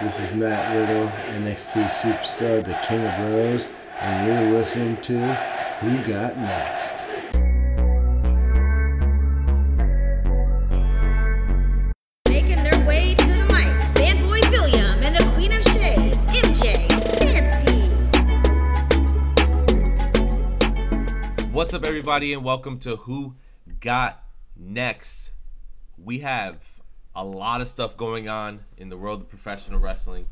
This 0.00 0.18
is 0.18 0.34
Matt 0.34 0.74
Riddle, 0.74 1.08
NXT 1.42 1.84
Superstar, 1.84 2.64
the 2.64 2.72
King 2.82 3.04
of 3.04 3.14
Bros, 3.16 3.68
and 3.98 4.26
you're 4.26 4.50
listening 4.50 4.96
to 5.02 5.18
Who 5.80 5.98
Got 6.10 6.38
Next. 6.38 7.04
Making 12.30 12.62
their 12.62 12.82
way 12.86 13.14
to 13.14 13.26
the 13.26 13.44
mic, 13.52 13.78
Fanboy 13.94 14.50
William 14.50 15.02
and 15.02 15.14
the 15.16 15.30
Queen 15.34 15.52
of 15.52 15.62
Shade, 15.64 16.14
MJ 16.28 16.88
Fancy. 17.18 17.90
What's 21.52 21.74
up, 21.74 21.84
everybody, 21.84 22.32
and 22.32 22.42
welcome 22.42 22.78
to 22.78 22.96
Who 22.96 23.34
Got 23.80 24.24
Next. 24.56 25.32
We 25.98 26.20
have 26.20 26.69
a 27.20 27.24
lot 27.24 27.60
of 27.60 27.68
stuff 27.68 27.98
going 27.98 28.30
on 28.30 28.60
in 28.78 28.88
the 28.88 28.96
world 28.96 29.20
of 29.20 29.28
professional 29.28 29.78
wrestling, 29.78 30.26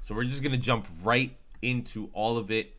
so 0.00 0.14
we're 0.14 0.24
just 0.24 0.42
gonna 0.42 0.56
jump 0.56 0.86
right 1.02 1.36
into 1.60 2.08
all 2.14 2.38
of 2.38 2.50
it. 2.50 2.74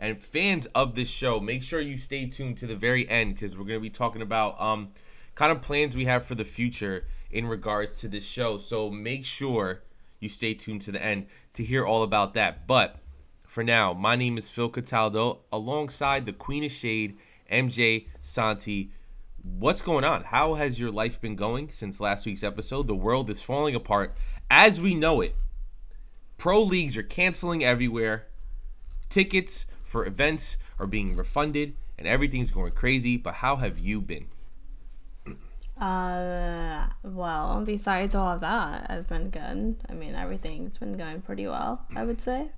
And 0.00 0.20
fans 0.20 0.66
of 0.74 0.96
this 0.96 1.08
show, 1.08 1.38
make 1.38 1.62
sure 1.62 1.80
you 1.80 1.98
stay 1.98 2.26
tuned 2.26 2.58
to 2.58 2.66
the 2.66 2.74
very 2.74 3.08
end 3.08 3.34
because 3.34 3.56
we're 3.56 3.64
gonna 3.64 3.78
be 3.78 3.90
talking 3.90 4.22
about 4.22 4.60
um 4.60 4.90
kind 5.36 5.52
of 5.52 5.62
plans 5.62 5.94
we 5.94 6.06
have 6.06 6.24
for 6.24 6.34
the 6.34 6.44
future 6.44 7.06
in 7.30 7.46
regards 7.46 8.00
to 8.00 8.08
this 8.08 8.24
show. 8.24 8.58
So 8.58 8.90
make 8.90 9.24
sure 9.24 9.82
you 10.18 10.28
stay 10.28 10.54
tuned 10.54 10.82
to 10.82 10.90
the 10.90 11.00
end 11.00 11.28
to 11.54 11.62
hear 11.62 11.86
all 11.86 12.02
about 12.02 12.34
that. 12.34 12.66
But 12.66 12.96
for 13.46 13.62
now, 13.62 13.92
my 13.92 14.16
name 14.16 14.36
is 14.36 14.50
Phil 14.50 14.68
Cataldo 14.68 15.42
alongside 15.52 16.26
the 16.26 16.32
Queen 16.32 16.64
of 16.64 16.72
Shade, 16.72 17.18
MJ 17.52 18.08
Santi. 18.18 18.90
What's 19.54 19.80
going 19.80 20.04
on? 20.04 20.24
How 20.24 20.54
has 20.54 20.78
your 20.78 20.90
life 20.90 21.20
been 21.20 21.36
going 21.36 21.70
since 21.70 22.00
last 22.00 22.26
week's 22.26 22.42
episode? 22.42 22.88
The 22.88 22.96
world 22.96 23.30
is 23.30 23.40
falling 23.40 23.74
apart 23.74 24.12
as 24.50 24.80
we 24.80 24.94
know 24.94 25.20
it. 25.20 25.34
Pro 26.36 26.62
leagues 26.62 26.96
are 26.96 27.02
canceling 27.02 27.64
everywhere. 27.64 28.26
Tickets 29.08 29.64
for 29.76 30.04
events 30.04 30.56
are 30.80 30.86
being 30.86 31.16
refunded 31.16 31.74
and 31.96 32.08
everything's 32.08 32.50
going 32.50 32.72
crazy. 32.72 33.16
But 33.16 33.34
how 33.34 33.56
have 33.56 33.78
you 33.78 34.00
been? 34.00 34.26
Uh, 35.78 36.86
well, 37.02 37.60
besides 37.60 38.14
all 38.14 38.28
of 38.28 38.40
that, 38.40 38.86
I've 38.88 39.06
been 39.06 39.28
good. 39.28 39.76
I 39.86 39.92
mean, 39.92 40.14
everything's 40.14 40.78
been 40.78 40.96
going 40.96 41.20
pretty 41.20 41.46
well, 41.46 41.84
I 41.94 42.02
would 42.02 42.18
say. 42.18 42.48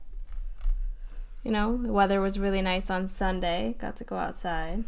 You 1.43 1.51
know, 1.51 1.77
the 1.77 1.93
weather 1.93 2.21
was 2.21 2.39
really 2.39 2.63
nice 2.63 2.91
on 2.91 3.09
Sunday. 3.09 3.75
Got 3.81 3.97
to 3.97 4.05
go 4.05 4.19
outside. 4.19 4.85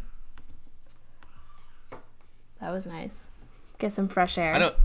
That 2.61 2.71
was 2.71 2.85
nice. 2.85 3.29
Get 3.79 3.91
some 3.91 4.07
fresh 4.07 4.37
air. 4.37 4.53
I 4.53 4.59
don't. 4.59 4.75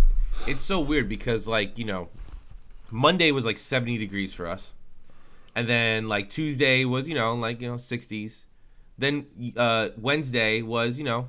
It's 0.47 0.63
so 0.63 0.81
weird 0.81 1.09
because 1.09 1.47
like 1.47 1.79
you 1.79 1.85
know, 1.85 2.09
Monday 2.91 3.31
was 3.31 3.45
like 3.45 3.59
70 3.59 3.99
degrees 3.99 4.33
for 4.35 4.47
us, 4.47 4.73
and 5.55 5.67
then 5.67 6.09
like 6.09 6.31
Tuesday 6.31 6.85
was 6.85 7.09
you 7.09 7.15
know 7.15 7.35
like 7.35 7.61
you 7.61 7.69
know 7.69 7.75
60s, 7.75 8.45
then 8.99 9.27
uh, 9.57 9.91
Wednesday 9.99 10.63
was 10.63 10.99
you 10.99 11.05
know 11.05 11.29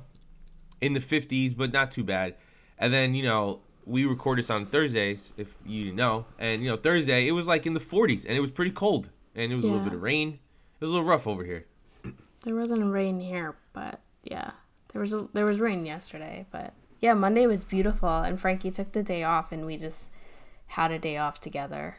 in 0.80 0.94
the 0.94 1.00
50s 1.00 1.56
but 1.56 1.72
not 1.72 1.90
too 1.90 2.04
bad, 2.04 2.34
and 2.78 2.92
then 2.92 3.14
you 3.14 3.24
know 3.24 3.60
we 3.84 4.04
record 4.04 4.38
this 4.38 4.50
on 4.50 4.66
Thursdays 4.66 5.32
if 5.36 5.54
you 5.66 5.84
didn't 5.84 5.96
know, 5.96 6.24
and 6.38 6.62
you 6.62 6.70
know 6.70 6.76
Thursday 6.76 7.28
it 7.28 7.32
was 7.32 7.46
like 7.46 7.66
in 7.66 7.74
the 7.74 7.80
40s 7.80 8.24
and 8.24 8.36
it 8.36 8.40
was 8.40 8.50
pretty 8.50 8.70
cold 8.70 9.08
and 9.34 9.52
it 9.52 9.54
was 9.54 9.64
a 9.64 9.66
little 9.66 9.84
bit 9.84 9.92
of 9.92 10.02
rain. 10.02 10.38
It 10.80 10.84
was 10.84 10.90
a 10.90 10.92
little 10.92 11.08
rough 11.08 11.26
over 11.26 11.44
here. 11.44 11.66
There 12.42 12.54
wasn't 12.54 12.90
rain 12.90 13.20
here, 13.20 13.56
but 13.72 14.00
yeah, 14.22 14.52
there 14.98 15.02
was 15.02 15.14
a, 15.14 15.28
there 15.32 15.46
was 15.46 15.60
rain 15.60 15.86
yesterday, 15.86 16.44
but 16.50 16.72
yeah, 16.98 17.14
Monday 17.14 17.46
was 17.46 17.62
beautiful, 17.62 18.08
and 18.08 18.40
Frankie 18.40 18.72
took 18.72 18.90
the 18.90 19.02
day 19.04 19.22
off, 19.22 19.52
and 19.52 19.64
we 19.64 19.76
just 19.76 20.10
had 20.66 20.90
a 20.90 20.98
day 20.98 21.16
off 21.16 21.40
together. 21.40 21.98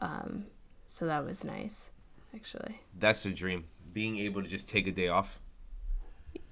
Um, 0.00 0.44
so 0.86 1.06
that 1.06 1.24
was 1.24 1.42
nice, 1.44 1.90
actually. 2.32 2.82
That's 2.96 3.24
the 3.24 3.32
dream. 3.32 3.64
Being 3.92 4.18
able 4.20 4.44
to 4.44 4.48
just 4.48 4.68
take 4.68 4.86
a 4.86 4.92
day 4.92 5.08
off. 5.08 5.40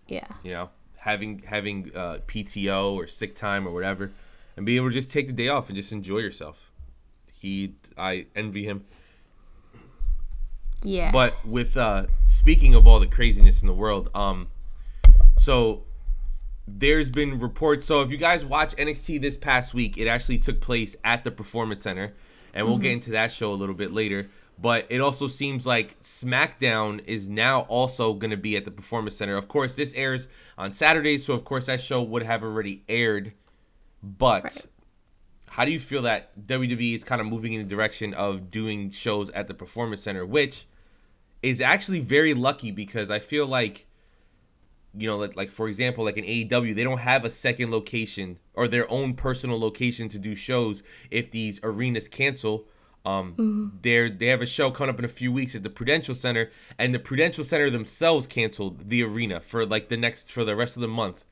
Yeah. 0.09 0.27
you 0.43 0.51
know, 0.51 0.71
having 0.99 1.43
having 1.47 1.93
uh, 1.95 2.19
PTO 2.27 2.95
or 2.95 3.07
sick 3.07 3.37
time 3.37 3.65
or 3.65 3.73
whatever, 3.73 4.11
and 4.57 4.67
being 4.67 4.79
able 4.79 4.89
to 4.89 4.95
just 4.95 5.13
take 5.13 5.29
the 5.29 5.33
day 5.33 5.47
off 5.47 5.69
and 5.69 5.77
just 5.77 5.93
enjoy 5.93 6.19
yourself. 6.19 6.73
He, 7.33 7.77
I 7.97 8.27
envy 8.35 8.65
him. 8.65 8.85
Yeah. 10.83 11.13
But 11.13 11.37
with 11.47 11.77
uh, 11.77 12.07
speaking 12.25 12.75
of 12.75 12.89
all 12.89 12.99
the 12.99 13.07
craziness 13.07 13.63
in 13.63 13.69
the 13.69 13.75
world, 13.75 14.11
um, 14.13 14.49
so 15.43 15.83
there's 16.69 17.11
been 17.11 17.41
reports. 17.41 17.85
So 17.85 18.01
if 18.03 18.13
you 18.13 18.17
guys 18.17 18.45
watch 18.45 18.77
NXT 18.77 19.21
this 19.21 19.37
past 19.37 19.75
week, 19.75 19.99
it 19.99 20.07
actually 20.07 20.39
took 20.39 20.61
place 20.61 20.95
at 21.03 21.25
the 21.25 21.33
Performance 21.33 21.83
Center, 21.83 22.15
and 22.55 22.65
we'll 22.65 22.79
get 22.79 22.89
mm-hmm. 22.89 22.95
into 22.95 23.11
that 23.11 23.33
show 23.33 23.53
a 23.53 23.57
little 23.57 23.75
bit 23.75 23.93
later. 23.93 24.29
But 24.61 24.87
it 24.89 25.01
also 25.01 25.27
seems 25.27 25.67
like 25.67 26.01
SmackDown 26.01 27.03
is 27.07 27.29
now 27.29 27.63
also 27.63 28.15
going 28.15 28.31
to 28.31 28.37
be 28.37 28.57
at 28.57 28.65
the 28.65 28.71
Performance 28.71 29.17
Center. 29.17 29.37
Of 29.37 29.49
course, 29.49 29.75
this 29.75 29.93
airs 29.95 30.29
on 30.57 30.71
Saturdays, 30.71 31.27
so 31.27 31.35
of 31.35 31.45
course 31.45 31.67
that 31.67 31.81
show 31.81 32.05
would 32.05 32.23
have 32.23 32.45
already 32.45 32.85
aired. 32.89 33.33
But 34.01 34.45
Right. 34.45 34.67
how 35.49 35.65
do 35.65 35.73
you 35.73 35.81
feel 35.81 36.03
that 36.03 36.41
WWE 36.47 36.95
is 36.95 37.03
kind 37.03 37.21
of 37.21 37.27
moving 37.27 37.55
in 37.55 37.67
the 37.67 37.69
direction 37.69 38.15
of 38.15 38.49
doing 38.53 38.93
shows 38.93 39.29
at 39.31 39.49
the 39.49 39.55
Performance 39.55 40.03
Center, 40.03 40.25
which 40.25 40.67
is 41.43 41.61
actually 41.61 41.99
very 41.99 42.33
lucky 42.33 42.71
because 42.71 43.11
I 43.11 43.19
feel 43.19 43.49
like, 43.49 43.89
you 44.97 45.09
know, 45.09 45.17
like, 45.17 45.37
like 45.37 45.51
for 45.51 45.69
example, 45.69 46.05
like 46.05 46.17
in 46.17 46.25
AEW, 46.25 46.75
they 46.75 46.85
don't 46.85 46.99
have 46.99 47.25
a 47.25 47.31
second 47.31 47.71
location 47.71 48.39
or 48.55 48.69
their 48.69 48.91
own 48.91 49.15
personal 49.15 49.59
location 49.59 50.09
to 50.11 50.19
do 50.19 50.35
shows 50.35 50.83
if 51.11 51.31
these 51.31 51.61
arenas 51.63 52.09
cancel. 52.09 52.67
Um, 53.05 53.35
they're 53.83 54.09
they 54.09 54.27
have 54.27 54.43
a 54.43 54.47
show 54.47 54.71
coming 54.71 54.95
up 54.95 54.99
in 54.99 55.05
a 55.05 55.09
few 55.09 55.33
weeks 55.33 55.57
at 55.57 55.65
the 55.65 55.71
Prudential 55.71 56.15
Center, 56.15 56.51
and 56.79 56.95
the 56.95 57.01
Prudential 57.01 57.43
Center 57.43 57.69
themselves 57.69 58.27
canceled 58.29 58.89
the 58.89 59.03
arena 59.03 59.41
for 59.41 59.67
like 59.67 59.89
the 59.89 59.97
next 59.97 60.31
for 60.31 60.45
the 60.45 60.55
rest 60.55 60.77
of 60.77 60.83
the 60.83 60.89
month. 60.89 61.25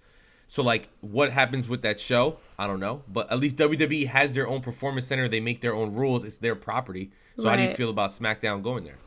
So 0.48 0.64
like, 0.64 0.88
what 1.00 1.30
happens 1.30 1.68
with 1.68 1.82
that 1.82 2.00
show? 2.00 2.38
I 2.58 2.66
don't 2.66 2.80
know, 2.80 3.04
but 3.06 3.30
at 3.30 3.38
least 3.38 3.56
WWE 3.56 4.08
has 4.08 4.32
their 4.32 4.48
own 4.48 4.62
performance 4.62 5.06
center. 5.06 5.28
They 5.28 5.38
make 5.38 5.60
their 5.60 5.74
own 5.74 5.94
rules. 5.94 6.24
It's 6.24 6.38
their 6.38 6.56
property. 6.56 7.12
So 7.38 7.48
how 7.48 7.54
do 7.56 7.62
you 7.62 7.68
feel 7.76 7.90
about 7.90 8.10
SmackDown 8.10 8.62
going 8.62 8.82
there? 8.84 8.98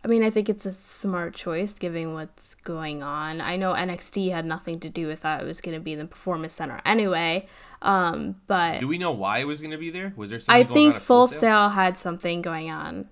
I 0.05 0.07
mean, 0.07 0.23
I 0.23 0.29
think 0.29 0.49
it's 0.49 0.67
a 0.67 0.71
smart 0.71 1.33
choice 1.33 1.73
given 1.73 2.13
what's 2.13 2.53
going 2.53 3.01
on. 3.01 3.41
I 3.41 3.55
know 3.55 3.73
NXT 3.73 4.29
had 4.29 4.45
nothing 4.45 4.79
to 4.81 4.89
do 4.89 5.07
with 5.07 5.21
that. 5.23 5.41
It 5.41 5.47
was 5.47 5.61
going 5.61 5.73
to 5.73 5.81
be 5.81 5.93
in 5.93 5.99
the 5.99 6.05
Performance 6.05 6.53
Center 6.53 6.79
anyway. 6.85 7.47
Um, 7.81 8.35
but 8.45 8.81
Do 8.81 8.88
we 8.88 8.99
know 8.99 9.11
why 9.11 9.39
it 9.39 9.47
was 9.47 9.61
going 9.61 9.71
to 9.71 9.79
be 9.79 9.89
there? 9.89 10.13
Was 10.16 10.29
there 10.29 10.39
something 10.39 10.61
I 10.61 10.63
going 10.63 10.91
think 10.91 11.01
Full 11.01 11.25
Sail 11.25 11.69
had 11.69 11.97
something 11.97 12.43
going 12.43 12.69
on. 12.69 13.09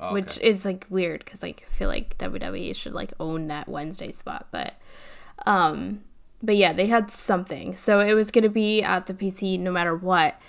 Oh, 0.00 0.14
which 0.14 0.38
is 0.40 0.64
like 0.64 0.86
weird 0.88 1.22
because 1.22 1.42
like 1.42 1.66
I 1.68 1.74
feel 1.74 1.88
like 1.88 2.16
WWE 2.16 2.74
should 2.74 2.94
like 2.94 3.12
own 3.20 3.48
that 3.48 3.68
Wednesday 3.68 4.12
spot, 4.12 4.46
but 4.50 4.72
um, 5.44 6.04
but 6.42 6.56
yeah, 6.56 6.72
they 6.72 6.86
had 6.86 7.10
something, 7.10 7.76
so 7.76 8.00
it 8.00 8.14
was 8.14 8.30
gonna 8.30 8.48
be 8.48 8.82
at 8.82 9.04
the 9.04 9.12
PC 9.12 9.60
no 9.60 9.70
matter 9.70 9.94
what, 9.94 10.40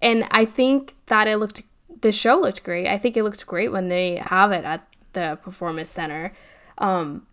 and 0.00 0.26
I 0.30 0.46
think 0.46 0.94
that 1.08 1.28
it 1.28 1.36
looked 1.36 1.64
the 2.00 2.12
show 2.12 2.40
looked 2.40 2.64
great. 2.64 2.86
I 2.86 2.96
think 2.96 3.18
it 3.18 3.24
looked 3.24 3.44
great 3.46 3.72
when 3.72 3.88
they 3.88 4.22
have 4.24 4.52
it 4.52 4.64
at 4.64 4.86
the 5.14 5.38
Performance 5.42 5.90
Center. 5.90 6.32
Um, 6.78 7.26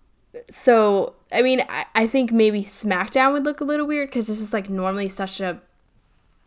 so 0.50 1.16
I 1.32 1.42
mean, 1.42 1.62
I, 1.68 1.86
I 1.94 2.08
think 2.08 2.32
maybe 2.32 2.64
SmackDown 2.64 3.34
would 3.34 3.44
look 3.44 3.60
a 3.62 3.66
little 3.66 3.86
weird 3.86 4.10
because 4.10 4.28
this 4.28 4.40
is 4.40 4.54
like 4.54 4.70
normally 4.70 5.10
such 5.10 5.42
a 5.42 5.62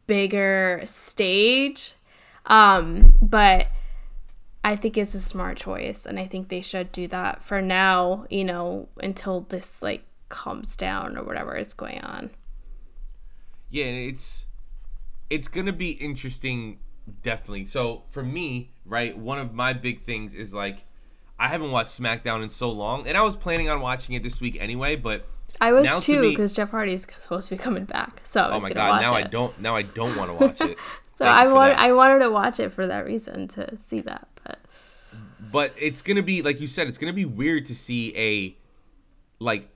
bigger 0.07 0.83
stage, 0.85 1.95
um, 2.47 3.15
but. 3.21 3.69
I 4.67 4.77
think 4.77 4.97
it's 4.97 5.15
a 5.15 5.21
smart 5.21 5.59
choice, 5.59 6.07
and 6.07 6.19
I 6.19 6.27
think 6.27 6.49
they 6.49 6.63
should 6.63 6.91
do 6.91 7.07
that 7.09 7.43
for 7.43 7.61
now. 7.61 8.25
You 8.31 8.45
know, 8.45 8.89
until 8.97 9.43
this 9.43 9.83
like 9.83 10.05
calms 10.31 10.75
down 10.77 11.19
or 11.19 11.23
whatever 11.23 11.55
is 11.55 11.75
going 11.75 12.01
on. 12.01 12.31
yeah, 13.71 13.85
and 13.87 14.11
it's 14.11 14.47
it's 15.31 15.49
gonna 15.49 15.73
be 15.73 15.91
interesting, 15.91 16.79
definitely. 17.23 17.67
So 17.67 18.05
for 18.11 18.23
me, 18.23 18.71
right, 18.85 19.17
one 19.17 19.39
of 19.39 19.53
my 19.53 19.73
big 19.73 20.01
things 20.01 20.35
is 20.35 20.55
like 20.55 20.85
I 21.45 21.49
haven't 21.49 21.73
watched 21.73 22.01
SmackDown 22.01 22.43
in 22.43 22.49
so 22.49 22.71
long, 22.71 23.07
and 23.07 23.19
I 23.19 23.23
was 23.23 23.37
planning 23.37 23.69
on 23.69 23.83
watching 23.83 24.15
it 24.15 24.23
this 24.23 24.41
week 24.41 24.57
anyway, 24.59 24.97
but 24.97 25.27
I 25.61 25.73
was 25.73 25.87
to 25.87 26.01
too 26.01 26.23
because 26.23 26.55
Jeff 26.55 26.71
Hardy's 26.71 27.03
supposed 27.03 27.51
to 27.51 27.57
be 27.57 27.63
coming 27.63 27.85
back, 27.85 28.23
so 28.25 28.41
I 28.41 28.49
oh 28.49 28.55
was 28.55 28.63
my 28.63 28.69
gonna 28.71 28.91
god, 28.91 29.01
now 29.03 29.15
it. 29.15 29.27
I 29.27 29.29
don't 29.29 29.61
now 29.61 29.77
I 29.77 29.83
don't 29.83 30.17
want 30.17 30.31
to 30.31 30.35
watch 30.47 30.61
it. 30.63 30.79
So 31.17 31.27
Thank 31.27 31.37
I 31.37 31.45
for 31.45 31.55
want. 31.55 31.79
I 31.79 31.93
wanted 31.93 32.19
to 32.21 32.31
watch 32.31 32.59
it 32.59 32.71
for 32.71 32.89
that 32.89 33.07
reason 33.07 33.47
to 33.47 33.77
see 33.77 34.01
that, 34.01 34.27
but 34.43 34.59
but 35.53 35.73
it's 35.79 36.03
gonna 36.03 36.25
be 36.25 36.43
like 36.43 36.61
you 36.61 36.67
said 36.67 36.89
it's 36.89 36.99
gonna 36.99 37.13
be 37.13 37.25
weird 37.25 37.67
to 37.67 37.75
see 37.75 38.13
a 38.17 38.57
like 39.39 39.69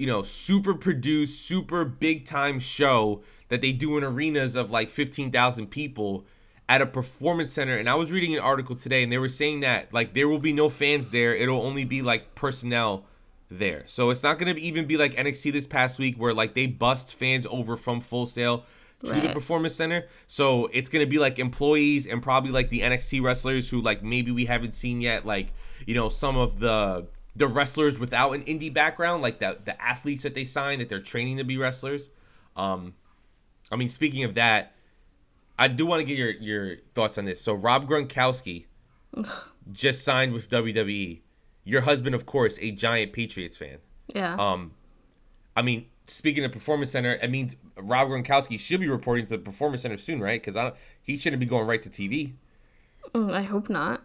you 0.00 0.08
know 0.08 0.24
super 0.24 0.74
produced 0.74 1.46
super 1.46 1.84
big 1.84 2.24
time 2.24 2.58
show 2.58 3.22
that 3.50 3.60
they 3.60 3.70
do 3.70 3.96
in 3.98 4.02
arenas 4.02 4.56
of 4.56 4.72
like 4.72 4.90
15,000 4.90 5.68
people 5.68 6.24
at 6.70 6.80
a 6.80 6.86
performance 6.86 7.52
center 7.52 7.76
and 7.76 7.90
I 7.90 7.96
was 7.96 8.10
reading 8.10 8.34
an 8.34 8.40
article 8.40 8.76
today 8.76 9.02
and 9.02 9.10
they 9.12 9.18
were 9.18 9.28
saying 9.28 9.60
that 9.60 9.92
like 9.92 10.14
there 10.14 10.28
will 10.28 10.38
be 10.38 10.52
no 10.52 10.70
fans 10.70 11.10
there 11.10 11.34
it'll 11.34 11.60
only 11.60 11.84
be 11.84 12.00
like 12.00 12.34
personnel 12.34 13.04
there 13.50 13.82
so 13.86 14.10
it's 14.10 14.22
not 14.22 14.38
going 14.38 14.54
to 14.54 14.62
even 14.62 14.86
be 14.86 14.96
like 14.96 15.14
NXT 15.14 15.52
this 15.52 15.66
past 15.66 15.98
week 15.98 16.16
where 16.16 16.32
like 16.32 16.54
they 16.54 16.66
bust 16.66 17.14
fans 17.14 17.46
over 17.50 17.76
from 17.76 18.00
Full 18.00 18.24
Sail 18.24 18.64
to 19.04 19.20
the 19.20 19.28
performance 19.32 19.74
center. 19.74 20.06
So 20.26 20.66
it's 20.72 20.88
gonna 20.88 21.06
be 21.06 21.18
like 21.18 21.38
employees 21.38 22.06
and 22.06 22.22
probably 22.22 22.50
like 22.50 22.68
the 22.68 22.80
NXT 22.80 23.22
wrestlers 23.22 23.68
who 23.68 23.80
like 23.80 24.02
maybe 24.02 24.30
we 24.30 24.44
haven't 24.44 24.74
seen 24.74 25.00
yet, 25.00 25.24
like 25.26 25.52
you 25.86 25.94
know 25.94 26.08
some 26.08 26.36
of 26.36 26.60
the 26.60 27.06
the 27.36 27.46
wrestlers 27.46 27.98
without 27.98 28.32
an 28.32 28.42
indie 28.42 28.72
background, 28.72 29.22
like 29.22 29.38
the 29.38 29.58
the 29.64 29.80
athletes 29.80 30.22
that 30.22 30.34
they 30.34 30.44
sign 30.44 30.78
that 30.78 30.88
they're 30.88 31.00
training 31.00 31.38
to 31.38 31.44
be 31.44 31.56
wrestlers. 31.56 32.10
Um, 32.56 32.94
I 33.72 33.76
mean, 33.76 33.88
speaking 33.88 34.24
of 34.24 34.34
that, 34.34 34.74
I 35.60 35.68
do 35.68 35.84
want 35.84 36.00
to 36.00 36.06
get 36.06 36.16
your 36.16 36.30
your 36.30 36.76
thoughts 36.94 37.18
on 37.18 37.26
this. 37.26 37.40
So 37.40 37.52
Rob 37.52 37.86
Gronkowski 37.86 38.64
just 39.72 40.02
signed 40.02 40.32
with 40.32 40.48
WWE. 40.48 41.20
Your 41.64 41.82
husband, 41.82 42.14
of 42.14 42.24
course, 42.24 42.58
a 42.62 42.70
giant 42.70 43.12
Patriots 43.12 43.58
fan. 43.58 43.76
Yeah. 44.08 44.34
Um, 44.36 44.72
I 45.54 45.60
mean, 45.60 45.86
speaking 46.06 46.44
of 46.44 46.50
Performance 46.50 46.90
Center, 46.90 47.18
I 47.22 47.26
mean, 47.26 47.52
Rob 47.76 48.08
Gronkowski 48.08 48.58
should 48.58 48.80
be 48.80 48.88
reporting 48.88 49.26
to 49.26 49.32
the 49.32 49.38
Performance 49.38 49.82
Center 49.82 49.98
soon, 49.98 50.20
right? 50.20 50.42
Because 50.42 50.72
he 51.02 51.18
shouldn't 51.18 51.40
be 51.40 51.46
going 51.46 51.66
right 51.66 51.82
to 51.82 51.90
TV. 51.90 52.32
Mm, 53.14 53.32
I 53.32 53.42
hope 53.42 53.68
not. 53.68 54.02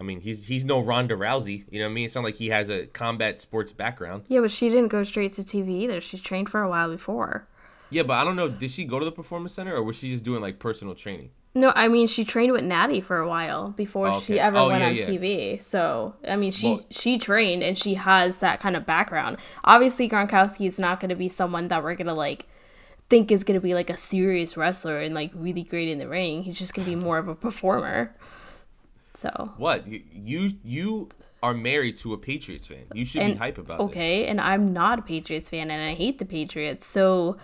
I 0.00 0.04
mean, 0.04 0.20
he's 0.20 0.46
he's 0.46 0.64
no 0.64 0.80
Ronda 0.80 1.16
Rousey. 1.16 1.64
You 1.68 1.80
know 1.80 1.86
what 1.86 1.90
I 1.90 1.94
mean? 1.94 2.06
It's 2.06 2.14
not 2.14 2.22
like 2.22 2.36
he 2.36 2.48
has 2.50 2.68
a 2.68 2.86
combat 2.86 3.40
sports 3.40 3.72
background. 3.72 4.24
Yeah, 4.28 4.40
but 4.40 4.52
she 4.52 4.68
didn't 4.68 4.88
go 4.88 5.02
straight 5.02 5.32
to 5.32 5.42
TV 5.42 5.70
either. 5.80 6.00
She's 6.00 6.20
trained 6.20 6.48
for 6.48 6.62
a 6.62 6.68
while 6.68 6.90
before. 6.90 7.48
Yeah, 7.90 8.02
but 8.02 8.14
I 8.14 8.24
don't 8.24 8.36
know. 8.36 8.48
Did 8.48 8.70
she 8.70 8.84
go 8.84 8.98
to 8.98 9.04
the 9.04 9.12
Performance 9.12 9.52
Center 9.54 9.74
or 9.74 9.82
was 9.82 9.96
she 9.96 10.10
just 10.10 10.24
doing 10.24 10.40
like 10.40 10.58
personal 10.58 10.94
training? 10.94 11.30
No, 11.54 11.72
I 11.74 11.88
mean 11.88 12.06
she 12.06 12.24
trained 12.24 12.52
with 12.52 12.64
Natty 12.64 13.00
for 13.00 13.16
a 13.18 13.26
while 13.28 13.70
before 13.70 14.08
Okay. 14.08 14.34
she 14.34 14.40
ever 14.40 14.58
Oh, 14.58 14.68
went 14.68 14.80
yeah, 14.82 14.88
on 14.88 14.96
yeah. 14.96 15.06
TV. 15.06 15.62
So 15.62 16.14
I 16.28 16.36
mean 16.36 16.50
she 16.52 16.68
Well- 16.70 16.86
she 16.90 17.16
trained 17.18 17.62
and 17.62 17.78
she 17.78 17.94
has 17.94 18.38
that 18.40 18.60
kind 18.60 18.76
of 18.76 18.84
background. 18.84 19.38
Obviously 19.64 20.08
Gronkowski 20.08 20.66
is 20.66 20.78
not 20.78 21.00
going 21.00 21.08
to 21.08 21.14
be 21.16 21.28
someone 21.28 21.68
that 21.68 21.82
we're 21.82 21.94
gonna 21.94 22.12
like 22.14 22.46
think 23.08 23.30
is 23.30 23.44
going 23.44 23.54
to 23.58 23.60
be 23.64 23.72
like 23.72 23.88
a 23.88 23.96
serious 23.96 24.56
wrestler 24.56 24.98
and 25.00 25.14
like 25.14 25.30
really 25.32 25.62
great 25.62 25.88
in 25.88 25.98
the 25.98 26.08
ring. 26.08 26.42
He's 26.42 26.58
just 26.58 26.74
going 26.74 26.84
to 26.84 26.90
be 26.94 26.96
more 27.02 27.18
of 27.18 27.28
a 27.28 27.34
performer. 27.36 28.14
So 29.14 29.52
What 29.56 29.86
you 29.88 30.02
you, 30.12 30.50
you 30.62 31.08
are 31.42 31.54
married 31.54 31.96
to 31.98 32.12
a 32.12 32.18
Patriots 32.18 32.66
fan? 32.66 32.84
You 32.92 33.04
should 33.06 33.20
be 33.20 33.24
and 33.26 33.38
hype 33.38 33.56
about 33.58 33.78
this. 33.78 33.84
okay, 33.86 34.26
and 34.26 34.40
I'm 34.40 34.72
not 34.72 34.98
a 34.98 35.02
Patriots 35.02 35.48
fan 35.48 35.70
and 35.70 35.80
I 35.90 35.94
hate 35.94 36.18
the 36.18 36.24
Patriots. 36.26 36.86
So 36.86 37.36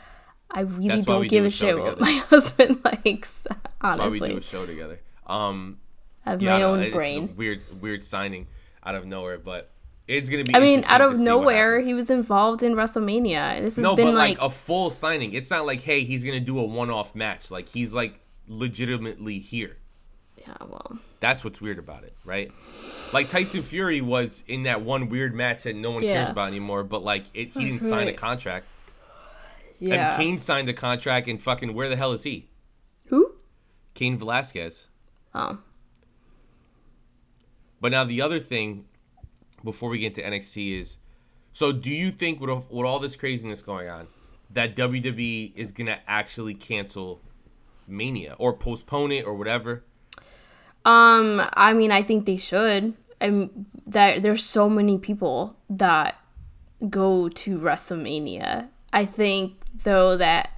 I 0.53 0.61
really 0.61 0.89
That's 0.89 1.07
don't 1.07 1.23
give 1.29 1.43
do 1.45 1.47
a 1.47 1.51
shit 1.51 1.79
what 1.79 2.01
my 2.01 2.13
husband 2.31 2.81
likes. 2.85 3.47
That's 3.81 3.99
why 3.99 4.09
we 4.09 4.21
do 4.21 4.37
a 4.37 4.43
show 4.43 4.67
together. 4.67 5.01
Um, 5.27 5.79
I 6.27 6.31
have 6.31 6.43
yeah, 6.43 6.59
my 6.59 6.63
own 6.63 6.81
it's 6.83 6.93
a 6.93 6.97
brain. 6.97 7.35
weird 7.37 7.65
weird 7.81 8.05
signing 8.05 8.47
out 8.85 8.95
of 8.95 9.07
nowhere, 9.07 9.39
but 9.39 9.71
it's 10.07 10.29
gonna 10.29 10.45
be. 10.45 10.55
I 10.55 10.61
mean, 10.61 10.85
out 10.87 11.01
of 11.01 11.19
nowhere, 11.19 11.81
he 11.81 11.95
was 11.95 12.11
involved 12.11 12.63
in 12.63 12.75
WrestleMania. 12.75 13.61
This 13.61 13.77
has 13.77 13.83
No, 13.83 13.97
been 13.97 14.07
but 14.09 14.15
like, 14.15 14.39
like, 14.39 14.47
a 14.47 14.51
full 14.51 14.91
signing. 14.91 15.33
It's 15.33 15.51
not 15.51 15.65
like, 15.65 15.81
hey, 15.81 16.05
he's 16.05 16.25
gonna 16.25 16.41
do 16.41 16.59
a 16.59 16.65
one-off 16.65 17.15
match. 17.15 17.51
Like 17.51 17.69
he's 17.69 17.95
like 17.95 18.21
legitimately 18.47 19.39
here. 19.39 19.77
yeah, 20.37 20.55
well, 20.61 20.99
That's 21.21 21.45
what's 21.45 21.61
weird 21.61 21.79
about 21.79 22.05
it, 22.05 22.15
right? 22.25 22.51
Like 23.13 23.29
Tyson 23.31 23.63
Fury 23.63 24.01
was 24.01 24.45
in 24.47 24.65
that 24.65 24.83
one 24.83 25.09
weird 25.09 25.35
match 25.35 25.63
that 25.65 25.77
no 25.77 25.93
one 25.93 26.03
cares 26.03 26.29
about 26.31 26.49
anymore, 26.49 26.83
but 26.85 27.03
like 27.03 27.25
it, 27.35 27.53
he 27.53 27.65
That's 27.71 27.79
didn't 27.79 27.81
sign 27.83 28.09
a 28.09 28.13
contract. 28.13 28.67
Yeah. 29.83 30.15
And 30.15 30.23
Cain 30.23 30.39
signed 30.39 30.69
the 30.69 30.73
contract, 30.73 31.27
and 31.27 31.43
fucking 31.43 31.75
where 31.75 31.89
the 31.89 31.97
hell 31.97 32.13
is 32.13 32.23
he? 32.23 32.51
Who? 33.07 33.35
Cain 33.95 34.17
Velasquez. 34.17 34.87
Oh, 35.35 35.59
But 37.81 37.91
now 37.91 38.05
the 38.05 38.23
other 38.23 38.39
thing, 38.39 38.85
before 39.65 39.91
we 39.91 39.99
get 39.99 40.17
into 40.17 40.23
NXT, 40.23 40.79
is 40.79 40.99
so 41.53 41.73
do 41.73 41.91
you 41.91 42.11
think 42.13 42.41
with, 42.41 42.51
with 42.71 42.87
all 42.87 43.01
this 43.01 43.17
craziness 43.17 43.61
going 43.61 43.89
on, 43.89 44.07
that 44.51 44.77
WWE 44.77 45.53
is 45.57 45.73
gonna 45.73 45.99
actually 46.07 46.55
cancel 46.55 47.21
Mania 47.89 48.37
or 48.39 48.53
postpone 48.53 49.11
it 49.11 49.27
or 49.27 49.35
whatever? 49.35 49.85
um, 50.85 51.43
I 51.55 51.73
mean, 51.73 51.91
I 51.91 52.03
think 52.03 52.27
they 52.27 52.37
should. 52.37 52.95
I'm 53.21 53.67
that 53.87 54.23
there's 54.23 54.45
so 54.45 54.69
many 54.69 54.99
people 54.99 55.57
that 55.71 56.17
go 56.89 57.29
to 57.29 57.59
WrestleMania. 57.59 58.69
I 58.93 59.05
think 59.05 59.55
though 59.85 60.17
that, 60.17 60.51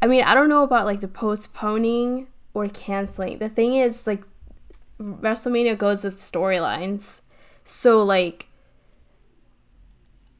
I 0.00 0.06
mean, 0.06 0.22
I 0.24 0.34
don't 0.34 0.48
know 0.48 0.62
about 0.62 0.86
like 0.86 1.00
the 1.00 1.08
postponing 1.08 2.28
or 2.52 2.68
canceling. 2.68 3.38
The 3.38 3.48
thing 3.48 3.74
is, 3.74 4.06
like, 4.06 4.22
WrestleMania 5.00 5.76
goes 5.76 6.04
with 6.04 6.16
storylines, 6.16 7.20
so 7.64 8.02
like. 8.02 8.48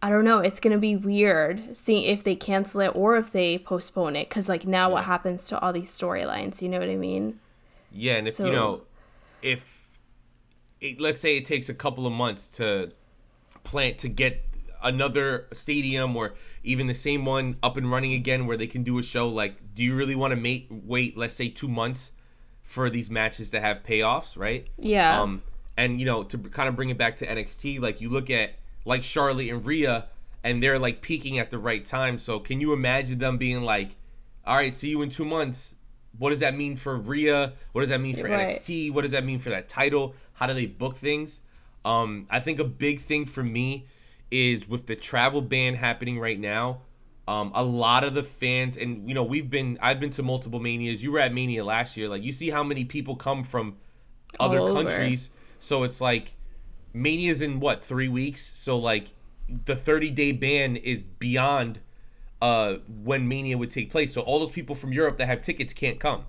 I 0.02 0.10
don't 0.10 0.26
know. 0.26 0.40
It's 0.40 0.60
gonna 0.60 0.76
be 0.76 0.96
weird 0.96 1.74
seeing 1.74 2.02
if 2.02 2.22
they 2.22 2.36
cancel 2.36 2.82
it 2.82 2.92
or 2.94 3.16
if 3.16 3.32
they 3.32 3.56
postpone 3.56 4.16
it. 4.16 4.28
Cause 4.28 4.50
like 4.50 4.66
now, 4.66 4.90
what 4.90 5.04
happens 5.04 5.46
to 5.46 5.58
all 5.58 5.72
these 5.72 5.90
storylines? 5.90 6.60
You 6.60 6.68
know 6.68 6.78
what 6.78 6.90
I 6.90 6.96
mean? 6.96 7.40
Yeah, 7.90 8.16
and 8.16 8.28
if 8.28 8.38
you 8.38 8.50
know, 8.50 8.82
if 9.40 9.88
it, 10.82 11.00
let's 11.00 11.20
say 11.20 11.38
it 11.38 11.46
takes 11.46 11.70
a 11.70 11.74
couple 11.74 12.06
of 12.06 12.12
months 12.12 12.48
to 12.48 12.90
plant 13.62 13.96
to 13.98 14.10
get 14.10 14.44
another 14.84 15.46
stadium 15.52 16.14
or 16.14 16.34
even 16.62 16.86
the 16.86 16.94
same 16.94 17.24
one 17.24 17.56
up 17.62 17.76
and 17.76 17.90
running 17.90 18.12
again 18.12 18.46
where 18.46 18.56
they 18.56 18.66
can 18.66 18.82
do 18.82 18.98
a 18.98 19.02
show 19.02 19.28
like 19.28 19.56
do 19.74 19.82
you 19.82 19.94
really 19.94 20.14
want 20.14 20.30
to 20.30 20.36
mate, 20.36 20.68
wait 20.70 21.16
let's 21.16 21.34
say 21.34 21.48
2 21.48 21.66
months 21.68 22.12
for 22.64 22.90
these 22.90 23.10
matches 23.10 23.50
to 23.50 23.60
have 23.60 23.84
payoffs, 23.84 24.36
right? 24.36 24.66
Yeah. 24.78 25.20
Um, 25.20 25.42
and 25.76 26.00
you 26.00 26.06
know, 26.06 26.24
to 26.24 26.38
kind 26.38 26.68
of 26.68 26.74
bring 26.74 26.88
it 26.88 26.98
back 26.98 27.16
to 27.18 27.26
NXT, 27.26 27.80
like 27.80 28.00
you 28.00 28.08
look 28.08 28.30
at 28.30 28.54
like 28.84 29.02
Charlotte 29.02 29.48
and 29.48 29.64
Rhea, 29.64 30.06
and 30.42 30.62
they're 30.62 30.78
like 30.78 31.00
peaking 31.00 31.38
at 31.38 31.50
the 31.50 31.58
right 31.58 31.84
time. 31.84 32.18
So 32.18 32.40
can 32.40 32.60
you 32.60 32.72
imagine 32.72 33.18
them 33.18 33.38
being 33.38 33.62
like, 33.62 33.96
"All 34.46 34.56
right, 34.56 34.72
see 34.72 34.88
you 34.88 35.02
in 35.02 35.10
two 35.10 35.24
months." 35.24 35.76
What 36.18 36.30
does 36.30 36.40
that 36.40 36.56
mean 36.56 36.76
for 36.76 36.96
Rhea? 36.96 37.52
What 37.72 37.80
does 37.80 37.90
that 37.90 38.00
mean 38.00 38.16
for 38.16 38.28
Right. 38.28 38.48
NXT? 38.48 38.92
What 38.92 39.02
does 39.02 39.10
that 39.12 39.24
mean 39.24 39.40
for 39.40 39.50
that 39.50 39.68
title? 39.68 40.14
How 40.34 40.46
do 40.46 40.54
they 40.54 40.66
book 40.66 40.96
things? 40.96 41.40
Um, 41.84 42.26
I 42.30 42.40
think 42.40 42.60
a 42.60 42.64
big 42.64 43.00
thing 43.00 43.26
for 43.26 43.42
me 43.42 43.86
is 44.30 44.68
with 44.68 44.86
the 44.86 44.96
travel 44.96 45.40
ban 45.40 45.74
happening 45.74 46.18
right 46.18 46.38
now. 46.38 46.80
Um, 47.26 47.52
a 47.54 47.64
lot 47.64 48.04
of 48.04 48.12
the 48.12 48.22
fans, 48.22 48.76
and 48.76 49.08
you 49.08 49.14
know, 49.14 49.22
we've 49.22 49.48
been, 49.48 49.78
I've 49.80 49.98
been 49.98 50.10
to 50.10 50.22
multiple 50.22 50.60
manias. 50.60 51.02
You 51.02 51.10
were 51.12 51.20
at 51.20 51.32
Mania 51.32 51.64
last 51.64 51.96
year. 51.96 52.08
Like, 52.08 52.22
you 52.22 52.32
see 52.32 52.50
how 52.50 52.62
many 52.62 52.84
people 52.84 53.16
come 53.16 53.42
from 53.42 53.76
other 54.38 54.60
countries. 54.60 55.30
So 55.58 55.84
it's 55.84 56.00
like 56.00 56.36
Mania's 56.92 57.42
in 57.42 57.60
what 57.60 57.84
three 57.84 58.08
weeks. 58.08 58.42
So 58.42 58.78
like 58.78 59.08
the 59.66 59.76
30 59.76 60.10
day 60.10 60.32
ban 60.32 60.76
is 60.76 61.02
beyond 61.02 61.80
uh 62.42 62.76
when 63.04 63.28
Mania 63.28 63.56
would 63.58 63.70
take 63.70 63.90
place. 63.90 64.12
So 64.12 64.22
all 64.22 64.38
those 64.38 64.50
people 64.50 64.74
from 64.74 64.92
Europe 64.92 65.18
that 65.18 65.26
have 65.26 65.40
tickets 65.40 65.72
can't 65.72 65.98
come. 66.00 66.26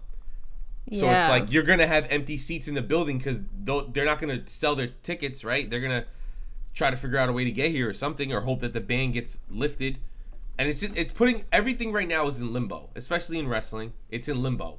So 0.94 1.10
it's 1.10 1.30
like 1.30 1.52
you're 1.52 1.64
gonna 1.64 1.88
have 1.88 2.06
empty 2.10 2.38
seats 2.38 2.68
in 2.68 2.76
the 2.76 2.82
building 2.82 3.18
because 3.18 3.42
they're 3.64 4.06
not 4.06 4.20
gonna 4.20 4.48
sell 4.48 4.76
their 4.76 4.90
tickets, 5.04 5.44
right? 5.44 5.70
They're 5.70 5.80
gonna 5.82 6.06
try 6.76 6.92
to 6.92 6.98
figure 6.98 7.18
out 7.18 7.30
a 7.30 7.34
way 7.34 7.44
to 7.46 7.52
get 7.52 7.72
here 7.72 7.90
or 7.90 7.94
something, 7.94 8.32
or 8.32 8.42
hope 8.42 8.60
that 8.60 8.74
the 8.74 8.82
ban 8.82 9.12
gets 9.12 9.40
lifted. 9.50 9.98
And 10.58 10.70
it's 10.70 10.82
just, 10.82 10.96
it's 10.96 11.12
putting 11.14 11.44
everything 11.52 11.92
right 11.92 12.08
now 12.08 12.28
is 12.28 12.38
in 12.38 12.54
limbo, 12.54 12.90
especially 12.96 13.40
in 13.40 13.48
wrestling. 13.48 13.94
It's 14.10 14.28
in 14.28 14.44
limbo. 14.44 14.78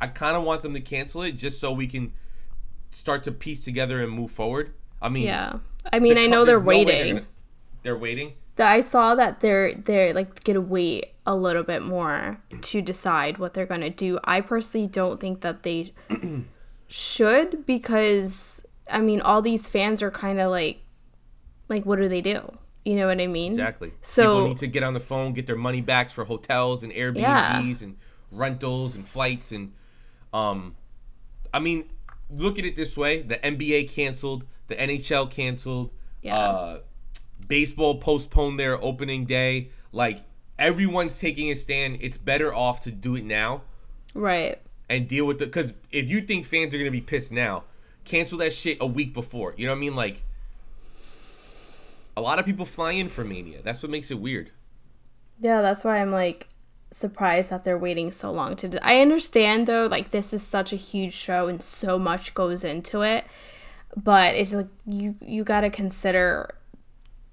I 0.00 0.06
kind 0.06 0.36
of 0.36 0.44
want 0.44 0.62
them 0.62 0.72
to 0.74 0.80
cancel 0.80 1.22
it 1.22 1.32
just 1.32 1.60
so 1.60 1.72
we 1.72 1.86
can 1.86 2.12
start 2.92 3.24
to 3.24 3.32
piece 3.32 3.60
together 3.60 4.02
and 4.02 4.10
move 4.10 4.30
forward. 4.30 4.72
I 5.02 5.08
mean, 5.08 5.24
yeah. 5.24 5.58
I 5.92 5.98
mean, 5.98 6.14
the 6.14 6.22
I 6.22 6.26
know 6.26 6.44
they're 6.44 6.58
no 6.60 6.64
waiting. 6.66 7.16
gonna- 7.16 7.26
they're 7.82 7.98
waiting. 7.98 8.32
That 8.56 8.72
I 8.72 8.80
saw 8.80 9.14
that 9.14 9.38
they're 9.40 9.72
they're 9.74 10.12
like 10.12 10.42
gonna 10.42 10.60
wait 10.60 11.12
a 11.24 11.36
little 11.36 11.62
bit 11.62 11.82
more 11.82 12.40
to 12.60 12.82
decide 12.82 13.38
what 13.38 13.54
they're 13.54 13.66
gonna 13.66 13.88
do. 13.90 14.18
I 14.24 14.40
personally 14.40 14.88
don't 14.88 15.20
think 15.20 15.42
that 15.42 15.62
they 15.62 15.92
should 16.88 17.64
because 17.66 18.64
I 18.90 19.00
mean 19.00 19.20
all 19.20 19.42
these 19.42 19.68
fans 19.68 20.02
are 20.02 20.10
kind 20.10 20.40
of 20.40 20.50
like 20.50 20.80
like 21.68 21.84
what 21.84 21.98
do 21.98 22.08
they 22.08 22.20
do? 22.20 22.40
You 22.84 22.96
know 22.96 23.06
what 23.08 23.20
I 23.20 23.26
mean? 23.26 23.52
Exactly. 23.52 23.92
So- 24.02 24.22
people 24.22 24.48
need 24.48 24.56
to 24.58 24.66
get 24.66 24.82
on 24.82 24.94
the 24.94 25.00
phone, 25.00 25.32
get 25.32 25.46
their 25.46 25.56
money 25.56 25.80
backs 25.80 26.12
for 26.12 26.24
hotels 26.24 26.82
and 26.82 26.92
Airbnbs 26.92 27.16
Yeah. 27.20 27.60
and 27.82 27.96
rentals 28.30 28.94
and 28.94 29.06
flights 29.06 29.52
and 29.52 29.72
um 30.32 30.76
I 31.52 31.60
mean, 31.60 31.88
look 32.30 32.58
at 32.58 32.64
it 32.66 32.76
this 32.76 32.96
way, 32.96 33.22
the 33.22 33.36
NBA 33.36 33.84
canceled, 33.90 34.44
the 34.68 34.74
NHL 34.76 35.30
canceled, 35.30 35.90
Yeah. 36.22 36.38
uh 36.38 36.80
baseball 37.46 37.96
postponed 37.98 38.58
their 38.60 38.82
opening 38.82 39.24
day. 39.24 39.70
Like 39.92 40.20
everyone's 40.58 41.18
taking 41.18 41.50
a 41.50 41.56
stand. 41.56 41.98
It's 42.00 42.16
better 42.18 42.54
off 42.54 42.80
to 42.80 42.90
do 42.90 43.14
it 43.16 43.24
now 43.24 43.62
Right. 44.14 44.58
and 44.88 45.08
deal 45.08 45.26
with 45.26 45.38
the 45.38 45.46
because 45.46 45.72
if 45.90 46.08
you 46.08 46.20
think 46.22 46.44
fans 46.46 46.74
are 46.74 46.78
gonna 46.78 46.90
be 46.90 47.00
pissed 47.00 47.32
now, 47.32 47.64
cancel 48.04 48.38
that 48.38 48.52
shit 48.52 48.78
a 48.80 48.86
week 48.86 49.12
before. 49.14 49.54
You 49.56 49.66
know 49.66 49.72
what 49.72 49.76
I 49.78 49.80
mean? 49.80 49.94
Like 49.96 50.24
a 52.18 52.20
lot 52.20 52.38
of 52.38 52.44
people 52.46 52.64
fly 52.66 52.92
in 52.92 53.08
for 53.08 53.24
Mania. 53.24 53.60
That's 53.62 53.82
what 53.82 53.90
makes 53.90 54.10
it 54.10 54.18
weird. 54.20 54.50
Yeah, 55.40 55.62
that's 55.62 55.84
why 55.84 55.98
I'm 56.00 56.10
like 56.12 56.48
surprised 56.90 57.50
that 57.50 57.64
they're 57.64 57.78
waiting 57.78 58.10
so 58.12 58.30
long 58.32 58.56
to. 58.56 58.68
Do- 58.68 58.78
I 58.82 59.00
understand 59.00 59.66
though, 59.66 59.86
like 59.86 60.10
this 60.10 60.32
is 60.32 60.42
such 60.42 60.72
a 60.72 60.76
huge 60.76 61.12
show 61.12 61.48
and 61.48 61.62
so 61.62 61.98
much 61.98 62.34
goes 62.34 62.64
into 62.64 63.02
it, 63.02 63.24
but 63.96 64.34
it's 64.34 64.52
like 64.54 64.68
you 64.86 65.14
you 65.20 65.44
got 65.44 65.60
to 65.62 65.70
consider 65.70 66.54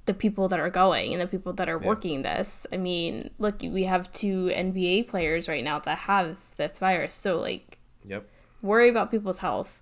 the 0.05 0.13
people 0.13 0.47
that 0.49 0.59
are 0.59 0.69
going 0.69 1.13
and 1.13 1.21
the 1.21 1.25
people 1.25 1.51
that 1.53 1.67
are 1.67 1.79
working 1.79 2.21
this. 2.21 2.67
I 2.71 2.77
mean, 2.77 3.31
look, 3.39 3.61
we 3.63 3.85
have 3.85 4.11
two 4.13 4.51
NBA 4.53 5.07
players 5.07 5.47
right 5.47 5.63
now 5.63 5.79
that 5.79 5.97
have 5.99 6.37
this 6.57 6.77
virus. 6.77 7.15
So 7.15 7.39
like 7.39 7.79
Yep. 8.07 8.27
worry 8.61 8.89
about 8.89 9.09
people's 9.09 9.39
health. 9.39 9.81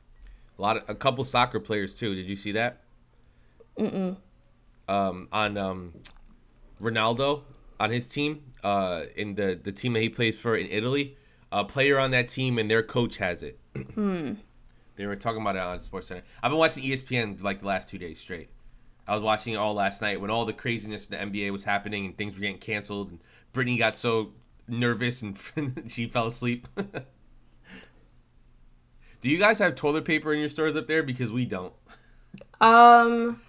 A 0.57 0.61
lot 0.61 0.77
of 0.77 0.83
a 0.87 0.95
couple 0.95 1.25
soccer 1.25 1.59
players 1.59 1.93
too. 1.93 2.15
Did 2.15 2.29
you 2.29 2.37
see 2.37 2.53
that? 2.53 2.83
Mm. 3.77 4.15
Um, 4.87 5.29
on 5.31 5.57
um, 5.57 5.93
Ronaldo 6.81 7.43
on 7.79 7.89
his 7.89 8.07
team, 8.07 8.43
uh, 8.63 9.03
in 9.15 9.35
the 9.35 9.59
the 9.61 9.71
team 9.71 9.93
that 9.93 10.01
he 10.01 10.09
plays 10.09 10.37
for 10.37 10.55
in 10.55 10.67
Italy, 10.67 11.17
a 11.51 11.63
player 11.63 11.99
on 11.99 12.11
that 12.11 12.29
team 12.29 12.57
and 12.57 12.69
their 12.69 12.83
coach 12.83 13.17
has 13.17 13.43
it. 13.43 13.59
They 14.95 15.07
were 15.07 15.15
talking 15.15 15.41
about 15.41 15.55
it 15.55 15.61
on 15.61 15.79
Sports 15.79 16.07
Center. 16.07 16.21
I've 16.41 16.51
been 16.51 16.59
watching 16.59 16.83
ESPN 16.83 17.41
like 17.41 17.61
the 17.61 17.65
last 17.65 17.87
two 17.87 17.97
days 17.97 18.19
straight. 18.19 18.49
I 19.07 19.15
was 19.15 19.23
watching 19.23 19.53
it 19.53 19.57
all 19.57 19.73
last 19.73 20.01
night 20.01 20.21
when 20.21 20.29
all 20.29 20.45
the 20.45 20.53
craziness 20.53 21.05
of 21.05 21.09
the 21.09 21.17
NBA 21.17 21.51
was 21.51 21.63
happening 21.63 22.05
and 22.05 22.17
things 22.17 22.35
were 22.35 22.41
getting 22.41 22.59
canceled 22.59 23.09
and 23.09 23.19
Brittany 23.51 23.77
got 23.77 23.95
so 23.95 24.33
nervous 24.67 25.21
and 25.23 25.35
she 25.87 26.07
fell 26.07 26.27
asleep. 26.27 26.67
Do 29.21 29.29
you 29.29 29.39
guys 29.39 29.59
have 29.59 29.75
toilet 29.75 30.05
paper 30.05 30.33
in 30.33 30.39
your 30.39 30.49
stores 30.49 30.75
up 30.75 30.87
there? 30.87 31.01
Because 31.03 31.31
we 31.31 31.45
don't. 31.45 31.73
Um 32.61 33.41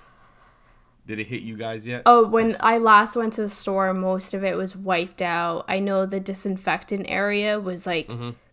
Did 1.06 1.18
it 1.18 1.26
hit 1.26 1.42
you 1.42 1.56
guys 1.56 1.87
yet? 1.87 2.02
oh 2.06 2.26
when 2.26 2.56
I 2.61 2.78
last 2.78 3.14
went 3.16 3.34
to 3.34 3.42
the 3.42 3.49
store 3.49 3.92
most 3.92 4.32
of 4.34 4.42
it 4.42 4.56
was 4.56 4.75
wiped 4.75 5.20
out. 5.23 5.64
I 5.68 5.78
know 5.78 6.06
the 6.06 6.20
disinfectant 6.20 7.06
area 7.08 7.61
was 7.61 7.87
like 7.87 8.11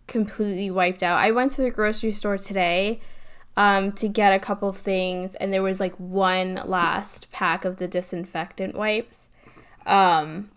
completely 0.07 0.69
wiped 0.69 1.01
out. 1.03 1.17
I 1.17 1.31
went 1.31 1.51
to 1.53 1.61
the 1.61 1.71
grocery 1.71 2.11
store 2.11 2.37
today 2.37 2.99
um 3.57 3.91
to 3.93 4.07
get 4.07 4.33
a 4.33 4.39
couple 4.39 4.69
of 4.69 4.77
things 4.77 5.35
and 5.35 5.53
there 5.53 5.63
was 5.63 5.79
like 5.79 5.95
one 5.95 6.61
last 6.65 7.31
pack 7.31 7.63
of 7.65 7.77
the 7.77 7.87
disinfectant 7.87 8.75
wipes. 8.75 9.29
Um 9.85 10.51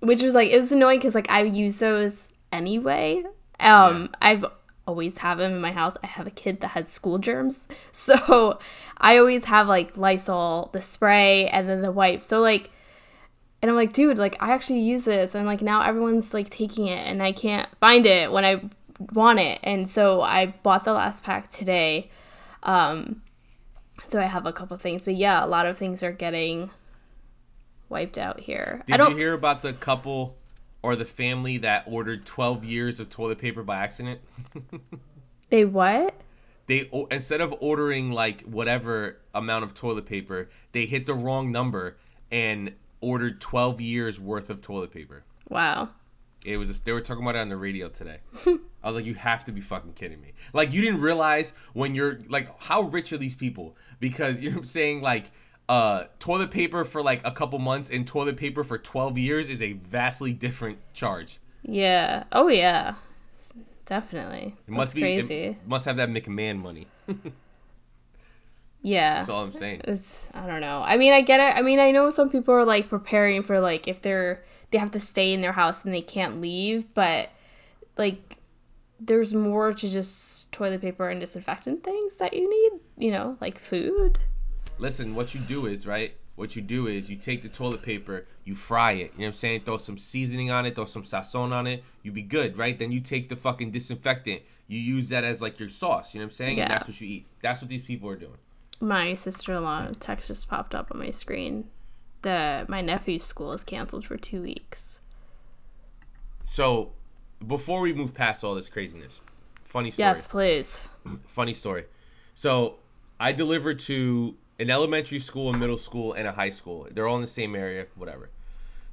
which 0.00 0.22
was 0.22 0.34
like 0.34 0.50
it 0.50 0.58
was 0.58 0.72
annoying 0.72 1.00
cuz 1.00 1.14
like 1.14 1.30
I 1.30 1.42
use 1.42 1.78
those 1.78 2.28
anyway. 2.52 3.24
Um 3.60 4.10
I've 4.22 4.44
always 4.86 5.18
have 5.18 5.38
them 5.38 5.52
in 5.52 5.60
my 5.60 5.72
house. 5.72 5.96
I 6.02 6.06
have 6.06 6.26
a 6.26 6.30
kid 6.30 6.60
that 6.60 6.68
has 6.68 6.88
school 6.88 7.18
germs. 7.18 7.68
So 7.92 8.58
I 8.98 9.18
always 9.18 9.46
have 9.46 9.68
like 9.68 9.96
Lysol, 9.96 10.70
the 10.72 10.80
spray, 10.80 11.48
and 11.48 11.68
then 11.68 11.80
the 11.80 11.92
wipes. 11.92 12.26
So 12.26 12.40
like 12.40 12.70
and 13.62 13.70
I'm 13.70 13.76
like, 13.76 13.94
dude, 13.94 14.18
like 14.18 14.36
I 14.40 14.52
actually 14.52 14.80
use 14.80 15.04
this 15.04 15.34
and 15.34 15.46
like 15.46 15.62
now 15.62 15.80
everyone's 15.80 16.34
like 16.34 16.50
taking 16.50 16.86
it 16.86 16.98
and 16.98 17.22
I 17.22 17.32
can't 17.32 17.68
find 17.80 18.04
it 18.04 18.30
when 18.30 18.44
I 18.44 18.62
want 19.12 19.38
it. 19.38 19.58
And 19.62 19.88
so 19.88 20.20
I 20.20 20.46
bought 20.62 20.84
the 20.84 20.92
last 20.92 21.24
pack 21.24 21.48
today. 21.48 22.10
Um 22.62 23.22
so 24.08 24.20
I 24.20 24.24
have 24.24 24.44
a 24.44 24.52
couple 24.52 24.76
things. 24.76 25.04
But 25.04 25.14
yeah, 25.14 25.44
a 25.44 25.46
lot 25.46 25.66
of 25.66 25.78
things 25.78 26.02
are 26.02 26.12
getting 26.12 26.70
wiped 27.88 28.18
out 28.18 28.40
here. 28.40 28.82
I 28.88 28.92
Did 28.92 28.98
don't 28.98 29.10
you 29.12 29.16
hear 29.16 29.32
about 29.32 29.62
the 29.62 29.72
couple 29.72 30.36
or 30.84 30.96
the 30.96 31.04
family 31.06 31.56
that 31.56 31.82
ordered 31.86 32.26
12 32.26 32.62
years 32.62 33.00
of 33.00 33.08
toilet 33.08 33.38
paper 33.38 33.62
by 33.62 33.78
accident? 33.78 34.20
they 35.48 35.64
what? 35.64 36.14
they 36.66 36.90
instead 37.10 37.40
of 37.40 37.54
ordering 37.60 38.12
like 38.12 38.42
whatever 38.42 39.16
amount 39.34 39.64
of 39.64 39.72
toilet 39.72 40.04
paper, 40.04 40.50
they 40.72 40.84
hit 40.84 41.06
the 41.06 41.14
wrong 41.14 41.50
number 41.50 41.96
and 42.30 42.74
ordered 43.00 43.40
12 43.40 43.80
years 43.80 44.20
worth 44.20 44.50
of 44.50 44.60
toilet 44.60 44.90
paper. 44.90 45.24
Wow. 45.48 45.88
It 46.44 46.58
was 46.58 46.78
they 46.80 46.92
were 46.92 47.00
talking 47.00 47.22
about 47.22 47.36
it 47.36 47.38
on 47.38 47.48
the 47.48 47.56
radio 47.56 47.88
today. 47.88 48.18
I 48.46 48.86
was 48.86 48.94
like, 48.94 49.06
you 49.06 49.14
have 49.14 49.46
to 49.46 49.52
be 49.52 49.62
fucking 49.62 49.94
kidding 49.94 50.20
me. 50.20 50.34
Like 50.52 50.74
you 50.74 50.82
didn't 50.82 51.00
realize 51.00 51.54
when 51.72 51.94
you're 51.94 52.20
like 52.28 52.48
how 52.62 52.82
rich 52.82 53.10
are 53.14 53.18
these 53.18 53.34
people? 53.34 53.74
Because 54.00 54.38
you 54.42 54.50
know 54.50 54.56
what 54.56 54.64
I'm 54.64 54.66
saying 54.66 55.00
like 55.00 55.30
uh 55.68 56.04
toilet 56.18 56.50
paper 56.50 56.84
for 56.84 57.02
like 57.02 57.20
a 57.24 57.30
couple 57.30 57.58
months 57.58 57.90
and 57.90 58.06
toilet 58.06 58.36
paper 58.36 58.62
for 58.62 58.76
12 58.76 59.16
years 59.18 59.48
is 59.48 59.62
a 59.62 59.72
vastly 59.72 60.32
different 60.32 60.78
charge. 60.92 61.38
Yeah. 61.62 62.24
Oh 62.32 62.48
yeah. 62.48 62.94
Definitely. 63.86 64.54
It 64.66 64.70
must 64.70 64.94
That's 64.94 64.94
be 64.94 65.00
crazy. 65.22 65.56
must 65.66 65.84
have 65.86 65.96
that 65.96 66.08
McMahon 66.08 66.58
money. 66.60 66.86
yeah. 68.82 69.14
That's 69.16 69.28
all 69.28 69.42
I'm 69.42 69.52
saying. 69.52 69.82
it's 69.84 70.30
I 70.34 70.46
don't 70.46 70.60
know. 70.60 70.82
I 70.84 70.96
mean, 70.96 71.12
I 71.12 71.20
get 71.22 71.40
it. 71.40 71.56
I 71.58 71.62
mean, 71.62 71.78
I 71.80 71.90
know 71.90 72.10
some 72.10 72.28
people 72.30 72.54
are 72.54 72.64
like 72.64 72.88
preparing 72.88 73.42
for 73.42 73.60
like 73.60 73.88
if 73.88 74.02
they're 74.02 74.42
they 74.70 74.78
have 74.78 74.90
to 74.92 75.00
stay 75.00 75.32
in 75.32 75.40
their 75.40 75.52
house 75.52 75.84
and 75.84 75.94
they 75.94 76.02
can't 76.02 76.40
leave, 76.40 76.92
but 76.94 77.30
like 77.96 78.38
there's 79.00 79.32
more 79.34 79.72
to 79.72 79.88
just 79.88 80.50
toilet 80.52 80.80
paper 80.80 81.08
and 81.08 81.20
disinfectant 81.20 81.82
things 81.84 82.16
that 82.16 82.34
you 82.34 82.48
need, 82.48 82.80
you 82.96 83.10
know, 83.10 83.36
like 83.40 83.58
food. 83.58 84.18
Listen, 84.78 85.14
what 85.14 85.34
you 85.34 85.40
do 85.40 85.66
is, 85.66 85.86
right? 85.86 86.14
What 86.36 86.56
you 86.56 86.62
do 86.62 86.88
is 86.88 87.08
you 87.08 87.16
take 87.16 87.42
the 87.42 87.48
toilet 87.48 87.82
paper, 87.82 88.26
you 88.44 88.54
fry 88.54 88.92
it. 88.92 88.96
You 88.96 89.04
know 89.06 89.10
what 89.18 89.26
I'm 89.26 89.32
saying? 89.34 89.60
Throw 89.60 89.78
some 89.78 89.98
seasoning 89.98 90.50
on 90.50 90.66
it, 90.66 90.74
throw 90.74 90.86
some 90.86 91.04
sazon 91.04 91.52
on 91.52 91.66
it. 91.66 91.84
You 92.02 92.10
be 92.10 92.22
good, 92.22 92.58
right? 92.58 92.76
Then 92.76 92.90
you 92.90 93.00
take 93.00 93.28
the 93.28 93.36
fucking 93.36 93.70
disinfectant. 93.70 94.42
You 94.66 94.80
use 94.80 95.10
that 95.10 95.22
as 95.22 95.40
like 95.40 95.60
your 95.60 95.68
sauce. 95.68 96.12
You 96.12 96.20
know 96.20 96.24
what 96.24 96.32
I'm 96.32 96.36
saying? 96.36 96.56
Yeah. 96.56 96.64
And 96.64 96.72
that's 96.72 96.88
what 96.88 97.00
you 97.00 97.06
eat. 97.06 97.26
That's 97.40 97.60
what 97.60 97.68
these 97.68 97.82
people 97.82 98.08
are 98.08 98.16
doing. 98.16 98.38
My 98.80 99.14
sister-in-law 99.14 99.90
text 100.00 100.28
just 100.28 100.48
popped 100.48 100.74
up 100.74 100.90
on 100.90 100.98
my 100.98 101.10
screen. 101.10 101.68
The 102.22 102.66
my 102.68 102.80
nephew's 102.80 103.24
school 103.24 103.52
is 103.52 103.62
canceled 103.62 104.06
for 104.06 104.16
2 104.16 104.42
weeks. 104.42 104.98
So, 106.44 106.92
before 107.46 107.80
we 107.80 107.92
move 107.92 108.14
past 108.14 108.42
all 108.42 108.54
this 108.54 108.68
craziness, 108.68 109.20
funny 109.64 109.90
story. 109.90 110.08
Yes, 110.08 110.26
please. 110.26 110.88
funny 111.26 111.54
story. 111.54 111.84
So 112.34 112.76
I 113.20 113.32
delivered 113.32 113.78
to 113.80 114.36
an 114.58 114.70
elementary 114.70 115.18
school, 115.18 115.50
a 115.50 115.56
middle 115.56 115.78
school, 115.78 116.12
and 116.12 116.26
a 116.28 116.32
high 116.32 116.50
school. 116.50 116.86
They're 116.90 117.06
all 117.08 117.16
in 117.16 117.20
the 117.22 117.26
same 117.26 117.54
area, 117.56 117.86
whatever. 117.96 118.30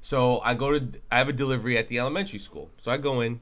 So 0.00 0.40
I 0.40 0.54
go 0.54 0.78
to 0.78 0.88
I 1.10 1.18
have 1.18 1.28
a 1.28 1.32
delivery 1.32 1.78
at 1.78 1.88
the 1.88 1.98
elementary 2.00 2.40
school. 2.40 2.70
So 2.78 2.90
I 2.90 2.96
go 2.96 3.20
in 3.20 3.40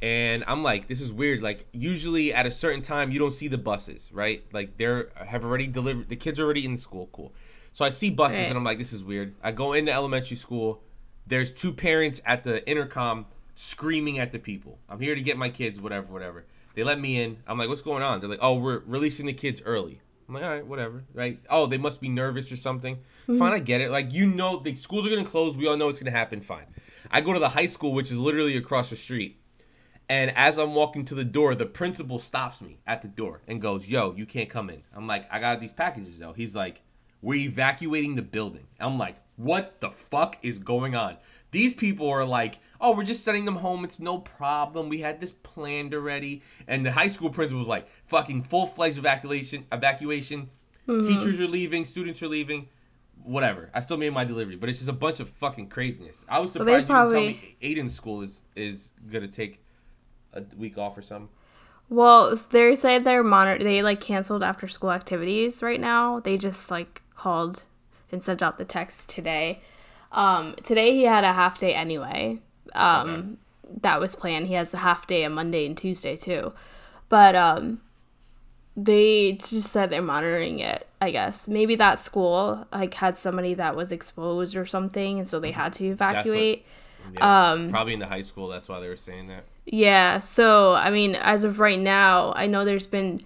and 0.00 0.44
I'm 0.46 0.62
like, 0.62 0.86
this 0.86 1.00
is 1.00 1.12
weird. 1.12 1.42
Like 1.42 1.66
usually 1.72 2.32
at 2.32 2.46
a 2.46 2.50
certain 2.50 2.82
time 2.82 3.10
you 3.10 3.18
don't 3.18 3.32
see 3.32 3.48
the 3.48 3.58
buses, 3.58 4.10
right? 4.12 4.42
Like 4.52 4.78
they're 4.78 5.10
have 5.16 5.44
already 5.44 5.66
delivered 5.66 6.08
the 6.08 6.16
kids 6.16 6.38
are 6.38 6.44
already 6.44 6.64
in 6.64 6.78
school. 6.78 7.08
Cool. 7.12 7.32
So 7.72 7.84
I 7.84 7.90
see 7.90 8.10
buses 8.10 8.38
Right. 8.40 8.48
and 8.48 8.56
I'm 8.56 8.64
like, 8.64 8.78
this 8.78 8.92
is 8.92 9.04
weird. 9.04 9.34
I 9.42 9.52
go 9.52 9.72
into 9.74 9.92
elementary 9.92 10.36
school. 10.36 10.80
There's 11.26 11.52
two 11.52 11.72
parents 11.72 12.22
at 12.24 12.42
the 12.44 12.66
intercom 12.68 13.26
screaming 13.54 14.18
at 14.18 14.32
the 14.32 14.38
people. 14.38 14.78
I'm 14.88 15.00
here 15.00 15.14
to 15.14 15.20
get 15.20 15.36
my 15.36 15.50
kids, 15.50 15.80
whatever, 15.80 16.06
whatever. 16.12 16.44
They 16.74 16.84
let 16.84 16.98
me 17.00 17.20
in. 17.20 17.38
I'm 17.46 17.58
like, 17.58 17.68
what's 17.68 17.82
going 17.82 18.02
on? 18.02 18.20
They're 18.20 18.30
like, 18.30 18.38
oh, 18.40 18.54
we're 18.54 18.78
releasing 18.86 19.26
the 19.26 19.32
kids 19.32 19.60
early. 19.66 20.00
I'm 20.28 20.34
like, 20.34 20.44
all 20.44 20.50
right, 20.50 20.66
whatever, 20.66 21.04
right? 21.14 21.40
Oh, 21.48 21.66
they 21.66 21.78
must 21.78 22.00
be 22.00 22.08
nervous 22.08 22.52
or 22.52 22.56
something. 22.56 22.96
Mm-hmm. 22.96 23.38
Fine, 23.38 23.52
I 23.54 23.58
get 23.60 23.80
it. 23.80 23.90
Like, 23.90 24.12
you 24.12 24.26
know, 24.26 24.58
the 24.58 24.74
schools 24.74 25.06
are 25.06 25.10
gonna 25.10 25.24
close. 25.24 25.56
We 25.56 25.66
all 25.66 25.76
know 25.76 25.88
it's 25.88 25.98
gonna 25.98 26.10
happen. 26.10 26.42
Fine. 26.42 26.66
I 27.10 27.22
go 27.22 27.32
to 27.32 27.38
the 27.38 27.48
high 27.48 27.66
school, 27.66 27.94
which 27.94 28.12
is 28.12 28.18
literally 28.18 28.56
across 28.58 28.90
the 28.90 28.96
street. 28.96 29.40
And 30.10 30.30
as 30.36 30.58
I'm 30.58 30.74
walking 30.74 31.04
to 31.06 31.14
the 31.14 31.24
door, 31.24 31.54
the 31.54 31.66
principal 31.66 32.18
stops 32.18 32.60
me 32.60 32.78
at 32.86 33.02
the 33.02 33.08
door 33.08 33.42
and 33.46 33.60
goes, 33.60 33.88
"Yo, 33.88 34.14
you 34.14 34.26
can't 34.26 34.48
come 34.48 34.70
in." 34.70 34.82
I'm 34.94 35.06
like, 35.06 35.26
"I 35.32 35.38
got 35.38 35.60
these 35.60 35.72
packages 35.72 36.18
though." 36.18 36.32
He's 36.32 36.54
like, 36.56 36.82
"We're 37.22 37.46
evacuating 37.46 38.14
the 38.14 38.22
building." 38.22 38.66
I'm 38.80 38.98
like, 38.98 39.16
"What 39.36 39.80
the 39.80 39.90
fuck 39.90 40.38
is 40.42 40.58
going 40.58 40.94
on?" 40.94 41.16
These 41.50 41.74
people 41.74 42.08
are 42.08 42.24
like, 42.24 42.58
"Oh, 42.80 42.94
we're 42.94 43.04
just 43.04 43.24
sending 43.24 43.44
them 43.44 43.56
home. 43.56 43.84
It's 43.84 44.00
no 44.00 44.18
problem. 44.18 44.88
We 44.88 45.00
had 45.00 45.20
this 45.20 45.32
planned 45.32 45.94
already." 45.94 46.42
And 46.66 46.84
the 46.84 46.92
high 46.92 47.06
school 47.06 47.30
principal 47.30 47.58
was 47.58 47.68
like, 47.68 47.88
"Fucking 48.06 48.42
full-fledged 48.42 48.98
evacuation. 48.98 49.64
Evacuation. 49.72 50.50
Hmm. 50.86 51.00
Teachers 51.02 51.40
are 51.40 51.46
leaving. 51.48 51.84
Students 51.84 52.22
are 52.22 52.28
leaving." 52.28 52.68
Whatever. 53.24 53.70
I 53.74 53.80
still 53.80 53.96
made 53.96 54.12
my 54.12 54.24
delivery, 54.24 54.56
but 54.56 54.68
it's 54.68 54.78
just 54.78 54.88
a 54.88 54.92
bunch 54.92 55.20
of 55.20 55.28
fucking 55.28 55.68
craziness. 55.68 56.24
I 56.28 56.38
was 56.38 56.54
Well, 56.54 56.64
they 56.64 56.80
surprised 56.80 57.12
you 57.12 57.20
didn't 57.20 57.36
tell 57.36 57.50
me 57.50 57.56
Aiden's 57.62 57.94
school 57.94 58.22
is 58.22 58.42
is 58.54 58.92
gonna 59.10 59.28
take 59.28 59.60
a 60.32 60.42
week 60.56 60.78
off 60.78 60.96
or 60.96 61.02
something. 61.02 61.28
Well, 61.90 62.36
they 62.50 62.74
say 62.74 62.98
they're 62.98 63.22
monitor. 63.22 63.64
They 63.64 63.82
like 63.82 64.00
canceled 64.00 64.42
after 64.42 64.68
school 64.68 64.92
activities 64.92 65.62
right 65.62 65.80
now. 65.80 66.20
They 66.20 66.36
just 66.36 66.70
like 66.70 67.02
called 67.14 67.64
and 68.12 68.22
sent 68.22 68.42
out 68.42 68.58
the 68.58 68.64
text 68.64 69.08
today. 69.08 69.60
Um, 70.12 70.54
today 70.64 70.92
he 70.92 71.04
had 71.04 71.24
a 71.24 71.32
half 71.32 71.58
day 71.58 71.74
anyway. 71.74 72.40
Um, 72.74 73.38
that 73.82 74.00
was 74.00 74.16
planned. 74.16 74.46
He 74.46 74.54
has 74.54 74.72
a 74.72 74.78
half 74.78 75.06
day 75.06 75.24
on 75.24 75.32
Monday 75.32 75.66
and 75.66 75.76
Tuesday 75.76 76.16
too, 76.16 76.52
but 77.08 77.34
um, 77.34 77.80
they 78.76 79.32
just 79.32 79.70
said 79.70 79.90
they're 79.90 80.02
monitoring 80.02 80.60
it. 80.60 80.86
I 81.00 81.10
guess 81.10 81.46
maybe 81.46 81.76
that 81.76 82.00
school 82.00 82.66
like 82.72 82.94
had 82.94 83.16
somebody 83.18 83.54
that 83.54 83.76
was 83.76 83.92
exposed 83.92 84.56
or 84.56 84.66
something, 84.66 85.18
and 85.18 85.28
so 85.28 85.38
they 85.38 85.52
had 85.52 85.72
to 85.74 85.84
evacuate. 85.86 86.64
Yeah, 87.14 87.50
Um, 87.52 87.70
probably 87.70 87.94
in 87.94 88.00
the 88.00 88.06
high 88.06 88.22
school. 88.22 88.48
That's 88.48 88.68
why 88.68 88.80
they 88.80 88.88
were 88.88 88.96
saying 88.96 89.26
that. 89.26 89.44
Yeah, 89.66 90.20
so 90.20 90.74
I 90.74 90.90
mean, 90.90 91.14
as 91.14 91.44
of 91.44 91.60
right 91.60 91.78
now, 91.78 92.32
I 92.34 92.46
know 92.46 92.64
there's 92.64 92.86
been 92.86 93.20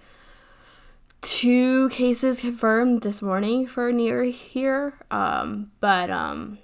two 1.21 1.89
cases 1.89 2.41
confirmed 2.41 3.01
this 3.01 3.21
morning 3.21 3.65
for 3.65 3.91
near 3.91 4.23
here. 4.25 4.93
Um, 5.09 5.71
but 5.79 6.09
um, 6.09 6.59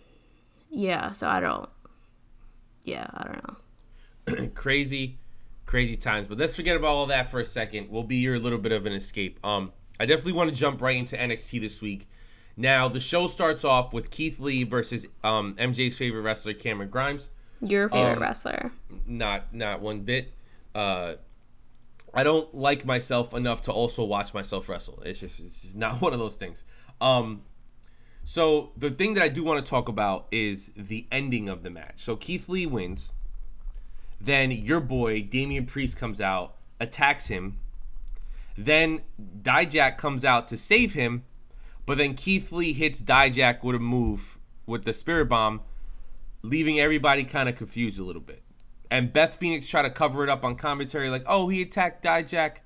yeah, 0.70 1.12
so 1.12 1.28
I 1.28 1.40
don't. 1.40 1.70
Yeah, 2.84 3.08
I 3.14 3.24
don't 3.24 3.48
know. 4.38 4.48
crazy, 4.56 5.18
crazy 5.66 5.98
times. 5.98 6.28
But 6.28 6.38
let's 6.38 6.56
forget 6.56 6.76
about 6.76 6.88
all 6.90 7.06
that 7.08 7.30
for 7.30 7.40
a 7.40 7.46
second. 7.46 7.90
We'll 7.90 8.04
be 8.04 8.18
your 8.18 8.40
little 8.40 8.60
bit 8.60 8.72
of 8.72 8.86
an 8.86 8.94
escape. 8.94 9.40
Um, 9.46 9.72
I 10.00 10.06
definitely 10.06 10.34
want 10.34 10.50
to 10.50 10.56
jump 10.56 10.82
right 10.82 10.96
into 10.96 11.16
NXT 11.18 11.60
this 11.62 11.82
week. 11.82 12.08
Now 12.56 12.88
the 12.88 13.00
show 13.00 13.28
starts 13.28 13.64
off 13.64 13.94
with 13.94 14.12
Keith 14.12 14.40
Lee 14.40 14.64
versus 14.64 15.06
um, 15.24 15.56
MJ's 15.56 15.98
favorite 15.98 16.22
wrestler 16.22 16.54
Cameron 16.54 16.90
Grimes. 16.90 17.30
Your 17.62 17.90
favorite 17.90 18.14
Um, 18.18 18.22
wrestler. 18.22 18.72
Not 19.06 19.54
not 19.54 19.82
one 19.82 20.02
bit. 20.02 20.34
Uh, 20.74 21.16
I 22.14 22.24
don't 22.24 22.54
like 22.56 22.86
myself 22.86 23.34
enough 23.34 23.64
to 23.64 23.72
also 23.72 24.04
watch 24.04 24.34
myself 24.34 24.68
wrestle. 24.70 25.02
It's 25.06 25.20
just 25.20 25.40
it's 25.40 25.62
just 25.62 25.76
not 25.76 25.96
one 26.02 26.14
of 26.14 26.20
those 26.20 26.38
things. 26.38 26.64
Um, 27.02 27.44
so 28.30 28.74
the 28.78 28.92
thing 28.92 29.16
that 29.16 29.24
I 29.24 29.28
do 29.28 29.44
want 29.44 29.66
to 29.66 29.68
talk 29.68 29.90
about 29.90 30.28
is 30.30 30.72
the 30.76 31.08
ending 31.12 31.50
of 31.50 31.64
the 31.64 31.72
match. 31.72 31.96
So 31.96 32.16
Keith 32.16 32.48
Lee 32.48 32.68
wins. 32.68 33.12
Then 34.22 34.52
your 34.52 34.80
boy 34.80 35.24
Damian 35.24 35.66
Priest 35.66 35.98
comes 35.98 36.22
out, 36.22 36.56
attacks 36.80 37.26
him. 37.26 37.58
Then 38.56 39.02
Dijak 39.42 39.98
comes 39.98 40.24
out 40.24 40.48
to 40.50 40.58
save 40.58 40.94
him, 40.94 41.24
but 41.88 41.98
then 41.98 42.14
Keith 42.14 42.52
Lee 42.52 42.72
hits 42.72 43.02
Dijak 43.02 43.64
with 43.64 43.76
a 43.76 43.80
move 43.80 44.38
with 44.68 44.86
the 44.86 44.94
Spirit 44.94 45.26
Bomb, 45.26 45.62
leaving 46.44 46.80
everybody 46.80 47.24
kind 47.24 47.50
of 47.50 47.56
confused 47.56 47.98
a 47.98 48.04
little 48.04 48.22
bit. 48.22 48.44
And 48.92 49.12
Beth 49.12 49.38
Phoenix 49.38 49.68
tried 49.68 49.84
to 49.84 49.90
cover 49.90 50.24
it 50.24 50.30
up 50.30 50.46
on 50.46 50.56
commentary, 50.56 51.10
like, 51.10 51.24
"Oh, 51.26 51.48
he 51.48 51.64
attacked 51.64 52.04
Dijak 52.06 52.58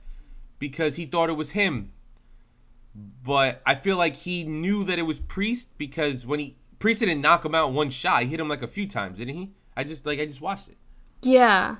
because 0.60 0.98
he 0.98 1.05
thought 1.05 1.29
it 1.29 1.38
was 1.38 1.51
him." 1.51 1.93
But 2.96 3.62
I 3.66 3.76
feel 3.76 3.98
like 3.98 4.16
he 4.16 4.44
knew 4.44 4.84
that 4.84 5.00
it 5.00 5.04
was 5.04 5.20
Priest 5.20 5.70
because 5.78 6.26
when 6.26 6.40
he 6.40 6.56
Priest 6.80 7.00
didn't 7.00 7.22
knock 7.22 7.44
him 7.46 7.56
out 7.56 7.72
one 7.72 7.90
shot, 7.90 8.24
he 8.24 8.30
hit 8.30 8.40
him 8.40 8.50
like 8.50 8.62
a 8.62 8.68
few 8.68 8.88
times, 8.88 9.18
didn't 9.18 9.36
he? 9.36 9.52
I 9.76 9.84
just 9.84 10.06
like 10.06 10.20
I 10.20 10.26
just 10.26 10.42
watched 10.42 10.68
it. 10.70 10.78
Yeah, 11.22 11.78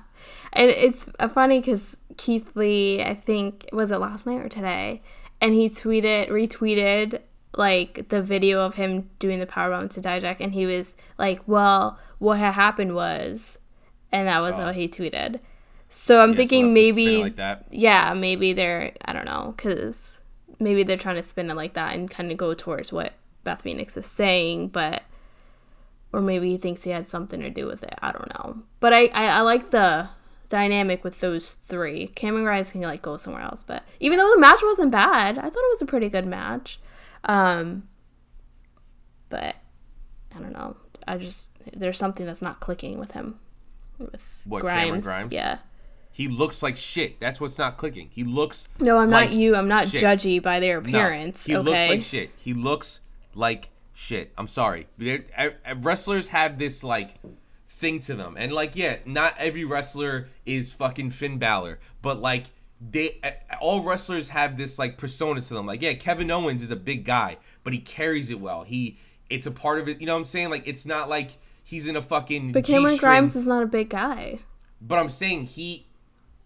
and 0.54 0.70
it's 0.70 1.08
uh, 1.20 1.28
funny 1.28 1.60
because 1.60 1.98
Keith 2.16 2.56
Lee, 2.56 3.02
I 3.02 3.12
think 3.14 3.68
was 3.72 3.90
it 3.90 3.98
last 3.98 4.26
night 4.26 4.40
or 4.40 4.48
today, 4.48 5.02
and 5.40 5.52
he 5.52 5.68
tweeted, 5.68 6.30
retweeted 6.30 7.20
like 7.56 8.08
the 8.08 8.22
video 8.22 8.60
of 8.62 8.76
him 8.76 9.10
doing 9.18 9.38
the 9.40 9.46
powerbomb 9.46 9.90
to 9.90 10.00
Dijak, 10.00 10.38
and 10.40 10.52
he 10.54 10.64
was 10.66 10.96
like, 11.18 11.46
"Well, 11.46 11.98
what 12.18 12.38
had 12.38 12.54
happened 12.54 12.94
was," 12.94 13.58
and 14.10 14.26
that 14.26 14.40
was 14.42 14.58
Oh. 14.58 14.64
what 14.64 14.74
he 14.76 14.88
tweeted. 14.88 15.40
So 15.90 16.20
I'm 16.22 16.30
Yeah, 16.30 16.36
thinking 16.36 16.64
I'll 16.64 16.68
have 16.70 16.76
to 16.76 16.92
spin 16.92 17.04
it 17.04 17.06
maybe, 17.10 17.22
like 17.22 17.36
that. 17.36 17.66
yeah, 17.70 18.14
maybe 18.14 18.54
they're 18.54 18.92
I 19.04 19.12
don't 19.12 19.26
know 19.26 19.52
because 19.56 20.13
maybe 20.64 20.82
they're 20.82 20.96
trying 20.96 21.16
to 21.16 21.22
spin 21.22 21.50
it 21.50 21.54
like 21.54 21.74
that 21.74 21.94
and 21.94 22.10
kind 22.10 22.32
of 22.32 22.36
go 22.38 22.54
towards 22.54 22.92
what 22.92 23.12
Beth 23.44 23.62
Phoenix 23.62 23.96
is 23.96 24.06
saying, 24.06 24.68
but 24.68 25.02
or 26.12 26.20
maybe 26.20 26.48
he 26.48 26.56
thinks 26.56 26.82
he 26.84 26.90
had 26.90 27.08
something 27.08 27.40
to 27.40 27.50
do 27.50 27.66
with 27.66 27.82
it. 27.82 27.94
I 28.00 28.12
don't 28.12 28.28
know. 28.34 28.62
But 28.80 28.92
I, 28.92 29.06
I, 29.14 29.26
I 29.26 29.40
like 29.40 29.70
the 29.70 30.08
dynamic 30.48 31.02
with 31.04 31.20
those 31.20 31.54
three. 31.66 32.08
Cameron 32.08 32.44
Grimes 32.44 32.72
can 32.72 32.80
like 32.82 33.02
go 33.02 33.16
somewhere 33.16 33.42
else, 33.42 33.64
but 33.64 33.82
even 34.00 34.18
though 34.18 34.30
the 34.30 34.40
match 34.40 34.60
wasn't 34.62 34.90
bad, 34.92 35.38
I 35.38 35.42
thought 35.42 35.52
it 35.56 35.72
was 35.72 35.82
a 35.82 35.86
pretty 35.86 36.08
good 36.08 36.26
match. 36.26 36.78
Um, 37.24 37.88
but 39.28 39.56
I 40.34 40.38
don't 40.40 40.52
know. 40.52 40.76
I 41.06 41.18
just 41.18 41.50
there's 41.72 41.98
something 41.98 42.26
that's 42.26 42.42
not 42.42 42.60
clicking 42.60 42.98
with 42.98 43.12
him. 43.12 43.38
With 43.98 44.42
What, 44.44 44.60
Grimes. 44.60 44.84
Cameron 44.84 45.00
Grimes? 45.00 45.32
Yeah. 45.32 45.58
He 46.14 46.28
looks 46.28 46.62
like 46.62 46.76
shit. 46.76 47.18
That's 47.20 47.40
what's 47.40 47.58
not 47.58 47.76
clicking. 47.76 48.08
He 48.12 48.22
looks 48.24 48.68
No, 48.78 48.98
I'm 48.98 49.10
like 49.10 49.30
not 49.30 49.36
you. 49.38 49.54
I'm 49.56 49.68
not 49.68 49.88
shit. 49.88 50.00
judgy 50.00 50.40
by 50.42 50.60
their 50.60 50.80
No, 50.80 50.88
appearance. 50.88 51.44
he 51.44 51.54
okay. 51.56 51.62
looks 51.62 51.88
like 51.88 52.02
shit. 52.02 52.30
He 52.36 52.54
looks 52.54 53.00
like 53.34 53.70
shit. 53.92 54.32
I'm 54.38 54.46
sorry. 54.48 54.86
They're- 54.96 55.26
Wrestlers 55.78 56.28
have 56.28 56.56
this 56.58 56.82
like 56.84 57.16
thing 57.68 57.98
to 58.00 58.14
them, 58.14 58.36
and 58.38 58.52
like 58.52 58.76
yeah, 58.76 58.96
not 59.04 59.34
every 59.38 59.64
wrestler 59.64 60.28
is 60.46 60.72
fucking 60.72 61.10
Finn 61.10 61.38
Balor, 61.38 61.80
but 62.00 62.20
like 62.20 62.44
they 62.80 63.20
all 63.60 63.82
wrestlers 63.82 64.28
have 64.28 64.56
this 64.56 64.78
like 64.78 64.96
persona 64.96 65.40
to 65.40 65.54
them. 65.54 65.66
Like 65.66 65.82
yeah, 65.82 65.94
Kevin 65.94 66.30
Owens 66.30 66.62
is 66.62 66.70
a 66.70 66.76
big 66.76 67.04
guy, 67.04 67.38
but 67.64 67.72
he 67.72 67.80
carries 67.80 68.30
it 68.30 68.38
well. 68.40 68.62
He 68.62 68.98
it's 69.28 69.46
a 69.46 69.50
part 69.50 69.80
of 69.80 69.88
it. 69.88 70.00
You 70.00 70.06
know 70.06 70.12
what 70.14 70.20
I'm 70.20 70.24
saying? 70.26 70.50
Like 70.50 70.68
it's 70.68 70.86
not 70.86 71.08
like 71.08 71.30
he's 71.64 71.88
in 71.88 71.96
a 71.96 72.02
fucking. 72.02 72.52
but 72.52 72.64
Cameron 72.64 72.92
G-string- 72.92 72.98
Grimes 73.10 73.34
is 73.34 73.48
not 73.48 73.64
a 73.64 73.66
big 73.66 73.88
guy. 73.90 74.38
but 74.80 74.98
I'm 75.00 75.08
saying 75.08 75.46
he, 75.46 75.86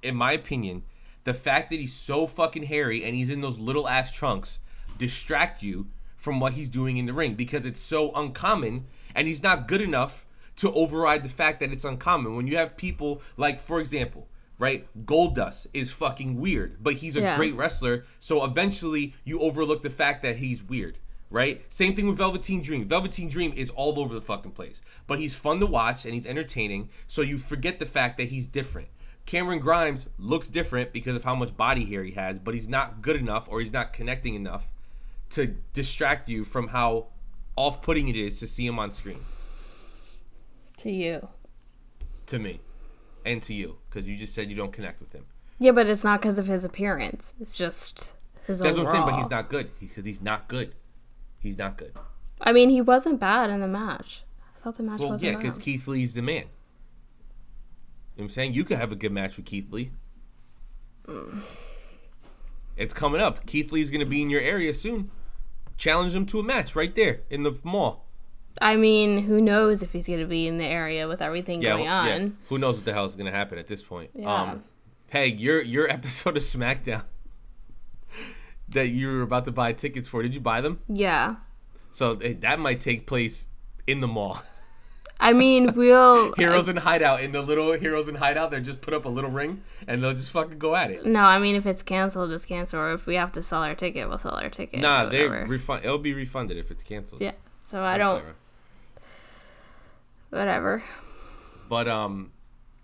in 0.02 0.14
my 0.16 0.32
opinion, 0.32 0.82
the 1.24 1.34
fact 1.34 1.70
that 1.70 1.80
he's 1.80 1.92
so 1.94 2.26
fucking 2.26 2.64
hairy 2.64 3.04
and 3.04 3.14
he's 3.14 3.30
in 3.30 3.40
those 3.40 3.58
little 3.58 3.88
ass 3.88 4.10
trunks 4.10 4.58
distract 4.96 5.62
you 5.62 5.86
from 6.16 6.40
what 6.40 6.52
he's 6.54 6.68
doing 6.68 6.96
in 6.96 7.06
the 7.06 7.12
ring 7.12 7.34
because 7.34 7.66
it's 7.66 7.80
so 7.80 8.12
uncommon 8.14 8.86
and 9.14 9.26
he's 9.28 9.42
not 9.42 9.68
good 9.68 9.80
enough 9.80 10.26
to 10.56 10.72
override 10.72 11.22
the 11.22 11.28
fact 11.28 11.60
that 11.60 11.72
it's 11.72 11.84
uncommon. 11.84 12.34
When 12.36 12.46
you 12.46 12.56
have 12.56 12.76
people 12.76 13.22
like, 13.36 13.60
for 13.60 13.78
example, 13.80 14.26
right, 14.58 14.86
Goldust 15.06 15.68
is 15.72 15.92
fucking 15.92 16.40
weird, 16.40 16.82
but 16.82 16.94
he's 16.94 17.16
a 17.16 17.20
Yeah. 17.20 17.36
great 17.36 17.54
wrestler. 17.54 18.04
So 18.18 18.44
eventually 18.44 19.14
you 19.24 19.38
overlook 19.40 19.82
the 19.82 19.90
fact 19.90 20.22
that 20.22 20.36
he's 20.38 20.62
weird. 20.62 20.98
Right? 21.30 21.62
Same 21.70 21.94
thing 21.94 22.08
with 22.08 22.16
Velveteen 22.16 22.62
Dream. 22.62 22.88
Velveteen 22.88 23.28
Dream 23.28 23.52
is 23.54 23.68
all 23.68 24.00
over 24.00 24.14
the 24.14 24.20
fucking 24.22 24.52
place. 24.52 24.80
But 25.06 25.18
he's 25.18 25.34
fun 25.34 25.60
to 25.60 25.66
watch 25.66 26.06
and 26.06 26.14
he's 26.14 26.24
entertaining, 26.24 26.88
so 27.06 27.20
you 27.20 27.36
forget 27.36 27.78
the 27.78 27.84
fact 27.84 28.16
that 28.16 28.28
he's 28.28 28.46
different. 28.46 28.88
Cameron 29.28 29.58
Grimes 29.58 30.08
looks 30.18 30.48
different 30.48 30.90
because 30.90 31.14
of 31.14 31.22
how 31.22 31.34
much 31.34 31.54
body 31.54 31.84
hair 31.84 32.02
he 32.02 32.12
has, 32.12 32.38
but 32.38 32.54
he's 32.54 32.66
not 32.66 33.02
good 33.02 33.14
enough 33.14 33.46
or 33.50 33.60
he's 33.60 33.70
not 33.70 33.92
connecting 33.92 34.34
enough 34.34 34.66
to 35.28 35.48
distract 35.74 36.30
you 36.30 36.44
from 36.44 36.66
how 36.66 37.08
off 37.54 37.82
putting 37.82 38.08
it 38.08 38.16
is 38.16 38.40
to 38.40 38.46
see 38.46 38.66
him 38.66 38.78
on 38.78 38.90
screen. 38.90 39.20
To 40.78 40.90
you. 40.90 41.28
To 42.28 42.38
me. 42.38 42.60
And 43.26 43.42
to 43.42 43.52
you. 43.52 43.76
Because 43.90 44.08
you 44.08 44.16
just 44.16 44.34
said 44.34 44.48
you 44.48 44.56
don't 44.56 44.72
connect 44.72 44.98
with 44.98 45.12
him. 45.12 45.26
Yeah, 45.58 45.72
but 45.72 45.88
it's 45.88 46.04
not 46.04 46.22
because 46.22 46.38
of 46.38 46.46
his 46.46 46.64
appearance. 46.64 47.34
It's 47.38 47.54
just 47.54 48.14
his 48.46 48.60
That's 48.60 48.78
what 48.78 48.86
I'm 48.86 48.92
saying, 48.92 49.04
but 49.04 49.16
he's 49.18 49.28
not 49.28 49.50
good. 49.50 49.78
Because 49.78 50.06
he's 50.06 50.22
not 50.22 50.48
good. 50.48 50.74
He's 51.38 51.58
not 51.58 51.76
good. 51.76 51.92
I 52.40 52.54
mean, 52.54 52.70
he 52.70 52.80
wasn't 52.80 53.20
bad 53.20 53.50
in 53.50 53.60
the 53.60 53.68
match. 53.68 54.24
I 54.58 54.64
thought 54.64 54.78
the 54.78 54.84
match 54.84 55.00
Well, 55.00 55.10
wasn't 55.10 55.32
yeah, 55.32 55.36
because. 55.36 55.58
Keith 55.58 55.86
Lee's 55.86 56.14
the 56.14 56.22
man. 56.22 56.44
You 58.18 58.22
know 58.22 58.24
what 58.24 58.30
I'm 58.32 58.34
saying? 58.34 58.54
You 58.54 58.64
could 58.64 58.78
have 58.78 58.90
a 58.90 58.96
good 58.96 59.12
match 59.12 59.36
with 59.36 59.46
Keith 59.46 59.70
Lee. 59.70 59.92
It's 62.76 62.92
coming 62.92 63.20
up. 63.20 63.46
Keith 63.46 63.70
Lee's 63.70 63.90
going 63.90 64.00
to 64.00 64.06
be 64.06 64.20
in 64.20 64.28
your 64.28 64.40
area 64.40 64.74
soon. 64.74 65.12
Challenge 65.76 66.16
him 66.16 66.26
to 66.26 66.40
a 66.40 66.42
match 66.42 66.74
right 66.74 66.92
there 66.96 67.20
in 67.30 67.44
the 67.44 67.56
mall. 67.62 68.06
I 68.60 68.74
mean, 68.74 69.22
who 69.22 69.40
knows 69.40 69.84
if 69.84 69.92
he's 69.92 70.08
going 70.08 70.18
to 70.18 70.26
be 70.26 70.48
in 70.48 70.58
the 70.58 70.64
area 70.64 71.06
with 71.06 71.22
everything 71.22 71.62
Yeah, 71.62 71.74
going 71.74 71.84
well, 71.84 72.06
yeah. 72.08 72.14
on. 72.16 72.36
Who 72.48 72.58
knows 72.58 72.74
what 72.74 72.86
the 72.86 72.92
hell 72.92 73.04
is 73.04 73.14
going 73.14 73.30
to 73.30 73.36
happen 73.38 73.56
at 73.56 73.68
this 73.68 73.84
point? 73.84 74.10
Yeah. 74.16 74.34
Um, 74.34 74.64
Peg, 75.06 75.38
your 75.38 75.62
your 75.62 75.88
episode 75.88 76.36
of 76.36 76.42
SmackDown 76.42 77.04
that 78.70 78.88
you 78.88 79.12
were 79.12 79.22
about 79.22 79.44
to 79.44 79.52
buy 79.52 79.72
tickets 79.74 80.08
for, 80.08 80.22
did 80.24 80.34
you 80.34 80.40
buy 80.40 80.60
them? 80.60 80.80
Yeah. 80.88 81.36
So 81.92 82.16
eh, 82.16 82.34
that 82.40 82.58
might 82.58 82.80
take 82.80 83.06
place 83.06 83.46
in 83.86 84.00
the 84.00 84.08
mall. 84.08 84.42
I 85.20 85.32
mean, 85.32 85.74
we'll. 85.74 86.32
Heroes 86.38 86.68
in 86.68 86.76
Hideout 86.76 87.22
in 87.22 87.32
the 87.32 87.42
little 87.42 87.72
Heroes 87.72 88.08
in 88.08 88.14
Hideout, 88.14 88.50
they 88.50 88.60
just 88.60 88.80
put 88.80 88.94
up 88.94 89.04
a 89.04 89.08
little 89.08 89.30
ring 89.30 89.62
and 89.86 90.02
they'll 90.02 90.12
just 90.12 90.30
fucking 90.30 90.58
go 90.58 90.76
at 90.76 90.90
it. 90.90 91.04
No, 91.04 91.20
I 91.20 91.38
mean, 91.38 91.56
if 91.56 91.66
it's 91.66 91.82
canceled, 91.82 92.30
just 92.30 92.46
cancel. 92.46 92.78
Or 92.80 92.92
if 92.92 93.06
we 93.06 93.16
have 93.16 93.32
to 93.32 93.42
sell 93.42 93.62
our 93.62 93.74
ticket, 93.74 94.08
we'll 94.08 94.18
sell 94.18 94.34
our 94.34 94.48
ticket. 94.48 94.80
Nah, 94.80 95.06
they 95.06 95.26
whatever. 95.28 95.46
refund. 95.46 95.84
It'll 95.84 95.98
be 95.98 96.14
refunded 96.14 96.56
if 96.56 96.70
it's 96.70 96.82
canceled. 96.82 97.20
Yeah. 97.20 97.32
So 97.66 97.82
I 97.82 97.98
don't. 97.98 98.24
Whatever. 100.30 100.82
But 101.68 101.88
um, 101.88 102.32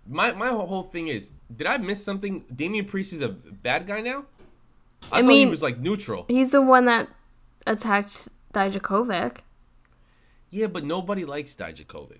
my 0.07 0.31
my 0.33 0.49
whole 0.49 0.83
thing 0.83 1.07
is, 1.07 1.31
did 1.55 1.67
I 1.67 1.77
miss 1.77 2.03
something? 2.03 2.43
Damian 2.53 2.85
Priest 2.85 3.13
is 3.13 3.21
a 3.21 3.29
bad 3.29 3.87
guy 3.87 4.01
now. 4.01 4.25
I, 5.11 5.19
I 5.19 5.21
thought 5.21 5.27
mean- 5.27 5.47
he 5.47 5.51
was 5.51 5.63
like 5.63 5.79
neutral. 5.79 6.25
He's 6.27 6.51
the 6.51 6.61
one 6.61 6.85
that 6.85 7.07
attacked 7.65 8.29
Dijakovic. 8.53 9.37
Yeah, 10.49 10.67
but 10.67 10.83
nobody 10.83 11.25
likes 11.25 11.55
Dijakovic. 11.55 12.19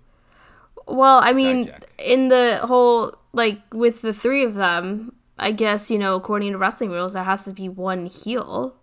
Well, 0.86 1.20
I 1.22 1.32
mean, 1.32 1.72
in 1.98 2.28
the 2.28 2.60
whole 2.62 3.14
like 3.32 3.60
with 3.72 4.02
the 4.02 4.12
three 4.12 4.44
of 4.44 4.54
them, 4.54 5.14
I 5.38 5.52
guess 5.52 5.90
you 5.90 5.98
know, 5.98 6.16
according 6.16 6.52
to 6.52 6.58
wrestling 6.58 6.90
rules, 6.90 7.14
there 7.14 7.24
has 7.24 7.44
to 7.44 7.52
be 7.52 7.68
one 7.68 8.06
heel. 8.06 8.76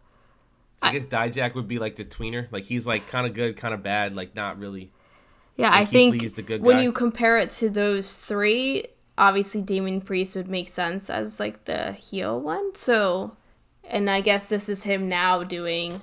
I, 0.81 0.91
guess 0.91 1.05
Dijak 1.05 1.55
would 1.55 1.67
be 1.67 1.79
like 1.79 1.95
the 1.95 2.03
tweener. 2.03 2.47
Like 2.51 2.65
he's 2.65 2.85
like 2.85 3.07
kind 3.07 3.25
of 3.25 3.33
good, 3.33 3.55
kind 3.55 3.73
of 3.73 3.81
bad. 3.83 4.15
Like 4.15 4.35
not 4.35 4.59
really. 4.59 4.91
Yeah, 5.55 5.69
I 5.71 5.85
think 5.85 6.19
Lee's 6.19 6.33
the 6.33 6.41
good 6.41 6.61
when 6.61 6.81
you 6.81 6.91
compare 6.91 7.37
it 7.37 7.51
to 7.51 7.69
those 7.69 8.17
three, 8.17 8.85
obviously 9.17 9.61
Damian 9.61 10.01
Priest 10.01 10.35
would 10.35 10.47
make 10.47 10.67
sense 10.67 11.09
as 11.09 11.39
like 11.39 11.65
the 11.65 11.93
heel 11.93 12.39
one. 12.39 12.75
So, 12.75 13.37
and 13.83 14.09
I 14.09 14.21
guess 14.21 14.47
this 14.47 14.67
is 14.67 14.83
him 14.83 15.07
now 15.07 15.43
doing, 15.43 16.01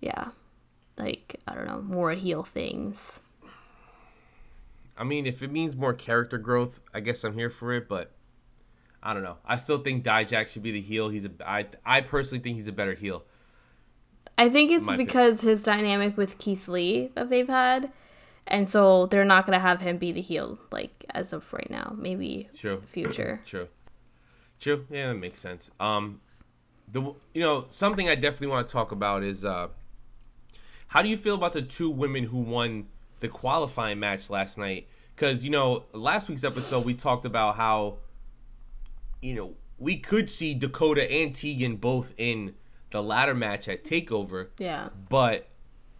yeah, 0.00 0.28
like 0.98 1.40
I 1.48 1.54
don't 1.54 1.66
know, 1.66 1.80
more 1.80 2.12
heel 2.12 2.44
things. 2.44 3.20
I 4.96 5.04
mean, 5.04 5.26
if 5.26 5.42
it 5.42 5.50
means 5.50 5.76
more 5.76 5.92
character 5.94 6.38
growth, 6.38 6.80
I 6.92 7.00
guess 7.00 7.24
I'm 7.24 7.34
here 7.34 7.50
for 7.50 7.72
it. 7.72 7.88
But 7.88 8.12
I 9.02 9.12
don't 9.12 9.22
know. 9.22 9.36
I 9.44 9.56
still 9.56 9.78
think 9.78 10.04
Dijak 10.04 10.48
should 10.48 10.62
be 10.62 10.72
the 10.72 10.80
heel. 10.80 11.08
He's 11.08 11.24
a. 11.24 11.30
I 11.44 11.66
I 11.84 12.00
personally 12.00 12.42
think 12.42 12.56
he's 12.56 12.68
a 12.68 12.72
better 12.72 12.94
heel. 12.94 13.24
I 14.36 14.48
think 14.48 14.70
it's 14.72 14.86
My 14.86 14.94
opinion. 14.94 15.06
because 15.06 15.40
his 15.42 15.62
dynamic 15.62 16.16
with 16.16 16.38
Keith 16.38 16.66
Lee 16.68 17.10
that 17.14 17.28
they've 17.28 17.46
had, 17.48 17.92
and 18.46 18.68
so 18.68 19.06
they're 19.06 19.24
not 19.24 19.46
gonna 19.46 19.58
have 19.60 19.80
him 19.80 19.98
be 19.98 20.10
the 20.12 20.20
heel 20.20 20.58
like 20.72 21.04
as 21.10 21.32
of 21.32 21.52
right 21.52 21.70
now. 21.70 21.94
Maybe 21.96 22.48
True. 22.54 22.82
future. 22.86 23.40
True. 23.46 23.68
True. 24.60 24.86
Yeah, 24.90 25.08
that 25.08 25.14
makes 25.16 25.38
sense. 25.40 25.70
Um, 25.78 26.20
the 26.88 27.02
you 27.32 27.42
know 27.42 27.66
something 27.68 28.08
I 28.08 28.14
definitely 28.14 28.48
want 28.48 28.66
to 28.68 28.72
talk 28.72 28.92
about 28.92 29.22
is 29.22 29.44
uh, 29.44 29.68
How 30.88 31.02
do 31.02 31.08
you 31.08 31.16
feel 31.16 31.34
about 31.34 31.52
the 31.52 31.62
two 31.62 31.90
women 31.90 32.24
who 32.24 32.38
won 32.38 32.86
the 33.24 33.28
qualifying 33.28 33.98
match 33.98 34.28
last 34.30 34.58
night? 34.58 34.86
Because 35.16 35.44
you 35.44 35.50
know, 35.50 35.84
last 35.92 36.28
week's 36.28 36.44
episode 36.44 36.84
we 36.84 36.92
talked 36.94 37.24
about 37.24 37.56
how 37.56 37.96
you 39.22 39.34
know 39.34 39.54
we 39.78 39.96
could 39.96 40.30
see 40.30 40.54
Dakota 40.54 41.10
and 41.10 41.34
Tegan 41.34 41.76
both 41.76 42.12
in 42.16 42.54
the 42.90 43.02
ladder 43.02 43.34
match 43.34 43.66
at 43.68 43.82
Takeover, 43.84 44.48
Yeah. 44.58 44.90
but 45.08 45.48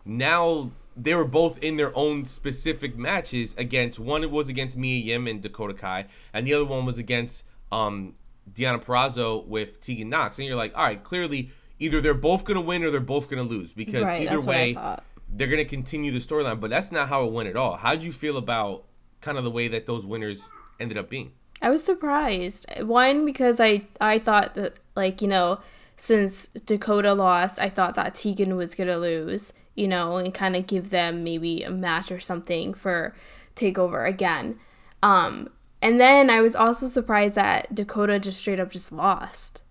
now 0.05 0.71
they 0.97 1.15
were 1.15 1.25
both 1.25 1.59
in 1.63 1.77
their 1.77 1.97
own 1.97 2.25
specific 2.25 2.97
matches 2.97 3.55
against 3.59 3.99
one 3.99 4.23
it 4.23 4.31
was 4.31 4.49
against 4.49 4.77
Mia 4.77 5.03
Yim 5.03 5.27
and 5.27 5.43
Dakota 5.43 5.75
Kai, 5.75 6.07
and 6.33 6.47
the 6.47 6.55
other 6.55 6.65
one 6.67 6.85
was 6.85 6.99
against 6.99 7.45
um 7.73 8.15
Deonna 8.53 8.83
Purrazzo 8.85 9.45
with 9.47 9.81
Tegan 9.81 10.11
Nox. 10.11 10.39
And 10.39 10.47
you're 10.47 10.57
like, 10.57 10.77
all 10.77 10.85
right, 10.85 11.03
clearly 11.03 11.51
either 11.79 12.01
they're 12.01 12.15
both 12.15 12.45
gonna 12.45 12.61
win 12.61 12.85
or 12.85 12.91
they're 12.91 13.01
both 13.01 13.29
gonna 13.31 13.43
lose 13.43 13.73
because 13.73 14.03
Right, 14.05 14.23
either 14.23 14.37
that's 14.37 14.47
what 14.47 14.55
I 14.57 14.59
way 14.59 14.97
they're 15.29 15.49
gonna 15.49 15.65
continue 15.65 16.13
the 16.13 16.19
storyline. 16.19 16.61
But 16.61 16.71
that's 16.71 16.93
not 16.93 17.09
how 17.09 17.27
it 17.27 17.33
went 17.33 17.49
at 17.49 17.57
all. 17.57 17.77
How 17.77 17.95
did 17.95 18.05
you 18.05 18.13
feel 18.13 18.37
about 18.37 18.85
kind 19.21 19.39
of 19.39 19.45
the 19.45 19.51
way 19.51 19.69
that 19.69 19.87
those 19.87 20.07
winners 20.07 20.51
ended 20.79 20.99
up 20.99 21.09
being? 21.09 21.33
I 21.63 21.71
was 21.71 21.83
surprised. 21.85 22.67
One 22.83 23.25
because 23.25 23.61
I 23.61 23.87
I 24.01 24.19
thought 24.19 24.55
that 24.55 24.81
like 24.95 25.23
you 25.23 25.29
know 25.29 25.61
since 25.97 26.49
Dakota 26.67 27.15
lost, 27.15 27.59
I 27.59 27.69
thought 27.69 27.95
that 27.95 28.15
Tegan 28.15 28.57
was 28.57 28.75
gonna 28.75 28.97
lose. 28.97 29.53
You 29.75 29.89
know, 29.89 30.19
and 30.19 30.33
kind 30.33 30.55
of 30.55 30.69
give 30.69 30.91
them 30.91 31.25
maybe 31.25 31.65
a 31.65 31.71
match 31.71 32.13
or 32.13 32.21
something 32.21 32.75
for 32.75 33.13
takeover 33.57 34.09
again. 34.09 34.61
Um, 35.03 35.51
and 35.83 36.01
then 36.01 36.31
I 36.31 36.41
was 36.41 36.55
also 36.55 36.87
surprised 36.87 37.35
that 37.35 37.75
Dakota 37.75 38.21
just 38.21 38.39
straight 38.39 38.61
up 38.61 38.71
just 38.71 38.93
lost. 38.93 39.63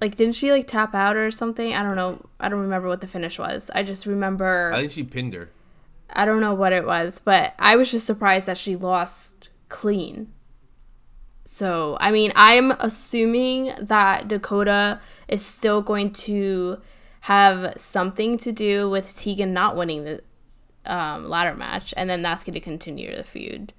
Like, 0.00 0.16
didn't 0.16 0.34
she 0.34 0.52
like 0.52 0.66
tap 0.66 0.94
out 0.94 1.16
or 1.16 1.30
something? 1.30 1.74
I 1.74 1.82
don't 1.82 1.96
know. 1.96 2.24
I 2.38 2.48
don't 2.48 2.60
remember 2.60 2.88
what 2.88 3.00
the 3.00 3.06
finish 3.06 3.38
was. 3.38 3.70
I 3.74 3.82
just 3.82 4.06
remember. 4.06 4.72
I 4.72 4.80
think 4.80 4.92
she 4.92 5.02
pinned 5.02 5.34
her. 5.34 5.50
I 6.10 6.24
don't 6.24 6.40
know 6.40 6.54
what 6.54 6.72
it 6.72 6.86
was, 6.86 7.20
but 7.20 7.54
I 7.58 7.76
was 7.76 7.90
just 7.90 8.06
surprised 8.06 8.46
that 8.46 8.58
she 8.58 8.76
lost 8.76 9.50
clean. 9.68 10.32
So, 11.44 11.96
I 12.00 12.10
mean, 12.10 12.32
I'm 12.36 12.72
assuming 12.72 13.72
that 13.80 14.28
Dakota 14.28 15.00
is 15.26 15.44
still 15.44 15.80
going 15.82 16.12
to 16.12 16.78
have 17.22 17.74
something 17.76 18.36
to 18.38 18.52
do 18.52 18.90
with 18.90 19.16
Tegan 19.16 19.52
not 19.52 19.74
winning 19.74 20.04
the 20.04 20.20
um, 20.84 21.28
ladder 21.28 21.54
match, 21.54 21.92
and 21.96 22.08
then 22.08 22.22
that's 22.22 22.44
going 22.44 22.54
to 22.54 22.60
continue 22.60 23.16
the 23.16 23.24
feud. 23.24 23.72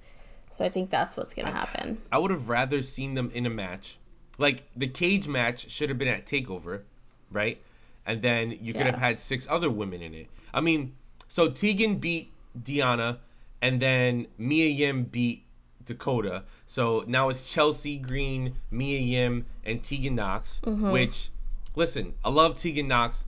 So, 0.50 0.64
I 0.64 0.68
think 0.68 0.90
that's 0.90 1.16
what's 1.16 1.34
going 1.34 1.46
to 1.46 1.52
happen. 1.52 2.02
I 2.10 2.18
would 2.18 2.30
have 2.30 2.48
rather 2.48 2.82
seen 2.82 3.14
them 3.14 3.30
in 3.32 3.46
a 3.46 3.50
match. 3.50 3.98
Like 4.38 4.64
the 4.76 4.86
cage 4.86 5.28
match 5.28 5.68
should 5.70 5.88
have 5.88 5.98
been 5.98 6.08
at 6.08 6.24
Takeover, 6.26 6.82
right? 7.30 7.60
And 8.06 8.22
then 8.22 8.52
you 8.52 8.72
could 8.72 8.80
Yeah. 8.86 8.92
have 8.92 8.98
had 9.00 9.18
six 9.20 9.46
other 9.50 9.68
women 9.70 10.00
in 10.00 10.14
it. 10.14 10.28
I 10.54 10.60
mean, 10.60 10.94
so 11.28 11.50
Tegan 11.50 11.96
beat 11.96 12.32
Deonna, 12.58 13.18
and 13.60 13.80
then 13.80 14.28
Mia 14.38 14.68
Yim 14.68 15.04
beat 15.04 15.44
Dakota. 15.84 16.44
So 16.66 17.04
now 17.06 17.28
it's 17.28 17.52
Chelsea 17.52 17.96
Green, 17.98 18.54
Mia 18.70 18.98
Yim, 19.00 19.46
and 19.64 19.82
Tegan 19.82 20.14
Nox. 20.14 20.60
Which, 20.92 21.30
listen, 21.76 22.14
I 22.24 22.30
love 22.30 22.56
Tegan 22.58 22.88
Nox. 22.88 23.24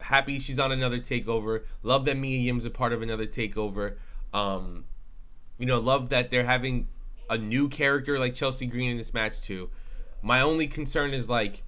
Happy 0.00 0.38
she's 0.38 0.58
on 0.58 0.70
another 0.70 0.98
takeover. 0.98 1.62
Love 1.82 2.04
that 2.04 2.16
Mia 2.18 2.38
Yim's 2.38 2.66
a 2.66 2.70
part 2.70 2.92
of 2.92 3.00
another 3.02 3.26
takeover. 3.26 3.96
Um, 4.34 4.84
you 5.58 5.66
know, 5.66 5.78
love 5.80 6.10
that 6.10 6.30
they're 6.30 6.44
having 6.44 6.88
a 7.30 7.38
new 7.38 7.68
character 7.68 8.18
like 8.18 8.34
Chelsea 8.34 8.66
Green 8.66 8.90
in 8.90 8.96
this 8.98 9.14
match 9.14 9.40
too. 9.40 9.70
My 10.24 10.40
only 10.40 10.66
concern 10.66 11.12
is 11.12 11.28
like 11.28 11.62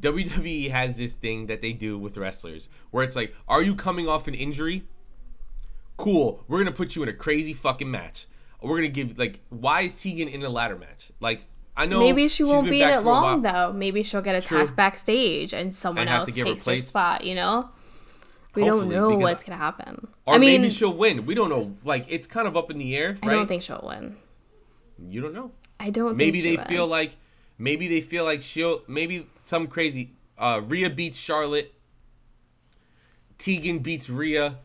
WWE 0.00 0.70
has 0.70 0.96
this 0.96 1.14
thing 1.14 1.46
that 1.46 1.60
they 1.60 1.72
do 1.72 1.98
with 1.98 2.16
wrestlers 2.16 2.68
where 2.92 3.02
it's 3.02 3.16
like, 3.16 3.34
are 3.48 3.62
you 3.62 3.74
coming 3.74 4.06
off 4.06 4.28
an 4.28 4.34
injury? 4.34 4.84
Cool, 5.96 6.44
we're 6.46 6.58
gonna 6.58 6.70
put 6.70 6.94
you 6.94 7.02
in 7.02 7.08
a 7.08 7.12
crazy 7.12 7.52
fucking 7.52 7.90
match. 7.90 8.26
We're 8.62 8.76
gonna 8.76 8.88
give 8.88 9.18
like, 9.18 9.40
why 9.48 9.82
is 9.82 10.00
Tegan 10.00 10.28
in 10.28 10.42
a 10.44 10.48
ladder 10.48 10.76
match? 10.76 11.10
Like, 11.20 11.46
I 11.76 11.86
know 11.86 11.98
Maybe 11.98 12.28
she 12.28 12.44
won't 12.44 12.70
be 12.70 12.80
in 12.80 12.88
it 12.88 13.00
long, 13.00 13.42
though. 13.42 13.72
Maybe 13.72 14.04
she'll 14.04 14.22
get 14.22 14.36
attacked 14.36 14.76
backstage 14.76 15.52
and 15.52 15.74
someone 15.74 16.06
else 16.06 16.32
takes 16.32 16.64
her 16.64 16.78
spot, 16.78 17.24
you 17.24 17.34
know? 17.34 17.70
We 18.54 18.62
Hopefully, 18.62 18.94
don't 18.94 19.10
know 19.10 19.16
what's 19.18 19.44
going 19.44 19.58
to 19.58 19.62
happen. 19.62 20.08
Or 20.24 20.34
I 20.34 20.38
mean, 20.38 20.62
maybe 20.62 20.72
she'll 20.72 20.96
win. 20.96 21.26
We 21.26 21.34
don't 21.34 21.50
know. 21.50 21.76
Like, 21.84 22.06
it's 22.08 22.26
kind 22.26 22.48
of 22.48 22.56
up 22.56 22.70
in 22.70 22.78
the 22.78 22.96
air, 22.96 23.18
I 23.22 23.28
don't 23.28 23.46
think 23.46 23.62
she'll 23.62 23.84
win. 23.86 24.16
you 25.10 25.20
don't 25.20 25.34
know. 25.34 25.50
I 25.78 25.90
don't 25.90 26.16
maybe 26.16 26.40
think 26.40 26.60
they 26.60 26.64
feel 26.64 26.86
like 26.86 27.16
maybe 27.58 27.88
they 27.88 28.00
feel 28.00 28.24
like 28.24 28.42
she'll 28.42 28.82
maybe 28.86 29.26
some 29.44 29.66
crazy 29.66 30.12
uh 30.38 30.60
Rhea 30.64 30.90
beats 30.90 31.18
Charlotte. 31.18 31.72
Tegan 33.38 33.80
beats 33.80 34.08
Rhea. 34.08 34.56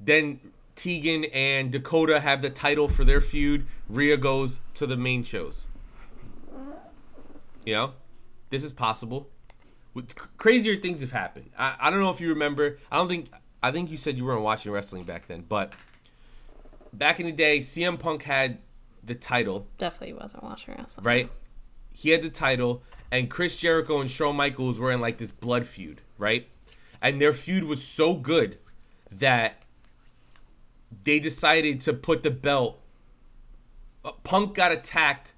Then 0.00 0.40
Tegan 0.76 1.24
and 1.32 1.70
Dakota 1.70 2.20
have 2.20 2.42
the 2.42 2.50
title 2.50 2.88
for 2.88 3.04
their 3.04 3.20
feud. 3.20 3.66
Rhea 3.88 4.16
goes 4.16 4.60
to 4.74 4.86
the 4.86 4.96
main 4.96 5.22
shows. 5.22 5.66
You 7.64 7.74
know? 7.74 7.92
This 8.50 8.64
is 8.64 8.72
possible. 8.72 9.28
With- 9.94 10.14
crazier 10.36 10.76
things 10.80 11.00
have 11.00 11.12
happened. 11.12 11.50
I, 11.56 11.76
I 11.78 11.90
don't 11.90 12.00
know 12.00 12.10
if 12.10 12.20
you 12.20 12.30
remember. 12.30 12.78
I 12.90 12.96
don't 12.96 13.08
think 13.08 13.30
I 13.62 13.70
think 13.70 13.90
you 13.90 13.96
said 13.96 14.16
you 14.16 14.24
weren't 14.24 14.42
watching 14.42 14.72
wrestling 14.72 15.04
back 15.04 15.28
then 15.28 15.44
but 15.48 15.72
back 16.92 17.20
in 17.20 17.26
the 17.26 17.32
day 17.32 17.58
CM 17.60 17.98
Punk 17.98 18.22
had 18.22 18.58
the 19.04 19.14
title. 19.14 19.66
Definitely 19.78 20.14
wasn't 20.14 20.42
watching 20.44 20.74
wrestling. 20.76 21.04
right? 21.04 21.30
He 22.02 22.10
had 22.10 22.22
the 22.22 22.30
title, 22.30 22.82
and 23.12 23.30
Chris 23.30 23.56
Jericho 23.56 24.00
and 24.00 24.10
Shawn 24.10 24.34
Michaels 24.34 24.80
were 24.80 24.90
in 24.90 25.00
like 25.00 25.18
this 25.18 25.30
blood 25.30 25.66
feud, 25.66 26.00
right? 26.18 26.48
And 27.00 27.20
their 27.20 27.32
feud 27.32 27.62
was 27.62 27.80
so 27.80 28.14
good 28.14 28.58
that 29.12 29.64
they 31.04 31.20
decided 31.20 31.80
to 31.82 31.92
put 31.92 32.24
the 32.24 32.30
belt. 32.32 32.80
uh, 34.04 34.10
Punk 34.24 34.56
got 34.56 34.72
attacked 34.72 35.32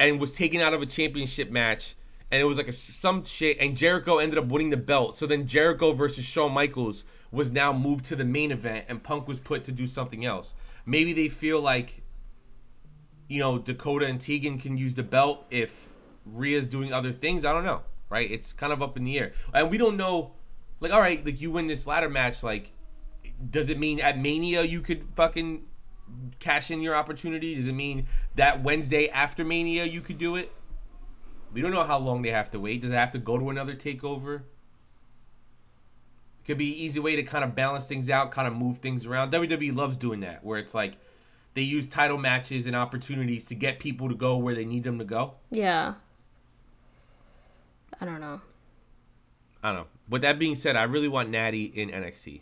and 0.00 0.18
was 0.18 0.32
taken 0.32 0.62
out 0.62 0.72
of 0.72 0.80
a 0.80 0.86
championship 0.86 1.50
match, 1.50 1.96
and 2.30 2.40
it 2.40 2.44
was 2.44 2.56
like 2.56 2.68
a 2.68 2.72
some 2.72 3.22
shit. 3.22 3.58
And 3.60 3.76
Jericho 3.76 4.18
ended 4.18 4.38
up 4.38 4.46
winning 4.46 4.70
the 4.70 4.78
belt. 4.78 5.16
So 5.16 5.26
then 5.26 5.46
Jericho 5.46 5.92
versus 5.92 6.24
Shawn 6.24 6.52
Michaels 6.52 7.04
was 7.30 7.50
now 7.50 7.74
moved 7.74 8.06
to 8.06 8.16
the 8.16 8.24
main 8.24 8.52
event, 8.52 8.86
and 8.88 9.02
Punk 9.02 9.28
was 9.28 9.38
put 9.38 9.64
to 9.64 9.72
do 9.72 9.86
something 9.86 10.24
else. 10.24 10.54
Maybe 10.86 11.12
they 11.12 11.28
feel 11.28 11.60
like 11.60 12.03
you 13.34 13.40
know, 13.40 13.58
Dakota 13.58 14.06
and 14.06 14.20
Tegan 14.20 14.58
can 14.58 14.78
use 14.78 14.94
the 14.94 15.02
belt 15.02 15.44
if 15.50 15.92
Rhea's 16.24 16.66
doing 16.66 16.92
other 16.92 17.12
things. 17.12 17.44
I 17.44 17.52
don't 17.52 17.64
know, 17.64 17.82
right? 18.08 18.30
It's 18.30 18.52
kind 18.52 18.72
of 18.72 18.80
up 18.80 18.96
in 18.96 19.04
the 19.04 19.18
air, 19.18 19.32
and 19.52 19.70
we 19.70 19.76
don't 19.76 19.96
know. 19.96 20.32
Like, 20.80 20.92
all 20.92 21.00
right, 21.00 21.24
like 21.24 21.40
you 21.40 21.50
win 21.50 21.66
this 21.66 21.86
ladder 21.86 22.08
match, 22.08 22.42
like, 22.42 22.72
does 23.50 23.70
it 23.70 23.78
mean 23.78 24.00
at 24.00 24.18
Mania 24.18 24.62
you 24.62 24.80
could 24.80 25.04
fucking 25.16 25.64
cash 26.38 26.70
in 26.70 26.80
your 26.80 26.94
opportunity? 26.94 27.54
Does 27.56 27.66
it 27.66 27.72
mean 27.72 28.06
that 28.36 28.62
Wednesday 28.62 29.08
after 29.08 29.44
Mania 29.44 29.84
you 29.84 30.00
could 30.00 30.18
do 30.18 30.36
it? 30.36 30.52
We 31.52 31.60
don't 31.60 31.72
know 31.72 31.84
how 31.84 31.98
long 31.98 32.22
they 32.22 32.30
have 32.30 32.50
to 32.52 32.60
wait. 32.60 32.82
Does 32.82 32.90
it 32.90 32.94
have 32.94 33.10
to 33.10 33.18
go 33.18 33.38
to 33.38 33.50
another 33.50 33.74
takeover? 33.74 34.36
It 34.36 34.42
Could 36.46 36.58
be 36.58 36.72
an 36.72 36.78
easy 36.78 37.00
way 37.00 37.16
to 37.16 37.22
kind 37.22 37.44
of 37.44 37.54
balance 37.54 37.86
things 37.86 38.10
out, 38.10 38.30
kind 38.30 38.46
of 38.46 38.54
move 38.54 38.78
things 38.78 39.06
around. 39.06 39.32
WWE 39.32 39.74
loves 39.74 39.96
doing 39.96 40.20
that, 40.20 40.44
where 40.44 40.58
it's 40.58 40.74
like 40.74 40.96
they 41.54 41.62
use 41.62 41.86
title 41.86 42.18
matches 42.18 42.66
and 42.66 42.76
opportunities 42.76 43.44
to 43.46 43.54
get 43.54 43.78
people 43.78 44.08
to 44.08 44.14
go 44.14 44.36
where 44.36 44.54
they 44.54 44.64
need 44.64 44.82
them 44.82 44.98
to 44.98 45.04
go. 45.04 45.34
Yeah. 45.50 45.94
I 48.00 48.04
don't 48.04 48.20
know. 48.20 48.40
I 49.62 49.68
don't 49.68 49.76
know. 49.76 49.86
With 50.08 50.22
that 50.22 50.38
being 50.38 50.56
said, 50.56 50.76
I 50.76 50.82
really 50.82 51.08
want 51.08 51.30
Natty 51.30 51.64
in 51.64 51.88
NXT. 51.90 52.40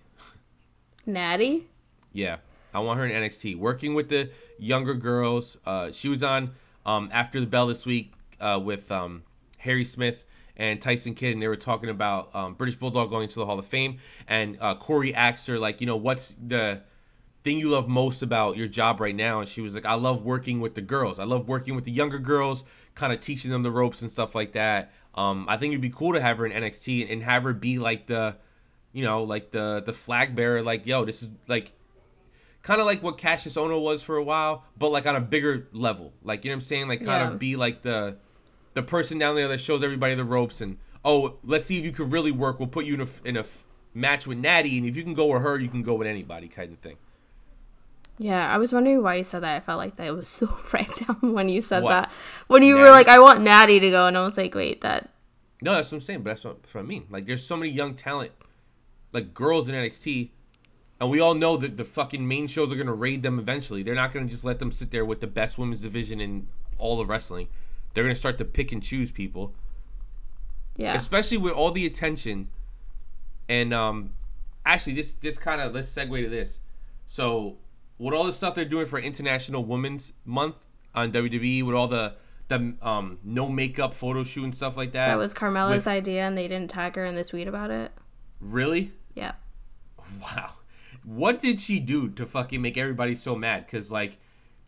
Natty? 1.07 1.69
Yeah, 2.13 2.39
I 2.75 2.81
want 2.81 2.99
her 2.99 3.07
in 3.07 3.13
NXT, 3.13 3.57
working 3.57 3.95
with 3.95 4.09
the 4.09 4.31
younger 4.59 4.95
girls. 4.95 5.57
Uh, 5.65 5.93
she 5.93 6.09
was 6.09 6.23
on 6.23 6.53
um, 6.85 7.11
after 7.13 7.39
the 7.39 7.47
bell 7.47 7.67
this 7.67 7.87
week 7.87 8.13
uh, 8.41 8.61
with 8.63 8.91
um, 8.91 9.23
Harry 9.59 9.85
Smith 9.85 10.25
and 10.57 10.81
Tyson 10.81 11.15
Kidd, 11.15 11.33
and 11.33 11.43
they 11.43 11.49
were 11.49 11.57
talking 11.57 11.91
about 11.91 12.35
um, 12.35 12.55
British 12.55 12.77
Bulldog 12.77 13.11
going 13.11 13.29
to 13.29 13.35
the 13.35 13.47
Hall 13.47 13.59
of 13.59 13.67
Fame. 13.67 13.99
And 14.29 14.59
uh, 14.61 14.75
Corey 14.75 15.15
asked 15.15 15.47
her, 15.47 15.59
like, 15.59 15.81
you 15.81 15.87
know, 15.87 15.97
what's 15.97 16.35
the 16.45 16.83
thing 17.43 17.59
you 17.59 17.71
love 17.71 17.89
most 17.89 18.23
about 18.23 18.57
your 18.57 18.69
job 18.69 19.01
right 19.01 19.15
now? 19.15 19.41
And 19.41 19.49
she 19.49 19.61
was 19.61 19.75
like, 19.75 19.87
I 19.87 19.95
love 19.95 20.23
working 20.23 20.61
with 20.61 20.75
the 20.75 20.81
girls. 20.83 21.19
I 21.19 21.25
love 21.25 21.49
working 21.49 21.75
with 21.75 21.85
the 21.85 21.91
younger 21.93 22.19
girls, 22.19 22.65
kind 22.95 23.13
of 23.13 23.21
teaching 23.21 23.51
them 23.51 23.63
the 23.63 23.71
ropes 23.71 24.03
and 24.03 24.11
stuff 24.11 24.35
like 24.35 24.53
that. 24.53 24.93
Um, 25.15 25.47
I 25.49 25.57
think 25.57 25.73
it'd 25.73 25.83
be 25.83 25.91
cool 25.91 26.15
to 26.15 26.21
have 26.21 26.39
her 26.39 26.47
in 26.47 26.53
NXT 26.53 27.03
and, 27.03 27.11
and 27.11 27.23
have 27.23 27.43
her 27.45 27.53
be 27.53 27.79
like 27.79 28.07
the, 28.07 28.37
you 28.93 29.05
know, 29.05 29.25
like 29.25 29.51
the 29.51 29.83
the 29.85 29.93
flag 29.93 30.35
bearer. 30.35 30.63
Like, 30.63 30.87
yo, 30.87 31.05
this 31.05 31.23
is 31.23 31.29
like 31.49 31.73
kind 32.63 32.81
of 32.81 32.87
like 32.87 33.03
what 33.03 33.19
Kassius 33.19 33.57
Ohno 33.61 33.83
was 33.83 34.03
for 34.03 34.17
a 34.17 34.23
while, 34.23 34.65
but 34.79 34.89
like 34.91 35.07
on 35.07 35.17
a 35.17 35.21
bigger 35.21 35.69
level. 35.73 36.13
Like 36.23 36.45
you 36.45 36.51
know 36.51 36.55
what 36.57 36.63
I'm 36.63 36.67
saying? 36.67 36.89
Like 36.89 37.01
kind 37.05 37.23
Yeah. 37.23 37.33
of 37.33 37.39
be 37.39 37.57
like 37.57 37.83
the 37.83 38.17
the 38.75 38.83
person 38.83 39.19
down 39.19 39.35
there 39.35 39.49
that 39.49 39.61
shows 39.61 39.83
everybody 39.83 40.15
the 40.15 40.25
ropes 40.25 40.61
and 40.61 40.79
oh, 41.05 41.37
let's 41.45 41.65
see 41.65 41.79
if 41.79 41.85
you 41.85 41.93
can 41.93 42.09
really 42.11 42.33
work. 42.33 42.59
We'll 42.59 42.69
put 42.69 42.85
you 42.85 42.95
in 42.95 43.01
a 43.03 43.09
in 43.25 43.37
a 43.37 43.45
match 43.95 44.27
with 44.27 44.39
Natty, 44.39 44.79
and 44.79 44.87
if 44.87 44.97
you 44.97 45.03
can 45.03 45.15
go 45.15 45.27
with 45.27 45.43
her, 45.43 45.59
you 45.59 45.69
can 45.69 45.83
go 45.83 45.95
with 45.95 46.07
anybody, 46.07 46.49
kind 46.49 46.73
of 46.73 46.79
thing. 46.79 46.97
Yeah, 48.19 48.53
I 48.53 48.59
was 48.59 48.73
wondering 48.73 49.03
why 49.03 49.17
you 49.17 49.25
said 49.25 49.43
that. 49.43 49.57
I 49.57 49.61
felt 49.61 49.79
like 49.79 49.97
that 49.97 50.15
was 50.15 50.29
so 50.29 50.47
random 50.73 51.33
when 51.33 51.49
you 51.49 51.63
said 51.63 51.83
What? 51.83 51.91
that. 51.91 52.11
When 52.47 52.63
you 52.63 52.77
were 52.77 52.91
like, 52.91 53.09
I 53.09 53.19
want 53.19 53.41
Natty 53.41 53.81
to 53.81 53.91
go, 53.91 54.07
and 54.07 54.17
I 54.17 54.23
was 54.23 54.37
like, 54.37 54.55
wait, 54.55 54.81
that. 54.83 55.09
No, 55.61 55.75
that's 55.75 55.91
what 55.91 55.97
I'm 55.97 56.01
saying. 56.03 56.23
But 56.23 56.31
that's 56.31 56.45
what, 56.45 56.63
that's 56.63 56.75
what 56.75 56.81
I 56.83 56.85
mean. 56.85 57.07
Like 57.11 57.27
there's 57.27 57.45
so 57.45 57.57
many 57.57 57.71
young 57.73 57.95
talent, 57.95 58.33
like 59.13 59.33
girls 59.35 59.69
in 59.69 59.75
NXT. 59.75 60.31
And 61.01 61.11
we 61.11 61.19
all 61.21 61.35
know 61.35 61.57
that 61.57 61.77
the 61.77 61.85
fucking 61.85 62.27
main 62.27 62.47
shows 62.47 62.71
are 62.73 62.77
gonna 62.77 62.95
raid 62.95 63.23
them 63.25 63.39
eventually. 63.41 63.83
They're 63.83 63.95
not 63.95 64.13
gonna 64.13 64.27
just 64.27 64.45
let 64.45 64.59
them 64.61 64.71
sit 64.71 64.91
there 64.93 65.05
with 65.05 65.21
the 65.21 65.27
best 65.27 65.59
women's 65.59 65.81
division 65.81 66.21
in 66.21 66.47
all 66.79 67.01
of 67.01 67.09
wrestling. 67.09 67.49
They're 67.95 68.05
gonna 68.05 68.15
start 68.15 68.39
to 68.39 68.45
pick 68.45 68.71
and 68.73 68.81
choose 68.83 69.11
people, 69.11 69.53
Yeah. 70.77 70.95
especially 70.95 71.39
with 71.39 71.55
all 71.55 71.73
the 71.73 71.87
attention. 71.87 72.49
And 73.49 73.75
um, 73.75 74.13
actually, 74.65 74.93
this 74.95 75.15
this 75.15 75.39
kind 75.39 75.61
of 75.61 75.75
let's 75.75 75.89
segue 75.93 76.23
to 76.23 76.29
this. 76.29 76.61
So, 77.07 77.57
with 77.99 78.15
all 78.15 78.25
the 78.25 78.33
stuff 78.33 78.55
they're 78.55 78.65
doing 78.65 78.87
for 78.87 78.99
International 78.99 79.65
Women's 79.65 80.13
Month 80.25 80.57
on 80.95 81.13
WWE, 81.13 81.63
with 81.63 81.75
all 81.77 81.89
the 81.89 82.15
the 82.49 82.75
um 82.83 83.19
no 83.25 83.49
makeup 83.49 83.95
photo 83.95 84.25
shoot 84.25 84.45
and 84.45 84.55
stuff 84.55 84.77
like 84.77 84.93
that. 84.93 85.07
that 85.09 85.19
was 85.19 85.33
Carmella's 85.35 85.77
with- 85.77 85.89
idea, 85.89 86.23
and 86.23 86.37
they 86.37 86.49
didn't 86.49 86.71
tag 86.71 86.97
her 86.97 87.05
in 87.05 87.15
the 87.15 87.25
tweet 87.25 87.49
about 87.49 87.71
it. 87.71 87.93
really. 88.41 88.93
Yeah. 89.15 89.33
Wow. 90.21 90.55
What 91.05 91.41
did 91.43 91.61
she 91.61 91.81
do 91.81 92.09
to 92.11 92.27
fucking 92.27 92.61
make 92.63 92.77
everybody 92.79 93.15
so 93.15 93.35
mad? 93.35 93.67
Because, 93.67 93.91
like, 93.91 94.19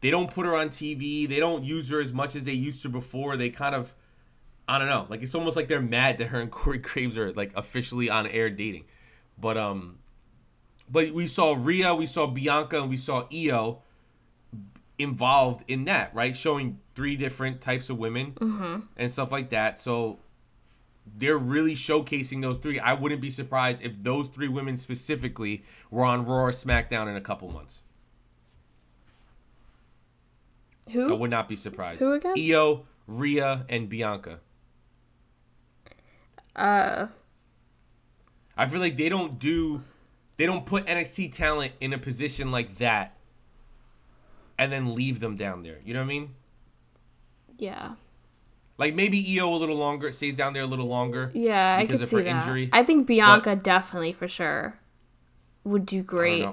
they 0.01 0.11
don't 0.11 0.31
put 0.31 0.47
her 0.47 0.55
on 0.57 0.69
TV. 0.69 1.29
They 1.29 1.39
don't 1.41 1.63
use 1.63 1.89
her 1.91 2.01
as 2.01 2.13
much 2.13 2.35
as 2.37 2.45
they 2.45 2.53
used 2.53 2.83
to 2.83 2.89
before. 2.89 3.37
They 3.37 3.51
kind 3.51 3.75
of, 3.75 3.95
I 4.69 4.79
don't 4.79 4.89
know. 4.89 5.07
Like, 5.09 5.23
it's 5.23 5.35
almost 5.35 5.57
like 5.57 5.69
they're 5.69 5.81
mad 5.81 6.19
that 6.19 6.27
her 6.27 6.41
and 6.41 6.51
Corey 6.51 6.79
Graves 6.89 7.17
are, 7.17 7.33
like, 7.33 7.53
officially 7.57 8.11
on 8.11 8.27
air 8.27 8.51
dating. 8.51 8.85
But, 9.39 9.57
um, 9.57 9.99
but 10.91 11.13
we 11.13 11.27
saw 11.27 11.57
Rhea, 11.59 11.95
we 11.95 12.07
saw 12.07 12.27
Bianca, 12.27 12.81
and 12.81 12.91
we 12.91 12.97
saw 12.97 13.27
Io 13.33 13.83
involved 14.99 15.65
in 15.69 15.85
that, 15.87 16.15
right? 16.15 16.37
Showing 16.37 16.79
three 16.95 17.17
different 17.17 17.61
types 17.61 17.91
of 17.91 17.99
women 17.99 18.35
and 18.97 19.11
stuff 19.11 19.33
like 19.33 19.51
that. 19.51 19.81
So, 19.81 20.19
they're 21.19 21.37
really 21.39 21.75
showcasing 21.75 22.41
those 22.41 22.59
three. 22.59 22.79
I 22.79 22.95
wouldn't 22.95 23.21
be 23.21 23.31
surprised 23.31 23.83
if 23.83 24.03
those 24.03 24.29
three 24.29 24.49
women 24.49 24.77
specifically 24.77 25.63
were 25.91 26.05
on 26.05 26.25
Raw 26.25 26.45
or 26.45 26.51
SmackDown 26.51 27.09
in 27.09 27.17
a 27.17 27.21
couple 27.21 27.51
months. 27.51 27.83
Who? 30.91 31.13
I 31.13 31.17
would 31.17 31.31
not 31.31 31.49
be 31.49 31.57
surprised. 31.57 32.01
Who 32.01 32.13
again? 32.13 32.35
Io, 32.39 32.87
Rhea, 33.07 33.67
and 33.69 33.89
Bianca. 33.89 34.41
Uh, 36.57 37.09
I 38.57 38.67
feel 38.67 38.81
like 38.81 38.97
they 38.97 39.09
don't 39.09 39.39
do, 39.39 39.83
they 40.37 40.47
don't 40.47 40.67
put 40.67 40.87
NXT 40.87 41.33
talent 41.33 41.73
in 41.81 41.93
a 41.93 41.99
position 41.99 42.51
like 42.51 42.79
that, 42.79 43.17
and 44.59 44.73
then 44.73 44.95
leave 44.95 45.21
them 45.21 45.37
down 45.37 45.63
there. 45.63 45.79
You 45.85 45.95
know 45.95 46.01
what 46.01 46.05
I 46.07 46.09
mean? 46.09 46.35
yeah. 47.59 47.95
Like 48.77 48.95
maybe 48.95 49.25
Io 49.39 49.55
a 49.55 49.57
little 49.57 49.77
longer, 49.77 50.11
stays 50.11 50.35
down 50.35 50.53
there 50.53 50.65
a 50.65 50.67
little 50.67 50.87
longer. 50.87 51.31
Yeah, 51.33 51.77
I 51.79 51.83
Because 51.83 51.99
could 51.99 52.03
of 52.03 52.09
see 52.09 52.17
her 52.17 52.23
that. 52.25 52.43
injury. 52.43 52.69
I 52.73 52.83
think 52.83 53.07
Bianca 53.07 53.55
definitely 53.55 54.13
for 54.13 54.27
sure 54.27 54.79
would 55.63 55.87
do 55.87 56.03
great. 56.03 56.49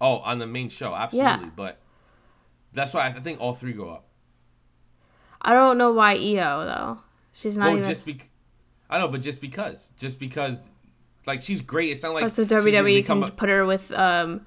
Oh, 0.00 0.18
on 0.18 0.38
the 0.38 0.46
main 0.46 0.70
show, 0.70 0.94
absolutely. 0.94 1.50
But 1.54 1.78
that's 2.72 2.94
why 2.94 3.08
I 3.08 3.12
think 3.20 3.40
all 3.40 3.52
three 3.54 3.72
go 3.74 3.90
up. 3.90 4.04
I 5.42 5.52
don't 5.52 5.76
know 5.76 5.92
why 5.92 6.14
Io 6.14 6.64
though. 6.64 6.98
She's 7.32 7.58
not 7.58 7.66
well, 7.66 7.76
even. 7.78 7.88
just 7.88 8.06
bec 8.06 8.28
I 8.90 8.98
know, 8.98 9.08
but 9.08 9.20
just 9.20 9.40
because, 9.42 9.90
just 9.98 10.18
because, 10.18 10.70
like 11.26 11.42
she's 11.42 11.60
great. 11.60 11.90
It's 11.90 12.02
not 12.02 12.14
like 12.14 12.24
Oh, 12.24 12.28
so 12.28 12.44
WWE 12.44 13.04
can 13.04 13.22
a 13.22 13.30
put 13.30 13.48
her 13.48 13.66
with 13.66 13.92
um, 13.92 14.46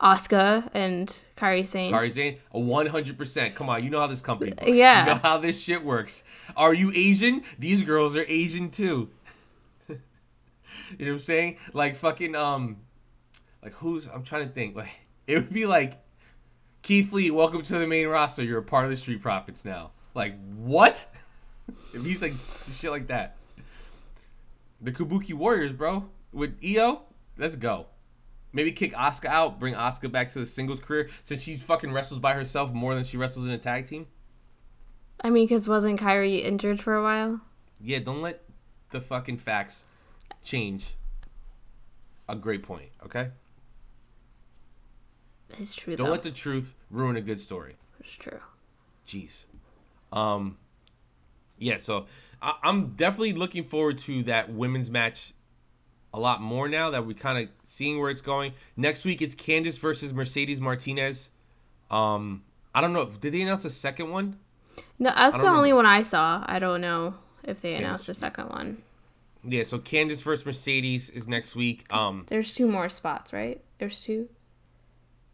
Asuka 0.00 0.68
and 0.72 1.08
Kairi 1.36 1.66
Sane. 1.66 1.92
Kairi 1.92 2.10
Sane, 2.10 2.38
a 2.52 2.58
one 2.58 2.86
hundred 2.86 3.18
percent. 3.18 3.54
Come 3.54 3.68
on, 3.68 3.84
you 3.84 3.90
know 3.90 4.00
how 4.00 4.06
this 4.06 4.20
company 4.20 4.52
works. 4.52 4.78
Yeah. 4.78 5.00
you 5.00 5.14
know 5.14 5.20
how 5.22 5.36
this 5.36 5.60
shit 5.60 5.84
works. 5.84 6.22
Are 6.56 6.72
you 6.72 6.90
Asian? 6.94 7.42
These 7.58 7.82
girls 7.82 8.16
are 8.16 8.24
Asian 8.26 8.70
too. 8.70 9.10
you 9.88 9.96
know 10.98 11.06
what 11.06 11.08
I'm 11.08 11.18
saying? 11.18 11.58
Like 11.74 11.96
fucking 11.96 12.34
um, 12.34 12.78
like 13.62 13.74
who's? 13.74 14.06
I'm 14.06 14.22
trying 14.22 14.48
to 14.48 14.54
think. 14.54 14.76
Like 14.76 15.00
it 15.26 15.34
would 15.36 15.52
be 15.52 15.66
like 15.66 16.02
Keith 16.82 17.12
Lee. 17.12 17.30
Welcome 17.30 17.62
to 17.62 17.78
the 17.78 17.86
main 17.86 18.08
roster. 18.08 18.42
You're 18.42 18.60
a 18.60 18.62
part 18.62 18.84
of 18.84 18.90
the 18.90 18.96
Street 18.96 19.20
Profits 19.20 19.64
now. 19.64 19.90
Like 20.14 20.34
what? 20.56 21.06
if 21.94 22.04
he's 22.04 22.22
like 22.22 22.32
shit 22.78 22.90
like 22.90 23.08
that. 23.08 23.36
The 24.80 24.92
Kabuki 24.92 25.34
Warriors, 25.34 25.72
bro, 25.72 26.08
with 26.32 26.58
Io, 26.64 27.02
let's 27.36 27.56
go. 27.56 27.86
Maybe 28.52 28.72
kick 28.72 28.94
Asuka 28.94 29.26
out, 29.26 29.60
bring 29.60 29.74
Asuka 29.74 30.10
back 30.10 30.30
to 30.30 30.40
the 30.40 30.46
singles 30.46 30.80
career 30.80 31.08
since 31.22 31.42
she 31.42 31.54
fucking 31.56 31.92
wrestles 31.92 32.18
by 32.18 32.34
herself 32.34 32.72
more 32.72 32.94
than 32.94 33.04
she 33.04 33.16
wrestles 33.16 33.46
in 33.46 33.52
a 33.52 33.58
tag 33.58 33.86
team. 33.86 34.06
I 35.22 35.30
mean, 35.30 35.46
because 35.46 35.68
wasn't 35.68 36.00
Kairi 36.00 36.42
injured 36.42 36.80
for 36.80 36.94
a 36.94 37.02
while? 37.02 37.40
Yeah, 37.80 37.98
don't 38.00 38.22
let 38.22 38.42
the 38.90 39.00
fucking 39.00 39.38
facts 39.38 39.84
change 40.42 40.94
a 42.28 42.34
great 42.36 42.62
point, 42.62 42.90
okay? 43.04 43.30
It's 45.58 45.74
true 45.74 45.96
Don't 45.96 46.06
though. 46.06 46.12
let 46.12 46.22
the 46.22 46.30
truth 46.30 46.74
ruin 46.90 47.16
a 47.16 47.20
good 47.20 47.40
story. 47.40 47.76
It's 48.00 48.12
true. 48.14 48.38
Jeez. 49.06 49.44
Um 50.12 50.58
yeah, 51.58 51.78
so 51.78 52.06
I- 52.42 52.56
I'm 52.62 52.88
definitely 52.94 53.32
looking 53.34 53.64
forward 53.64 53.98
to 54.00 54.22
that 54.24 54.50
women's 54.52 54.90
match 54.90 55.32
a 56.12 56.18
lot 56.18 56.40
more 56.40 56.68
now 56.68 56.90
that 56.90 57.06
we 57.06 57.14
kind 57.14 57.38
of 57.38 57.48
seeing 57.64 58.00
where 58.00 58.10
it's 58.10 58.20
going. 58.20 58.52
Next 58.76 59.04
week 59.04 59.22
it's 59.22 59.34
Candice 59.34 59.78
versus 59.78 60.12
Mercedes 60.12 60.60
Martinez. 60.60 61.30
Um 61.90 62.42
I 62.74 62.80
don't 62.80 62.92
know. 62.92 63.06
Did 63.06 63.34
they 63.34 63.42
announce 63.42 63.64
a 63.64 63.70
second 63.70 64.10
one? 64.10 64.38
No, 64.98 65.10
that's 65.10 65.34
the 65.34 65.40
only 65.48 65.72
remember. 65.72 65.76
one 65.76 65.86
I 65.86 66.02
saw. 66.02 66.44
I 66.46 66.58
don't 66.58 66.80
know 66.80 67.14
if 67.44 67.60
they 67.60 67.74
announced 67.74 68.08
a 68.08 68.14
second 68.14 68.48
one. 68.50 68.82
Yeah, 69.42 69.62
so 69.64 69.78
Candice 69.78 70.22
versus 70.22 70.44
Mercedes 70.44 71.10
is 71.10 71.26
next 71.28 71.54
week. 71.56 71.84
Um 71.92 72.24
There's 72.28 72.52
two 72.52 72.66
more 72.66 72.88
spots, 72.88 73.32
right? 73.32 73.60
There's 73.78 74.02
two. 74.02 74.28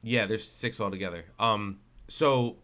Yeah, 0.02 0.26
there's 0.26 0.46
six 0.46 0.80
altogether. 0.80 1.24
Um, 1.38 1.80
so 2.08 2.56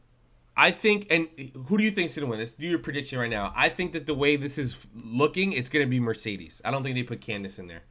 I 0.57 0.71
think, 0.71 1.07
and 1.11 1.29
who 1.67 1.79
do 1.79 1.85
you 1.85 1.91
think's 1.91 2.15
gonna 2.15 2.27
win? 2.27 2.39
Let's 2.39 2.53
do 2.53 2.67
your 2.67 2.79
prediction 2.79 3.19
right 3.19 3.31
now. 3.31 3.53
I 3.57 3.69
think 3.69 3.93
that 3.93 4.07
the 4.07 4.15
way 4.15 4.37
this 4.37 4.59
is 4.59 4.77
looking, 4.95 5.53
it's 5.53 5.69
gonna 5.69 5.87
be 5.87 5.99
Mercedes. 5.99 6.61
I 6.65 6.71
don't 6.71 6.83
think 6.83 6.95
they 6.95 7.03
put 7.03 7.21
Candice 7.21 7.59
in 7.59 7.67
there. 7.67 7.83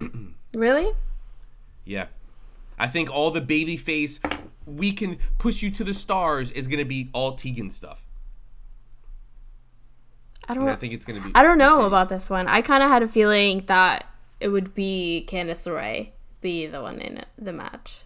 Really? 0.54 0.92
Yeah, 1.84 2.06
I 2.78 2.86
think 2.86 3.12
all 3.12 3.32
the 3.32 3.40
baby 3.40 3.76
face, 3.76 4.20
we 4.66 4.92
can 4.92 5.18
push 5.38 5.62
you 5.62 5.70
to 5.72 5.82
the 5.82 5.92
stars 5.92 6.52
is 6.52 6.68
gonna 6.68 6.84
be 6.84 7.10
all 7.12 7.34
Tegan 7.34 7.70
stuff. 7.70 8.06
I 10.48 10.54
don't. 10.54 10.68
I 10.68 10.76
think 10.76 10.92
it's 10.92 11.04
gonna 11.04 11.20
be. 11.20 11.32
I 11.34 11.42
don't 11.42 11.58
know 11.58 11.78
Mercedes. 11.78 11.86
about 11.88 12.08
this 12.08 12.30
one. 12.30 12.46
I 12.46 12.62
kind 12.62 12.84
of 12.84 12.88
had 12.88 13.02
a 13.02 13.08
feeling 13.08 13.64
that 13.66 14.06
it 14.38 14.48
would 14.48 14.74
be 14.74 15.26
Candice 15.28 15.66
LeRae 15.66 16.10
be 16.40 16.66
the 16.66 16.80
one 16.80 17.00
in 17.00 17.18
it, 17.18 17.28
the 17.36 17.52
match. 17.52 18.02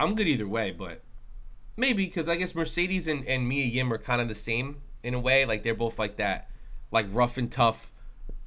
I'm 0.00 0.16
good 0.16 0.26
either 0.26 0.48
way, 0.48 0.72
but 0.72 1.02
maybe 1.76 2.06
because 2.06 2.28
I 2.28 2.36
guess 2.36 2.54
Mercedes 2.54 3.08
and, 3.08 3.26
and 3.26 3.48
Mia 3.48 3.64
Yim 3.64 3.92
are 3.92 3.98
kind 3.98 4.20
of 4.20 4.28
the 4.28 4.34
same 4.34 4.76
in 5.02 5.14
a 5.14 5.20
way. 5.20 5.44
Like 5.44 5.62
they're 5.62 5.74
both 5.74 5.98
like 5.98 6.16
that, 6.16 6.50
like 6.90 7.06
rough 7.10 7.38
and 7.38 7.50
tough, 7.50 7.90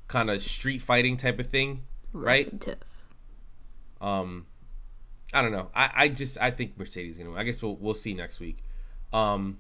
kind 0.08 0.30
of 0.30 0.42
street 0.42 0.82
fighting 0.82 1.18
type 1.18 1.40
of 1.40 1.50
thing, 1.50 1.84
right? 2.14 2.52
And 2.52 2.62
Tiff. 2.62 2.78
Um, 4.02 4.46
I 5.34 5.42
don't 5.42 5.52
know. 5.52 5.70
I, 5.74 5.92
I 5.96 6.08
just 6.10 6.38
I 6.40 6.52
think 6.52 6.78
Mercedes 6.78 7.18
gonna 7.18 7.32
win. 7.32 7.40
I 7.40 7.44
guess 7.44 7.62
we'll 7.62 7.76
we'll 7.76 7.94
see 7.94 8.14
next 8.14 8.40
week. 8.40 8.60
Um, 9.12 9.60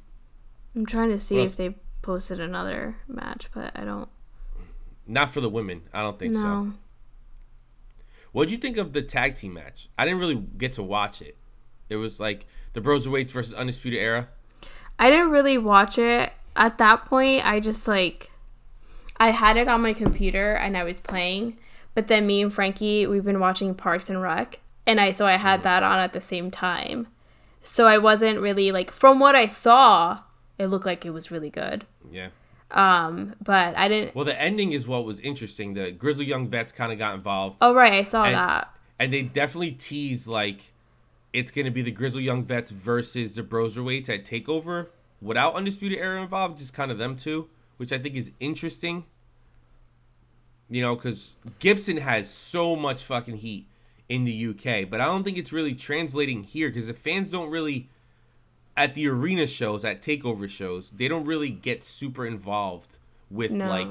I'm 0.75 0.85
trying 0.85 1.09
to 1.09 1.19
see 1.19 1.39
if 1.39 1.55
they 1.55 1.75
posted 2.01 2.39
another 2.39 2.97
match, 3.07 3.49
but 3.53 3.71
I 3.75 3.83
don't 3.83 4.09
not 5.07 5.29
for 5.29 5.41
the 5.41 5.49
women. 5.49 5.83
I 5.93 6.01
don't 6.01 6.17
think 6.17 6.33
so. 6.33 6.71
What'd 8.31 8.51
you 8.51 8.57
think 8.57 8.77
of 8.77 8.91
the 8.91 9.01
tag 9.01 9.35
team 9.35 9.53
match? 9.53 9.87
I 9.97 10.03
didn't 10.03 10.19
really 10.19 10.35
get 10.35 10.73
to 10.73 10.83
watch 10.83 11.21
it. 11.21 11.37
It 11.89 11.95
was 11.97 12.19
like 12.19 12.45
the 12.73 12.81
Broserweights 12.81 13.29
versus 13.31 13.53
Undisputed 13.53 13.99
Era. 13.99 14.27
I 14.97 15.09
didn't 15.09 15.31
really 15.31 15.57
watch 15.57 15.97
it 15.97 16.31
at 16.55 16.77
that 16.77 17.05
point. 17.05 17.45
I 17.45 17.59
just 17.59 17.87
like 17.87 18.31
I 19.17 19.29
had 19.31 19.57
it 19.57 19.67
on 19.67 19.81
my 19.81 19.93
computer 19.93 20.53
and 20.53 20.75
I 20.77 20.83
was 20.83 20.99
playing, 20.99 21.57
but 21.93 22.07
then 22.07 22.25
me 22.27 22.41
and 22.41 22.53
Frankie 22.53 23.05
we've 23.07 23.23
been 23.25 23.39
watching 23.39 23.73
Parks 23.75 24.09
and 24.09 24.21
Rec, 24.21 24.59
and 24.85 24.99
I 24.99 25.11
so 25.11 25.25
I 25.25 25.37
had 25.37 25.63
that 25.63 25.83
on 25.83 25.99
at 25.99 26.13
the 26.13 26.21
same 26.21 26.51
time. 26.51 27.07
So 27.61 27.87
I 27.87 27.97
wasn't 27.97 28.39
really 28.41 28.71
like 28.71 28.91
from 28.91 29.19
what 29.19 29.35
I 29.35 29.47
saw, 29.47 30.19
it 30.57 30.67
looked 30.67 30.85
like 30.85 31.05
it 31.05 31.11
was 31.11 31.31
really 31.31 31.49
good. 31.49 31.85
Yeah. 32.11 32.29
Um, 32.71 33.35
but 33.43 33.77
I 33.77 33.87
didn't. 33.87 34.15
Well, 34.15 34.25
the 34.25 34.39
ending 34.39 34.73
is 34.73 34.87
what 34.87 35.05
was 35.05 35.19
interesting. 35.19 35.73
The 35.75 35.91
Grizzled 35.91 36.27
Young 36.27 36.47
Vets 36.49 36.71
kind 36.71 36.91
of 36.91 36.97
got 36.97 37.15
involved. 37.15 37.57
Oh 37.61 37.73
right, 37.73 37.93
I 37.93 38.03
saw 38.03 38.23
And- 38.25 38.35
that. 38.35 38.73
and 38.99 39.11
they 39.13 39.21
definitely 39.23 39.71
tease 39.71 40.27
like 40.27 40.73
it's 41.35 41.51
gonna 41.51 41.71
be 41.71 41.81
the 41.81 41.91
Grizzled 41.91 42.23
Young 42.23 42.43
Vets 42.43 42.71
versus 42.71 43.35
the 43.35 43.43
Broserweights 43.43 44.09
at 44.09 44.25
Takeover 44.25 44.87
without 45.21 45.53
Undisputed 45.55 45.99
Era 45.99 46.21
involved, 46.21 46.57
just 46.59 46.73
kind 46.73 46.91
of 46.91 46.97
them 46.97 47.15
two, 47.15 47.49
which 47.77 47.91
I 47.91 47.97
think 47.97 48.15
is 48.15 48.31
interesting. 48.39 49.03
You 50.69 50.81
know, 50.81 50.95
because 50.95 51.33
Gibson 51.59 51.97
has 51.97 52.29
so 52.29 52.75
much 52.75 53.03
fucking 53.03 53.37
heat 53.37 53.67
in 54.09 54.25
the 54.25 54.47
UK, 54.47 54.89
but 54.89 54.99
I 55.01 55.05
don't 55.05 55.23
think 55.23 55.37
it's 55.37 55.51
really 55.53 55.73
translating 55.75 56.43
here 56.43 56.69
because 56.69 56.87
the 56.87 56.93
fans 56.93 57.29
don't 57.29 57.51
really 57.51 57.89
at 58.77 58.93
the 58.93 59.07
arena 59.07 59.47
shows, 59.47 59.85
at 59.85 60.01
takeover 60.01 60.49
shows, 60.49 60.89
they 60.91 61.07
don't 61.07 61.25
really 61.25 61.49
get 61.49 61.83
super 61.83 62.25
involved 62.25 62.97
with 63.29 63.51
No. 63.51 63.69
like 63.69 63.87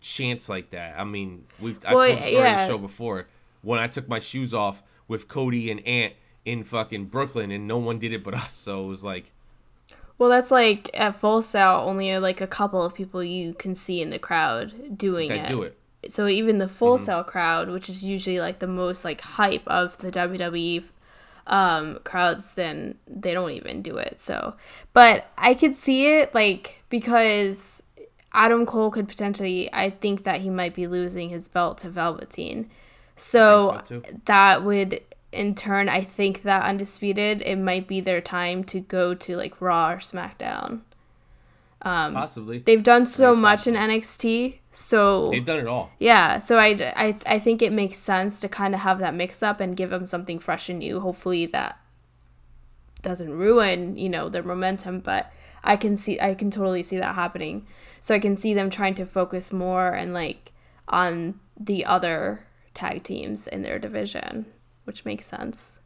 chants 0.00 0.48
like 0.48 0.70
that. 0.70 0.98
I 0.98 1.04
mean, 1.04 1.44
we've 1.60 1.78
I've 1.84 1.94
Well, 1.94 2.06
told 2.08 2.18
the 2.18 2.26
story 2.28 2.48
on 2.48 2.56
the 2.56 2.66
show 2.66 2.78
before 2.78 3.26
when 3.62 3.78
I 3.78 3.88
took 3.88 4.08
my 4.08 4.20
shoes 4.20 4.54
off 4.54 4.82
with 5.08 5.28
Cody 5.28 5.70
and 5.70 5.80
Ant 5.86 6.14
in 6.44 6.64
fucking 6.64 7.06
Brooklyn, 7.06 7.50
and 7.50 7.66
no 7.66 7.78
one 7.78 7.98
did 7.98 8.12
it 8.12 8.24
but 8.24 8.34
us. 8.44 8.52
So 8.52 8.84
it 8.84 8.88
was 8.88 9.04
like, 9.04 9.32
Well, 10.18 10.28
that's 10.28 10.50
like 10.50 10.90
at 10.94 11.16
Full 11.16 11.42
Sail, 11.42 11.82
only 11.86 12.16
like 12.18 12.40
a 12.40 12.46
couple 12.46 12.82
of 12.82 12.94
people 12.94 13.22
you 13.22 13.54
can 13.54 13.74
see 13.74 14.02
in 14.02 14.10
the 14.10 14.18
crowd 14.18 14.98
doing 14.98 15.30
it. 15.30 15.48
do 15.48 15.62
it. 15.62 15.78
So 16.08 16.26
even 16.26 16.58
the 16.58 16.68
Full 16.68 16.98
Sail 16.98 17.22
crowd, 17.22 17.68
which 17.68 17.88
is 17.88 18.04
usually 18.04 18.40
like 18.40 18.58
the 18.58 18.66
most 18.66 19.04
like 19.04 19.20
hype 19.20 19.66
of 19.66 19.98
the 19.98 20.10
WWE 20.10 20.84
um 21.46 21.98
crowds, 22.04 22.54
then 22.54 22.96
they 23.06 23.32
don't 23.34 23.50
even 23.50 23.82
do 23.82 23.96
it. 23.96 24.20
So, 24.20 24.56
but 24.92 25.30
I 25.38 25.54
could 25.54 25.76
see 25.76 26.18
it 26.18 26.34
like 26.34 26.82
because 26.88 27.82
Adam 28.34 28.66
Cole 28.66 28.90
could 28.90 29.08
potentially, 29.08 29.72
I 29.72 29.90
think 29.90 30.24
that 30.24 30.40
he 30.40 30.50
might 30.50 30.74
be 30.74 30.86
losing 30.86 31.28
his 31.28 31.48
belt 31.48 31.78
to 31.78 31.90
Velveteen. 31.90 32.70
So, 33.14 33.80
so, 33.84 34.02
that 34.24 34.64
would 34.64 35.00
in 35.32 35.54
turn, 35.54 35.88
I 35.88 36.04
think 36.04 36.42
that 36.42 36.62
undisputed, 36.62 37.42
it 37.42 37.56
might 37.56 37.88
be 37.88 38.00
their 38.00 38.20
time 38.20 38.64
to 38.64 38.80
go 38.80 39.14
to 39.14 39.36
like 39.36 39.60
Raw 39.60 39.92
or 39.92 39.96
SmackDown. 39.96 40.80
Um, 41.82 42.14
Possibly. 42.14 42.58
They've 42.58 42.82
done 42.82 43.06
so 43.06 43.34
much 43.34 43.66
in 43.66 43.74
NXT, 43.74 44.58
so 44.72 45.30
They've 45.30 45.44
done 45.44 45.58
it 45.58 45.66
all. 45.66 45.90
yeah, 45.98 46.38
so 46.38 46.56
I, 46.58 46.92
I, 46.96 47.16
I 47.26 47.38
think 47.40 47.60
it 47.60 47.72
makes 47.72 47.96
sense 47.96 48.40
to 48.40 48.48
kind 48.48 48.74
of 48.74 48.80
have 48.82 49.00
that 49.00 49.14
mix 49.14 49.42
up 49.42 49.58
and 49.58 49.76
give 49.76 49.90
them 49.90 50.06
something 50.06 50.38
fresh 50.38 50.68
and 50.68 50.78
new. 50.78 51.00
Hopefully 51.00 51.46
that 51.46 51.78
doesn't 53.02 53.32
ruin, 53.32 53.96
you 53.96 54.08
know, 54.08 54.28
their 54.28 54.44
momentum, 54.44 55.00
but 55.00 55.32
I 55.64 55.76
can 55.76 55.96
see 55.96 56.20
I 56.20 56.34
can 56.34 56.50
totally 56.50 56.82
see 56.84 56.98
that 56.98 57.14
happening. 57.16 57.66
So 58.00 58.14
I 58.14 58.20
can 58.20 58.36
see 58.36 58.54
them 58.54 58.70
trying 58.70 58.94
to 58.94 59.06
focus 59.06 59.52
more 59.52 59.88
and 59.88 60.14
like 60.14 60.52
on 60.88 61.40
the 61.58 61.84
other 61.84 62.44
tag 62.74 63.02
teams 63.02 63.46
in 63.48 63.62
their 63.62 63.78
division, 63.78 64.46
which 64.84 65.04
makes 65.04 65.26
sense. 65.26 65.80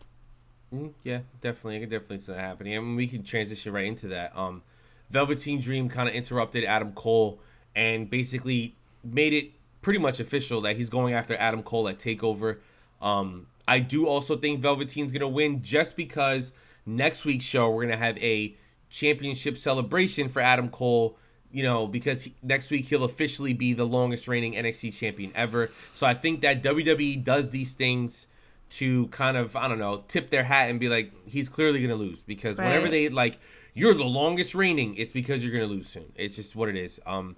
Mm, 0.75 0.93
yeah, 1.05 1.21
definitely. 1.41 1.77
I 1.77 1.81
can 1.81 1.89
definitely 1.89 2.21
see 2.21 2.33
that 2.33 2.41
happening. 2.41 2.77
I 2.77 2.81
mean, 2.81 2.97
we 2.97 3.07
can 3.07 3.23
transition 3.23 3.73
right 3.73 3.87
into 3.87 4.09
that. 4.09 4.37
Um, 4.37 4.63
Velveteen 5.11 5.61
Dream 5.61 5.89
kind 5.89 6.09
of 6.09 6.15
interrupted 6.15 6.65
Adam 6.65 6.93
Cole 6.93 7.41
and 7.75 8.11
basically 8.11 8.75
made 9.05 9.33
it 9.33 9.53
pretty 9.83 9.99
much 9.99 10.19
official 10.19 10.61
that 10.63 10.77
he's 10.77 10.89
going 10.89 11.15
after 11.15 11.37
Adam 11.37 11.63
Cole 11.63 11.89
at 11.89 11.99
Takeover. 11.99 12.59
Um, 13.01 13.47
I 13.69 13.79
do 13.79 14.09
also 14.09 14.37
think 14.37 14.61
Velveteen's 14.61 15.13
gonna 15.13 15.29
win 15.29 15.63
just 15.63 15.97
because 15.97 16.53
next 16.87 17.25
week's 17.25 17.45
show 17.45 17.71
we're 17.71 17.85
gonna 17.85 17.97
have 17.97 18.19
a 18.19 18.57
championship 18.91 19.59
celebration 19.59 20.29
for 20.29 20.41
Adam 20.41 20.69
Cole. 20.69 21.19
You 21.53 21.63
know, 21.63 21.87
because 21.87 22.25
he, 22.25 22.35
next 22.43 22.71
week 22.71 22.87
he'll 22.87 23.05
officially 23.05 23.55
be 23.55 23.73
the 23.73 23.87
longest 23.87 24.27
reigning 24.27 24.55
NXT 24.55 24.99
champion 24.99 25.31
ever. 25.35 25.71
So 25.95 26.07
I 26.07 26.13
think 26.13 26.41
that 26.41 26.63
WWE 26.63 27.23
does 27.23 27.51
these 27.51 27.73
things 27.73 28.27
to 28.69 29.07
kind 29.09 29.37
of 29.37 29.57
I 29.57 29.69
don't 29.69 29.79
know 29.79 30.05
tip 30.09 30.31
their 30.31 30.43
hat 30.43 30.71
and 30.71 30.81
be 30.81 30.89
like 30.89 31.13
he's 31.25 31.49
clearly 31.49 31.81
gonna 31.81 31.95
lose 31.95 32.23
because 32.23 32.59
whenever 32.59 32.89
they 32.89 33.09
like 33.09 33.39
you're 33.75 33.95
the 33.95 34.05
longest 34.05 34.55
reigning, 34.55 34.97
it's 34.97 35.13
because 35.13 35.45
you're 35.45 35.53
gonna 35.53 35.71
lose 35.73 35.89
soon. 35.89 36.13
It's 36.17 36.37
just 36.37 36.57
what 36.57 36.69
it 36.69 36.77
is. 36.77 36.99
Um, 37.07 37.37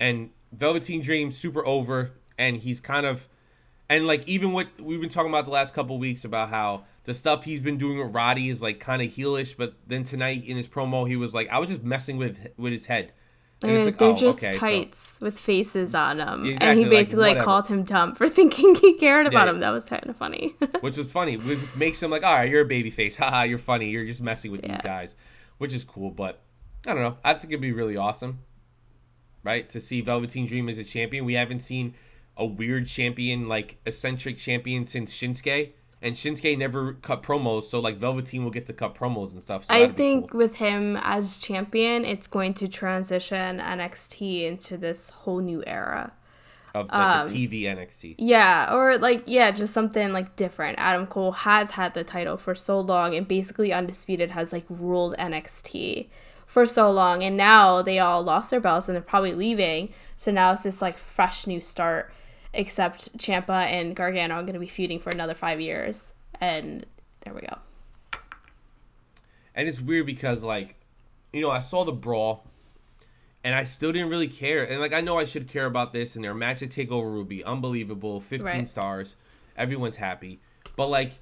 and 0.00 0.30
Velveteen 0.52 1.02
Dream 1.02 1.30
super 1.30 1.64
over, 1.66 2.12
and 2.38 2.56
he's 2.56 2.80
kind 2.80 3.06
of 3.06 3.28
and 3.88 4.06
like 4.06 4.26
even 4.26 4.52
what 4.52 4.68
we've 4.80 5.00
been 5.00 5.10
talking 5.10 5.30
about 5.30 5.44
the 5.44 5.50
last 5.50 5.74
couple 5.74 5.98
weeks 5.98 6.24
about 6.24 6.48
how 6.48 6.84
the 7.04 7.14
stuff 7.14 7.44
he's 7.44 7.60
been 7.60 7.76
doing 7.76 7.98
with 7.98 8.14
Roddy 8.14 8.48
is 8.48 8.62
like 8.62 8.80
kind 8.80 9.02
of 9.02 9.08
heelish, 9.08 9.56
but 9.56 9.74
then 9.86 10.04
tonight 10.04 10.44
in 10.44 10.56
his 10.56 10.68
promo 10.68 11.06
he 11.06 11.16
was 11.16 11.34
like 11.34 11.48
I 11.50 11.58
was 11.58 11.68
just 11.68 11.82
messing 11.82 12.16
with 12.16 12.46
with 12.56 12.72
his 12.72 12.86
head. 12.86 13.12
It's 13.70 13.86
like, 13.86 13.98
they're 13.98 14.08
oh, 14.08 14.16
just 14.16 14.42
okay, 14.44 14.52
so- 14.52 14.58
tights 14.58 15.20
with 15.20 15.38
faces 15.38 15.94
on 15.94 16.18
them, 16.18 16.44
and 16.60 16.78
he 16.78 16.84
basically 16.88 17.20
like, 17.22 17.28
whatever. 17.36 17.44
called 17.44 17.66
him 17.68 17.84
dumb 17.84 18.14
for 18.14 18.28
thinking 18.38 18.74
he 18.74 18.94
cared 18.98 19.26
about 19.26 19.46
Yeah. 19.46 19.54
him. 19.54 19.60
That 19.60 19.70
was 19.70 19.84
kind 19.84 20.06
of 20.08 20.16
funny. 20.16 20.54
which 20.80 20.96
was 20.96 21.10
funny. 21.10 21.36
Which 21.36 21.58
makes 21.76 22.02
him 22.02 22.10
like, 22.10 22.22
all 22.24 22.34
right, 22.34 22.48
you're 22.50 22.62
a 22.62 22.66
baby 22.66 22.90
face. 22.90 23.16
Haha, 23.18 23.42
you're 23.44 23.58
funny. 23.58 23.90
You're 23.90 24.04
just 24.06 24.22
messing 24.22 24.50
with 24.52 24.62
Yeah. 24.64 24.72
these 24.72 24.82
guys, 24.82 25.16
which 25.58 25.72
is 25.72 25.84
cool. 25.84 26.10
But 26.10 26.40
I 26.86 26.94
don't 26.94 27.02
know. 27.02 27.16
I 27.24 27.34
think 27.34 27.52
it'd 27.52 27.60
be 27.60 27.72
really 27.72 27.96
awesome, 27.96 28.40
right? 29.42 29.68
To 29.70 29.80
see 29.80 30.00
Velveteen 30.00 30.46
Dream 30.46 30.68
as 30.68 30.78
a 30.78 30.84
champion. 30.84 31.24
We 31.24 31.34
haven't 31.34 31.60
seen 31.60 31.94
a 32.36 32.44
weird 32.44 32.86
champion, 32.86 33.46
like 33.48 33.76
eccentric 33.86 34.36
champion, 34.38 34.84
since 34.84 35.12
Shinsuke. 35.14 35.72
And 36.04 36.14
Shinsuke 36.14 36.58
never 36.58 36.92
cut 36.92 37.22
promos, 37.22 37.62
so 37.62 37.80
like 37.80 37.96
Velveteen 37.96 38.44
will 38.44 38.50
get 38.50 38.66
to 38.66 38.74
cut 38.74 38.94
promos 38.94 39.32
and 39.32 39.42
stuff. 39.42 39.64
So 39.64 39.72
I 39.74 39.88
think 39.88 40.32
cool. 40.32 40.38
with 40.38 40.56
him 40.56 40.98
as 41.00 41.38
champion, 41.38 42.04
it's 42.04 42.26
going 42.26 42.52
to 42.54 42.68
transition 42.68 43.58
NXT 43.58 44.42
into 44.42 44.76
this 44.76 45.08
whole 45.08 45.40
new 45.40 45.64
era. 45.66 46.12
of 46.74 46.90
like 46.90 47.28
the 47.28 47.34
um, 47.34 47.40
TV 47.40 47.62
NXT. 47.62 48.16
Yeah, 48.18 48.74
or 48.74 48.98
like 48.98 49.22
yeah, 49.24 49.50
just 49.50 49.72
something 49.72 50.12
like 50.12 50.36
different. 50.36 50.78
Adam 50.78 51.06
Cole 51.06 51.32
has 51.32 51.70
had 51.70 51.94
the 51.94 52.04
title 52.04 52.36
for 52.36 52.54
so 52.54 52.78
long 52.78 53.14
and 53.14 53.26
basically 53.26 53.72
undisputed 53.72 54.32
has 54.32 54.52
like 54.52 54.66
ruled 54.68 55.16
NXT 55.16 56.08
for 56.44 56.66
so 56.66 56.90
long 56.92 57.22
and 57.22 57.34
now 57.34 57.80
they 57.80 57.98
all 57.98 58.22
lost 58.22 58.50
their 58.50 58.60
belts 58.60 58.88
and 58.88 58.94
they're 58.94 59.02
probably 59.02 59.32
leaving. 59.32 59.88
So 60.16 60.30
now 60.30 60.52
it's 60.52 60.64
this 60.64 60.82
like 60.82 60.98
fresh 60.98 61.46
new 61.46 61.62
start 61.62 62.12
except 62.54 63.16
Ciampa 63.18 63.66
and 63.66 63.94
Gargano 63.94 64.34
are 64.34 64.42
going 64.42 64.54
to 64.54 64.60
be 64.60 64.66
feuding 64.66 64.98
for 64.98 65.10
another 65.10 65.34
5 65.34 65.60
years 65.60 66.12
and 66.40 66.86
there 67.20 67.34
we 67.34 67.40
go. 67.40 67.58
And 69.54 69.68
it's 69.68 69.80
weird 69.80 70.06
because 70.06 70.42
like, 70.42 70.76
you 71.32 71.40
know, 71.40 71.50
I 71.50 71.60
saw 71.60 71.84
the 71.84 71.92
brawl 71.92 72.46
and 73.42 73.54
I 73.54 73.64
still 73.64 73.92
didn't 73.92 74.10
really 74.10 74.28
care. 74.28 74.64
And 74.64 74.80
like 74.80 74.92
I 74.92 75.00
know 75.00 75.18
I 75.18 75.24
should 75.24 75.48
care 75.48 75.66
about 75.66 75.92
this 75.92 76.16
and 76.16 76.24
their 76.24 76.34
match 76.34 76.62
at 76.62 76.70
Takeover 76.70 77.26
be 77.26 77.44
unbelievable. 77.44 78.20
Fifteen 78.20 78.46
Right. 78.46 78.68
stars. 78.68 79.16
Everyone's 79.56 79.96
happy. 79.96 80.40
But 80.76 80.88
like 80.88 81.12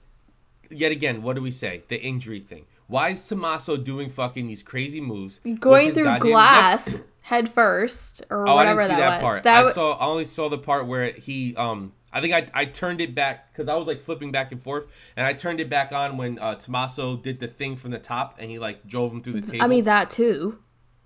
yet 0.70 0.92
again, 0.92 1.22
what 1.22 1.36
do 1.36 1.42
we 1.42 1.50
say? 1.50 1.82
The 1.88 2.00
injury 2.00 2.40
thing. 2.40 2.64
Why 2.86 3.10
is 3.10 3.26
Tommaso 3.26 3.76
doing 3.76 4.10
fucking 4.10 4.46
these 4.46 4.62
crazy 4.62 5.00
moves? 5.00 5.40
Going 5.60 5.92
through 5.92 6.04
goddamn 6.04 6.28
neck- 6.30 6.32
glass 6.32 7.02
head 7.22 7.48
first 7.48 8.22
or 8.30 8.48
Oh, 8.48 8.56
I 8.56 8.64
didn't 8.66 8.82
see 8.82 8.88
that, 8.88 8.96
that, 8.98 9.16
was. 9.18 9.22
part. 9.22 9.42
That 9.44 9.66
I 9.66 9.70
saw. 9.72 9.92
I 9.94 10.06
only 10.06 10.24
saw 10.24 10.48
the 10.48 10.58
part 10.58 10.86
where 10.86 11.10
he. 11.12 11.54
Um, 11.56 11.92
I 12.12 12.20
think 12.20 12.34
I 12.34 12.46
I 12.52 12.64
turned 12.66 13.00
it 13.00 13.14
back 13.14 13.52
because 13.52 13.68
I 13.68 13.74
was 13.76 13.86
like 13.86 14.00
flipping 14.02 14.32
back 14.32 14.52
and 14.52 14.62
forth, 14.62 14.86
and 15.16 15.26
I 15.26 15.32
turned 15.32 15.60
it 15.60 15.70
back 15.70 15.92
on 15.92 16.16
when 16.18 16.38
uh, 16.38 16.56
Tommaso 16.56 17.16
did 17.16 17.40
the 17.40 17.46
thing 17.48 17.76
from 17.76 17.90
the 17.92 17.98
top, 17.98 18.36
and 18.38 18.50
he 18.50 18.58
like 18.58 18.86
drove 18.86 19.12
him 19.12 19.22
through 19.22 19.40
the 19.40 19.50
table. 19.52 19.64
I 19.64 19.68
mean 19.68 19.84
that 19.84 20.10
too. 20.10 20.58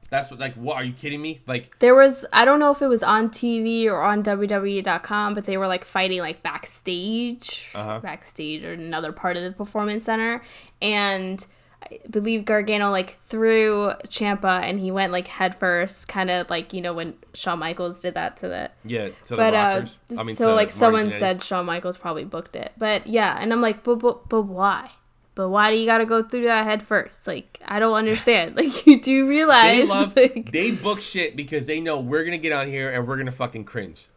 That's 0.08 0.30
what. 0.30 0.40
Like, 0.40 0.54
what? 0.54 0.76
Are 0.76 0.84
you 0.84 0.92
kidding 0.92 1.20
me? 1.20 1.40
Like, 1.46 1.78
There 1.80 1.94
was 1.94 2.24
I 2.32 2.44
don't 2.44 2.58
know 2.60 2.70
if 2.72 2.80
it 2.82 2.86
was 2.88 3.02
on 3.02 3.28
TV 3.28 3.86
or 3.86 4.02
on 4.02 4.22
WWE.com, 4.22 5.34
but 5.34 5.44
they 5.44 5.56
were 5.56 5.66
like 5.68 5.84
fighting 5.84 6.20
like 6.20 6.42
backstage, 6.42 7.70
Uh-huh. 7.74 8.00
backstage 8.00 8.64
or 8.64 8.72
another 8.72 9.12
part 9.12 9.36
of 9.36 9.42
the 9.42 9.52
performance 9.52 10.04
center, 10.04 10.42
and 10.80 11.44
I 11.90 12.00
believe 12.08 12.44
Gargano 12.44 12.90
like 12.90 13.18
threw 13.20 13.92
Ciampa 14.06 14.62
and 14.62 14.80
he 14.80 14.90
went 14.90 15.12
like 15.12 15.28
head 15.28 15.58
first, 15.58 16.08
kind 16.08 16.30
of 16.30 16.50
like 16.50 16.72
you 16.72 16.80
know 16.80 16.94
when 16.94 17.14
Shawn 17.34 17.58
Michaels 17.58 18.00
did 18.00 18.14
that 18.14 18.36
to 18.38 18.48
the. 18.48 18.70
yeah. 18.84 19.08
To 19.08 19.28
the 19.30 19.36
But 19.36 19.54
uh. 19.54 19.86
I 20.18 20.22
mean, 20.22 20.36
so 20.36 20.54
like 20.54 20.70
someone 20.70 21.10
Jannetty. 21.10 21.18
said 21.18 21.42
Shawn 21.42 21.66
Michaels 21.66 21.98
probably 21.98 22.24
booked 22.24 22.56
it, 22.56 22.72
but 22.76 23.06
yeah, 23.06 23.36
and 23.40 23.52
I'm 23.52 23.60
like, 23.60 23.82
but 23.84 23.96
but 23.96 24.28
but 24.28 24.42
why? 24.42 24.90
But 25.34 25.50
why 25.50 25.70
do 25.70 25.76
you 25.76 25.84
got 25.84 25.98
to 25.98 26.06
go 26.06 26.22
through 26.22 26.44
that 26.44 26.64
head 26.64 26.82
first? 26.82 27.26
Like 27.26 27.60
I 27.64 27.78
don't 27.78 27.94
understand. 27.94 28.56
like 28.56 28.86
you 28.86 29.00
do 29.00 29.28
realize 29.28 29.78
they 29.78 29.86
love. 29.86 30.16
like, 30.16 30.50
they 30.52 30.72
book 30.72 31.00
shit 31.00 31.36
because 31.36 31.66
they 31.66 31.80
know 31.80 32.00
we're 32.00 32.24
gonna 32.24 32.38
get 32.38 32.52
on 32.52 32.66
here 32.68 32.90
and 32.90 33.06
we're 33.06 33.16
gonna 33.16 33.32
fucking 33.32 33.64
cringe. 33.64 34.08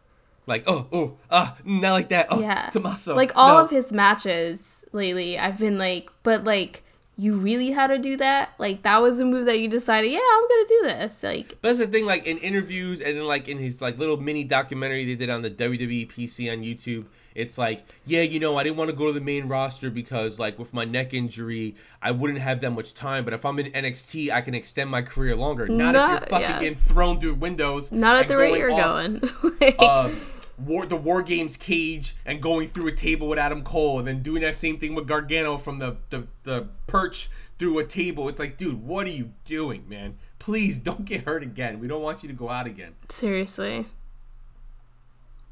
Like, 0.46 0.64
oh, 0.66 0.88
oh, 0.90 1.18
ah, 1.30 1.56
not 1.64 1.92
like 1.92 2.08
that. 2.08 2.26
Oh, 2.30 2.40
Yeah. 2.40 2.70
Tommaso. 2.72 3.14
like 3.14 3.36
all 3.36 3.58
no. 3.58 3.64
of 3.64 3.70
his 3.70 3.92
matches 3.92 4.84
lately 4.92 5.38
i've 5.38 5.58
been 5.58 5.78
like 5.78 6.10
but 6.22 6.42
like 6.44 6.82
you 7.20 7.34
really 7.34 7.70
had 7.70 7.88
to 7.88 7.98
do 7.98 8.16
that 8.16 8.54
like 8.58 8.82
that 8.82 9.02
was 9.02 9.20
a 9.20 9.24
move 9.24 9.44
that 9.46 9.60
you 9.60 9.68
decided 9.68 10.10
yeah 10.10 10.18
i'm 10.18 10.48
gonna 10.48 10.68
do 10.68 10.80
this 10.84 11.22
like 11.22 11.50
But 11.60 11.68
that's 11.68 11.78
the 11.78 11.86
thing, 11.86 12.06
like 12.06 12.26
in 12.26 12.38
interviews 12.38 13.00
and 13.00 13.16
then 13.16 13.26
like 13.26 13.48
in 13.48 13.58
his 13.58 13.82
like 13.82 13.98
little 13.98 14.16
mini 14.16 14.44
documentary 14.44 15.04
they 15.04 15.14
did 15.14 15.30
on 15.30 15.42
the 15.42 15.50
WWE 15.50 16.10
PC 16.10 16.50
on 16.50 16.62
YouTube, 16.62 17.06
it's 17.34 17.58
like, 17.58 17.84
yeah, 18.06 18.22
you 18.22 18.40
know, 18.40 18.56
I 18.56 18.64
didn't 18.64 18.76
want 18.76 18.90
to 18.90 18.96
go 18.96 19.06
to 19.06 19.12
the 19.12 19.20
main 19.20 19.48
roster 19.48 19.90
because 19.90 20.38
like 20.38 20.58
with 20.58 20.72
my 20.74 20.84
neck 20.84 21.14
injury, 21.14 21.76
I 22.02 22.10
wouldn't 22.10 22.40
have 22.40 22.60
that 22.62 22.70
much 22.70 22.94
time. 22.94 23.24
But 23.24 23.34
if 23.34 23.44
I'm 23.44 23.58
in 23.58 23.70
NXT, 23.72 24.30
I 24.30 24.40
can 24.40 24.54
extend 24.54 24.90
my 24.90 25.02
career 25.02 25.36
longer. 25.36 25.68
Not, 25.68 25.94
if 25.94 26.00
you're 26.00 26.18
fucking 26.28 26.40
yeah. 26.40 26.60
getting 26.60 26.76
thrown 26.76 27.20
through 27.20 27.34
windows. 27.34 27.92
not 27.92 28.16
at 28.16 28.28
the 28.28 28.36
rate 28.36 28.58
you're 28.58 28.72
off, 28.72 28.80
going 28.80 29.22
Uh, 29.78 30.10
war 30.64 30.86
the 30.86 30.96
War 30.96 31.22
Games 31.22 31.56
cage 31.56 32.16
and 32.24 32.40
going 32.40 32.68
through 32.68 32.88
a 32.88 32.92
table 32.92 33.28
with 33.28 33.38
Adam 33.38 33.62
Cole 33.62 33.98
and 33.98 34.06
then 34.06 34.22
doing 34.22 34.42
that 34.42 34.54
same 34.54 34.78
thing 34.78 34.94
with 34.94 35.06
Gargano 35.06 35.56
from 35.56 35.78
the 35.78 35.96
the, 36.10 36.26
the 36.44 36.68
perch 36.86 37.30
through 37.58 37.78
a 37.78 37.84
table. 37.84 38.28
It's 38.28 38.40
like, 38.40 38.56
dude, 38.56 38.82
what 38.82 39.06
are 39.06 39.10
you 39.10 39.32
doing, 39.44 39.88
man? 39.88 40.16
Please 40.38 40.78
don't 40.88 41.04
get 41.04 41.24
hurt 41.24 41.42
again. 41.42 41.80
We 41.80 41.88
don't 41.88 42.02
want 42.02 42.22
you 42.22 42.28
to 42.28 42.34
go 42.34 42.48
out 42.48 42.66
again. 42.66 42.94
seriously 43.08 43.86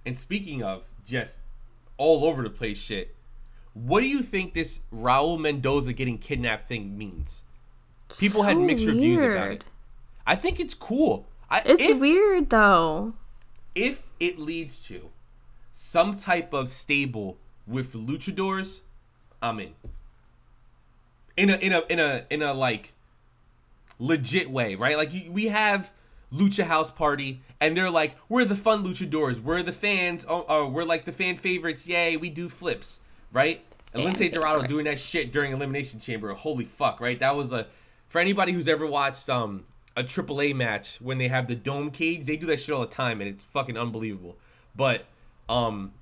And 0.07 0.19
speaking 0.19 0.63
of 0.63 0.89
just 1.05 1.41
all 1.97 2.25
over 2.25 2.43
the 2.43 2.51
place 2.51 2.81
shit, 2.81 3.15
what 3.75 4.01
do 4.01 4.09
you 4.09 4.23
think 4.23 4.55
this 4.55 4.81
Raul 4.93 5.39
Mendoza 5.39 5.93
getting 5.93 6.19
kidnapped 6.19 6.69
thing 6.69 6.97
means? 6.97 7.45
People 8.19 8.43
had 8.43 8.57
So 8.57 8.63
mixed 8.63 8.87
reviews 8.87 9.21
about 9.21 9.51
it. 9.53 9.65
I 10.27 10.35
think 10.35 10.61
it's 10.61 10.75
cool. 10.75 11.27
I, 11.51 11.63
it's 11.65 11.83
if, 11.83 11.99
weird 11.99 12.51
though 12.51 13.15
if 13.75 14.08
it 14.21 14.39
leads 14.39 14.85
to 14.87 15.11
some 15.73 16.17
type 16.17 16.53
of 16.53 16.69
stable 16.69 17.37
with 17.67 17.93
luchadors, 17.93 18.81
I'm 19.41 19.61
in. 19.61 19.75
In 21.37 21.51
a 21.51 21.57
in 21.57 21.73
a 21.73 21.83
in 21.89 21.99
a 22.01 22.25
in 22.31 22.43
a 22.43 22.53
like 22.53 22.95
legit 23.99 24.51
way, 24.51 24.75
right? 24.75 24.97
Like 24.97 25.13
you, 25.13 25.31
we 25.31 25.47
have 25.47 25.91
Lucha 26.33 26.65
House 26.65 26.91
Party, 26.91 27.41
and 27.61 27.77
they're 27.77 27.91
like, 27.91 28.17
we're 28.29 28.45
the 28.45 28.57
fun 28.57 28.85
luchadors, 28.85 29.41
we're 29.41 29.63
the 29.63 29.73
fans, 29.73 30.27
oh, 30.29 30.45
oh 30.49 30.69
we're 30.69 30.85
like 30.85 31.05
the 31.05 31.13
fan 31.13 31.37
favorites, 31.37 31.87
yay, 31.87 32.17
we 32.17 32.29
do 32.29 32.49
flips, 32.49 33.01
right? 33.33 33.65
And 33.95 34.03
Lince 34.03 34.33
Dorado 34.33 34.67
doing 34.67 34.85
that 34.85 34.99
shit 34.99 35.33
during 35.33 35.53
Elimination 35.53 36.01
Chamber, 36.01 36.33
holy 36.35 36.65
fuck, 36.65 37.01
right? 37.01 37.19
That 37.19 37.37
was 37.37 37.53
a 37.53 37.67
for 38.09 38.21
anybody 38.21 38.53
who's 38.53 38.69
ever 38.69 38.87
watched 38.87 39.29
um 39.31 39.65
a 39.99 40.05
AAA 40.05 40.55
match 40.55 41.01
when 41.01 41.19
they 41.19 41.29
have 41.29 41.49
the 41.49 41.57
dome 41.57 41.91
cage, 41.91 42.25
they 42.25 42.37
do 42.37 42.47
that 42.47 42.61
shit 42.61 42.75
all 42.75 42.83
the 42.83 42.87
time, 42.87 43.21
and 43.21 43.29
it's 43.29 43.43
fucking 43.43 43.77
unbelievable. 43.77 44.37
But 44.77 45.05
um, 45.49 45.93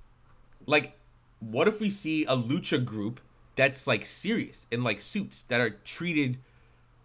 like, 0.66 0.96
what 1.40 1.66
if 1.66 1.80
we 1.80 1.88
see 1.90 2.24
a 2.24 2.36
lucha 2.36 2.84
group 2.84 3.20
that's 3.56 3.86
like 3.86 4.04
serious 4.04 4.66
in 4.70 4.84
like 4.84 5.00
suits 5.00 5.44
that 5.44 5.60
are 5.60 5.70
treated 5.70 6.38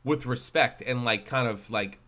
with 0.04 0.26
respect 0.26 0.84
and 0.86 1.06
like 1.06 1.26
kind 1.26 1.48
of 1.48 1.70
like 1.72 2.00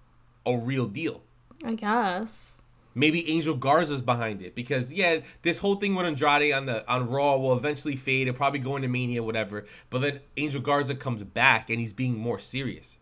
a 0.46 0.58
real 0.58 0.86
deal? 0.86 1.22
I 1.64 1.76
guess. 1.76 2.60
Maybe 2.96 3.28
Angel 3.32 3.56
Garza's 3.56 4.04
behind 4.04 4.42
it 4.42 4.54
because 4.54 4.92
yeah, 4.92 5.22
this 5.42 5.58
whole 5.60 5.76
thing 5.76 5.96
with 5.96 6.06
Andrade 6.06 6.54
on 6.54 6.66
the 6.68 6.88
on 6.92 7.10
Raw 7.10 7.38
will 7.38 7.54
eventually 7.58 7.96
fade. 7.96 8.28
It'll 8.28 8.38
probably 8.38 8.60
go 8.60 8.76
into 8.76 8.88
Mania, 8.88 9.24
whatever. 9.24 9.66
But 9.90 10.00
then 10.00 10.20
Angel 10.38 10.62
Garza 10.62 10.94
comes 10.94 11.24
back 11.24 11.70
and 11.70 11.80
he's 11.80 11.94
being 11.94 12.18
more 12.18 12.38
serious. 12.40 12.98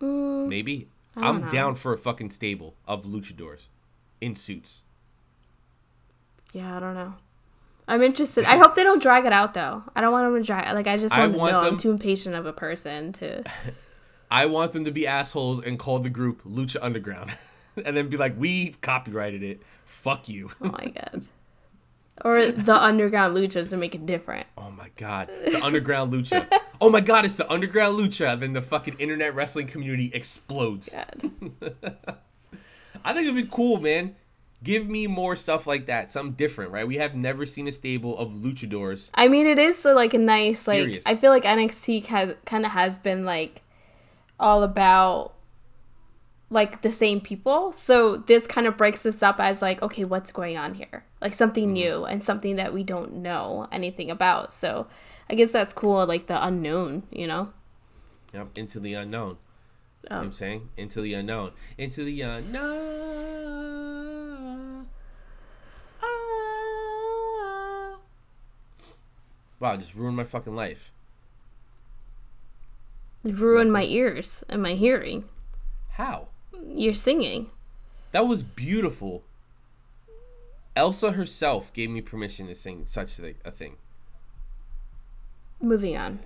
Mm, 0.00 0.48
Maybe 0.48 0.88
I'm 1.16 1.42
know. 1.46 1.50
down 1.50 1.74
for 1.74 1.92
a 1.92 1.98
fucking 1.98 2.30
stable 2.30 2.74
of 2.86 3.04
luchadors 3.04 3.68
in 4.20 4.34
suits. 4.34 4.82
yeah, 6.52 6.76
I 6.76 6.80
don't 6.80 6.94
know. 6.94 7.14
I'm 7.88 8.02
interested. 8.02 8.44
I 8.44 8.56
hope 8.56 8.74
they 8.74 8.82
don't 8.82 9.00
drag 9.00 9.26
it 9.26 9.32
out 9.32 9.54
though. 9.54 9.84
I 9.94 10.00
don't 10.00 10.10
want 10.12 10.26
them 10.32 10.42
to 10.42 10.46
drag. 10.46 10.74
Like 10.74 10.86
I 10.88 10.96
just 10.96 11.14
I 11.14 11.20
want 11.20 11.32
to 11.32 11.38
want 11.38 11.52
know. 11.52 11.60
I'm 11.60 11.76
too 11.76 11.90
impatient 11.90 12.34
of 12.34 12.44
a 12.46 12.52
person 12.52 13.12
to. 13.14 13.44
I 14.30 14.46
want 14.46 14.72
them 14.72 14.84
to 14.86 14.90
be 14.90 15.06
assholes 15.06 15.62
and 15.64 15.78
call 15.78 16.00
the 16.00 16.10
group 16.10 16.42
Lucha 16.42 16.78
Underground, 16.82 17.32
and 17.84 17.96
then 17.96 18.08
be 18.08 18.16
like, 18.16 18.34
"We 18.36 18.70
copyrighted 18.80 19.44
it. 19.44 19.62
Fuck 19.84 20.28
you." 20.28 20.50
Oh 20.60 20.70
my 20.72 20.92
god. 20.96 21.26
Or 22.24 22.44
the 22.44 22.74
underground 22.82 23.36
luchas 23.36 23.70
to 23.70 23.76
make 23.76 23.94
it 23.94 24.04
different. 24.04 24.46
Oh 24.58 24.70
my 24.72 24.88
god, 24.96 25.28
the 25.44 25.62
underground 25.62 26.12
lucha. 26.12 26.48
Oh 26.80 26.90
my 26.90 27.00
god, 27.00 27.24
it's 27.24 27.36
the 27.36 27.50
underground 27.50 27.98
lucha. 27.98 28.38
Then 28.38 28.52
the 28.52 28.62
fucking 28.62 28.96
internet 28.98 29.34
wrestling 29.34 29.66
community 29.66 30.10
explodes. 30.12 30.94
I 30.94 31.04
think 33.12 33.28
it'd 33.28 33.34
be 33.34 33.48
cool, 33.50 33.80
man. 33.80 34.16
Give 34.62 34.88
me 34.88 35.06
more 35.06 35.36
stuff 35.36 35.66
like 35.66 35.86
that, 35.86 36.10
something 36.10 36.34
different, 36.34 36.72
right? 36.72 36.86
We 36.86 36.96
have 36.96 37.14
never 37.14 37.46
seen 37.46 37.68
a 37.68 37.72
stable 37.72 38.18
of 38.18 38.32
luchadors. 38.32 39.10
I 39.14 39.28
mean, 39.28 39.46
it 39.46 39.58
is 39.58 39.78
so, 39.78 39.94
like 39.94 40.14
a 40.14 40.18
nice 40.18 40.66
like. 40.66 40.78
Serious. 40.78 41.04
I 41.06 41.16
feel 41.16 41.30
like 41.30 41.44
NXT 41.44 42.06
has 42.06 42.34
kind 42.44 42.64
of 42.64 42.72
has 42.72 42.98
been 42.98 43.24
like 43.24 43.62
all 44.40 44.62
about 44.62 45.34
like 46.50 46.82
the 46.82 46.92
same 46.92 47.20
people. 47.20 47.72
So 47.72 48.16
this 48.16 48.46
kind 48.46 48.66
of 48.66 48.76
breaks 48.76 49.02
this 49.02 49.22
up 49.22 49.40
as 49.40 49.62
like, 49.62 49.82
okay, 49.82 50.04
what's 50.04 50.32
going 50.32 50.56
on 50.56 50.74
here? 50.74 51.04
Like 51.20 51.34
something 51.34 51.72
new 51.72 52.04
and 52.04 52.22
something 52.22 52.56
that 52.56 52.72
we 52.72 52.84
don't 52.84 53.14
know 53.14 53.66
anything 53.72 54.10
about. 54.10 54.52
So 54.52 54.86
I 55.28 55.34
guess 55.34 55.50
that's 55.52 55.72
cool. 55.72 56.06
Like 56.06 56.26
the 56.26 56.44
unknown, 56.44 57.02
you 57.10 57.26
know. 57.26 57.50
Yep, 58.32 58.58
into 58.58 58.80
the 58.80 58.94
unknown. 58.94 59.38
You 60.04 60.10
know 60.10 60.22
I'm 60.22 60.32
saying? 60.32 60.68
Into 60.76 61.00
the 61.00 61.14
unknown. 61.14 61.52
Into 61.78 62.04
the 62.04 62.20
unknown. 62.20 62.66
Ah. 66.00 66.06
Wow, 69.58 69.72
I 69.72 69.76
just 69.78 69.96
ruined 69.96 70.16
my 70.16 70.24
fucking 70.24 70.54
life. 70.54 70.92
It 73.24 73.36
ruined 73.36 73.72
my 73.72 73.82
ears 73.82 74.44
and 74.48 74.62
my 74.62 74.74
hearing. 74.74 75.24
How? 75.90 76.28
You're 76.68 76.94
singing. 76.94 77.50
That 78.12 78.26
was 78.26 78.42
beautiful. 78.42 79.24
Elsa 80.74 81.12
herself 81.12 81.72
gave 81.72 81.90
me 81.90 82.00
permission 82.00 82.46
to 82.48 82.54
sing 82.54 82.84
such 82.86 83.18
a 83.18 83.34
a 83.44 83.50
thing. 83.50 83.76
Moving 85.60 85.96
on. 85.96 86.18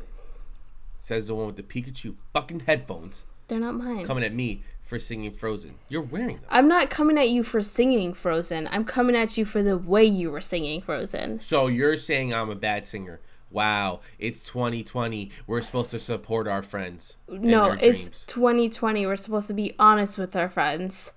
Says 0.97 1.28
the 1.28 1.35
one 1.35 1.47
with 1.47 1.57
the 1.57 1.62
Pikachu 1.62 2.16
fucking 2.35 2.61
headphones 2.61 3.24
They're 3.49 3.61
not 3.61 3.74
mine. 3.76 4.05
coming 4.05 4.24
at 4.24 4.35
me 4.35 4.62
for 4.83 4.99
singing 4.99 5.31
Frozen. 5.31 5.76
You're 5.89 6.03
wearing 6.03 6.37
them. 6.37 6.45
I'm 6.51 6.68
not 6.68 6.91
coming 6.91 7.16
at 7.16 7.28
you 7.31 7.43
for 7.45 7.62
singing 7.62 8.12
Frozen. 8.12 8.68
I'm 8.72 8.85
coming 8.85 9.14
at 9.16 9.39
you 9.39 9.45
for 9.45 9.62
the 9.62 9.78
way 9.78 10.05
you 10.05 10.31
were 10.33 10.41
singing 10.41 10.83
Frozen. 10.83 11.41
So 11.41 11.68
you're 11.68 11.97
saying 11.97 12.35
I'm 12.35 12.51
a 12.51 12.57
bad 12.57 12.87
singer. 12.87 13.20
Wow, 13.51 14.01
it's 14.19 14.45
2020. 14.47 15.31
We're 15.47 15.63
supposed 15.63 15.91
to 15.91 15.99
support 15.99 16.47
our 16.47 16.63
friends. 16.63 17.17
No, 17.29 17.71
their 17.71 17.79
it's 17.81 18.05
dreams. 18.05 18.25
2020. 18.27 19.07
We're 19.07 19.17
supposed 19.17 19.49
to 19.49 19.55
be 19.55 19.75
honest 19.79 20.19
with 20.19 20.37
our 20.37 20.49
friends 20.49 21.13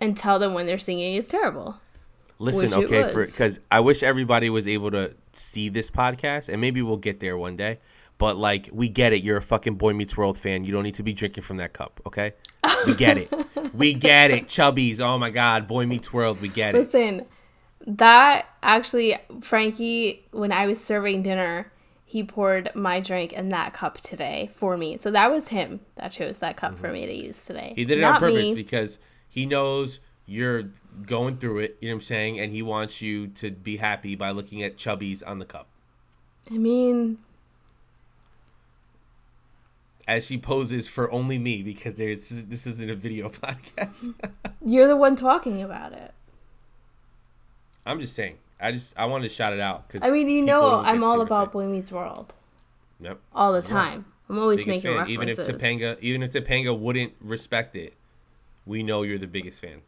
and 0.00 0.16
tell 0.16 0.38
them 0.38 0.54
when 0.54 0.66
they're 0.66 0.78
singing 0.78 1.14
is 1.14 1.28
terrible. 1.28 1.80
Listen, 2.38 2.70
which 2.70 2.90
okay, 2.90 3.12
because 3.14 3.60
I 3.70 3.80
wish 3.80 4.02
everybody 4.02 4.48
was 4.48 4.66
able 4.66 4.90
to 4.92 5.14
see 5.34 5.68
this 5.68 5.90
podcast, 5.90 6.48
and 6.48 6.60
maybe 6.60 6.80
we'll 6.80 6.96
get 6.96 7.20
there 7.20 7.36
one 7.36 7.56
day. 7.56 7.78
But 8.16 8.36
like, 8.36 8.68
we 8.72 8.88
get 8.88 9.12
it. 9.12 9.22
You're 9.22 9.38
a 9.38 9.42
fucking 9.42 9.76
Boy 9.76 9.92
Meets 9.92 10.16
World 10.16 10.38
fan. 10.38 10.64
You 10.64 10.72
don't 10.72 10.82
need 10.82 10.94
to 10.96 11.02
be 11.02 11.12
drinking 11.12 11.42
from 11.42 11.58
that 11.58 11.72
cup, 11.72 12.00
okay? 12.06 12.34
We 12.86 12.94
get 12.94 13.18
it. 13.18 13.32
we 13.74 13.94
get 13.94 14.30
it. 14.30 14.46
Chubbies. 14.46 15.00
Oh 15.00 15.18
my 15.18 15.30
God, 15.30 15.68
Boy 15.68 15.86
Meets 15.86 16.12
World. 16.12 16.40
We 16.40 16.48
get 16.48 16.74
it. 16.74 16.78
Listen, 16.78 17.26
that 17.86 18.46
actually, 18.62 19.16
Frankie, 19.42 20.24
when 20.32 20.52
I 20.52 20.66
was 20.66 20.82
serving 20.82 21.22
dinner, 21.22 21.72
he 22.04 22.24
poured 22.24 22.70
my 22.74 23.00
drink 23.00 23.32
in 23.32 23.50
that 23.50 23.72
cup 23.72 23.98
today 24.00 24.50
for 24.54 24.76
me. 24.76 24.98
So 24.98 25.10
that 25.12 25.30
was 25.30 25.48
him 25.48 25.80
that 25.94 26.12
chose 26.12 26.40
that 26.40 26.56
cup 26.56 26.78
for 26.78 26.90
me 26.90 27.06
to 27.06 27.14
use 27.14 27.44
today. 27.44 27.68
Mm-hmm. 27.68 27.74
He 27.76 27.84
did 27.84 27.98
it 27.98 28.02
Not 28.02 28.16
on 28.16 28.20
purpose 28.20 28.48
me. 28.48 28.54
because 28.54 28.98
he 29.28 29.46
knows 29.46 30.00
you're 30.26 30.64
going 31.06 31.36
through 31.38 31.60
it. 31.60 31.78
You 31.80 31.88
know 31.88 31.94
what 31.94 31.98
I'm 31.98 32.00
saying? 32.02 32.40
And 32.40 32.52
he 32.52 32.62
wants 32.62 33.00
you 33.00 33.28
to 33.28 33.50
be 33.50 33.76
happy 33.76 34.16
by 34.16 34.32
looking 34.32 34.62
at 34.62 34.76
Chubbies 34.76 35.22
on 35.26 35.38
the 35.38 35.44
cup. 35.44 35.68
I 36.50 36.58
mean, 36.58 37.18
as 40.08 40.26
she 40.26 40.36
poses 40.36 40.88
for 40.88 41.10
only 41.12 41.38
me 41.38 41.62
because 41.62 41.94
there's 41.94 42.28
this 42.28 42.66
isn't 42.66 42.90
a 42.90 42.96
video 42.96 43.28
podcast. 43.30 44.12
you're 44.64 44.88
the 44.88 44.96
one 44.96 45.14
talking 45.14 45.62
about 45.62 45.92
it. 45.92 46.12
I'm 47.90 48.00
just 48.00 48.14
saying. 48.14 48.38
I 48.60 48.72
just 48.72 48.92
I 48.96 49.06
wanted 49.06 49.28
to 49.28 49.34
shout 49.34 49.52
it 49.52 49.60
out 49.60 49.88
because 49.88 50.02
I 50.06 50.10
mean, 50.10 50.28
you 50.28 50.42
know, 50.42 50.76
I'm 50.80 51.02
all 51.04 51.20
about 51.20 51.52
Boy 51.52 51.66
Meets 51.66 51.90
World 51.92 52.34
Yep. 53.00 53.18
all 53.34 53.52
the 53.52 53.62
time. 53.62 54.04
I'm 54.28 54.38
always 54.38 54.64
Biggest 54.64 54.84
making 54.84 54.98
fan. 54.98 55.08
Even 55.10 55.28
if 55.28 55.38
references. 55.38 55.62
Topanga, 55.62 55.98
even 56.00 56.22
if 56.22 56.32
Topanga 56.32 56.78
wouldn't 56.78 57.14
respect 57.20 57.74
it, 57.74 57.94
we 58.66 58.82
know 58.82 59.02
you're 59.02 59.18
the 59.18 59.26
biggest 59.26 59.60
fan. 59.60 59.80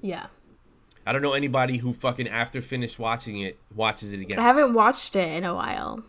yeah. 0.00 0.26
I 1.08 1.12
don't 1.12 1.22
know 1.22 1.34
anybody 1.34 1.76
who 1.76 1.92
fucking 1.92 2.26
after 2.28 2.60
finished 2.60 2.98
watching 2.98 3.40
it 3.40 3.56
watches 3.74 4.12
it 4.12 4.18
again. 4.20 4.40
I 4.40 4.42
haven't 4.42 4.74
watched 4.74 5.14
it 5.14 5.28
in 5.32 5.44
a 5.44 5.54
while. 5.54 6.02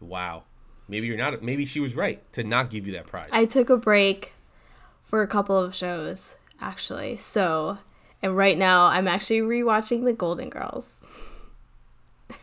wow. 0.00 0.44
Maybe 0.90 1.06
you're 1.08 1.18
not. 1.18 1.42
Maybe 1.42 1.66
she 1.66 1.80
was 1.80 1.94
right 1.94 2.20
to 2.32 2.42
not 2.44 2.70
give 2.70 2.86
you 2.86 2.92
that 2.94 3.06
prize. 3.06 3.28
I 3.32 3.44
took 3.44 3.68
a 3.68 3.76
break 3.76 4.32
for 5.02 5.22
a 5.22 5.26
couple 5.26 5.58
of 5.58 5.74
shows, 5.74 6.36
actually. 6.62 7.16
So, 7.18 7.78
and 8.22 8.36
right 8.36 8.56
now 8.58 8.84
I'm 8.86 9.06
actually 9.08 9.40
rewatching 9.40 10.04
The 10.04 10.12
Golden 10.12 10.48
Girls. 10.50 11.02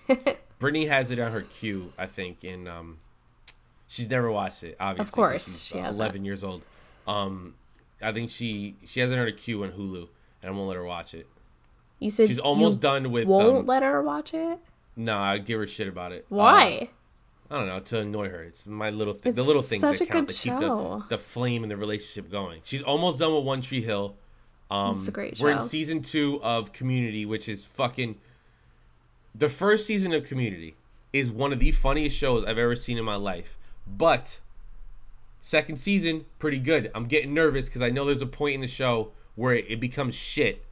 Brittany 0.59 0.86
has 0.86 1.11
it 1.11 1.19
on 1.19 1.32
her 1.32 1.41
queue, 1.41 1.91
I 1.97 2.07
think, 2.07 2.43
and 2.43 2.67
um, 2.67 2.97
she's 3.88 4.09
never 4.09 4.32
watched 4.32 4.63
it. 4.63 4.78
Obviously, 4.80 5.05
'cause 5.09 5.13
course, 5.15 5.45
she's 5.45 5.63
she 5.63 5.78
hasn't. 5.78 5.97
eleven 5.97 6.26
years 6.26 6.43
old. 6.43 6.61
Um, 7.07 7.55
I 8.01 8.11
think 8.11 8.30
she 8.30 8.76
she 8.86 8.99
hasn't 8.99 9.19
heard 9.19 9.30
a 9.30 9.34
queue 9.34 9.63
on 9.63 9.71
Hulu, 9.71 10.07
and 10.41 10.49
I 10.49 10.51
won't 10.51 10.67
let 10.67 10.76
her 10.78 10.86
watch 10.86 11.13
it. 11.13 11.28
You 11.99 12.09
said 12.09 12.28
She's 12.28 12.39
almost 12.39 12.78
you 12.78 12.82
done 12.82 13.11
with. 13.11 13.28
Won't 13.28 13.57
Um, 13.57 13.65
let 13.65 13.84
her 13.84 14.01
watch 14.01 14.34
it. 14.34 14.59
no, 14.95 15.17
I 15.17 15.38
give 15.38 15.59
her 15.59 15.67
shit 15.67 15.88
about 15.88 16.11
it. 16.11 16.26
Why? 16.30 16.89
Uh, 17.49 17.53
I 17.53 17.57
don't 17.59 17.67
know 17.67 17.80
to 17.80 17.99
annoy 17.99 18.30
her. 18.30 18.43
It's 18.43 18.65
my 18.65 18.89
little 18.89 19.13
thing. 19.13 19.34
The 19.34 19.43
little 19.43 19.61
things 19.61 19.82
such 19.82 19.99
that 19.99 20.09
a 20.09 20.11
count 20.11 20.28
that 20.28 20.34
keep 20.36 20.53
the, 20.53 20.59
show. 20.61 21.03
the 21.09 21.17
flame 21.19 21.63
and 21.63 21.71
the 21.71 21.78
relationship 21.78 22.32
going. 22.32 22.61
She's 22.63 22.82
almost 22.82 23.19
done 23.19 23.36
with 23.36 23.43
One 23.45 23.61
Tree 23.61 23.82
Hill. 23.82 24.15
Um, 24.72 24.91
It's 24.91 25.07
a 25.07 25.11
great 25.11 25.39
We're 25.39 25.51
in 25.51 25.61
season 25.61 26.01
two 26.01 26.39
of 26.43 26.74
Community, 26.74 27.26
which 27.26 27.47
is 27.47 27.66
fucking. 27.66 28.18
The 29.34 29.49
first 29.49 29.86
season 29.86 30.13
of 30.13 30.26
Community 30.26 30.76
is 31.13 31.32
one 31.32 31.53
of 31.53 31.59
the 31.59 31.72
funniest 31.72 32.16
shows 32.16 32.43
I've 32.45 32.57
ever 32.57 32.76
seen 32.76 32.97
in 32.97 33.05
my 33.05 33.16
life. 33.16 33.57
But 33.86 34.39
second 35.39 35.80
season, 35.80 36.26
pretty 36.39 36.57
good. 36.59 36.89
I'm 36.95 37.05
getting 37.05 37.34
nervous 37.34 37.68
because 37.68 37.82
I 37.82 37.89
know 37.89 38.05
there's 38.05 38.22
a 38.22 38.26
point 38.28 38.55
in 38.55 38.61
the 38.61 38.68
show 38.68 39.11
where 39.36 39.53
it, 39.53 39.66
it 39.70 39.80
becomes 39.80 40.16
shit, 40.16 40.63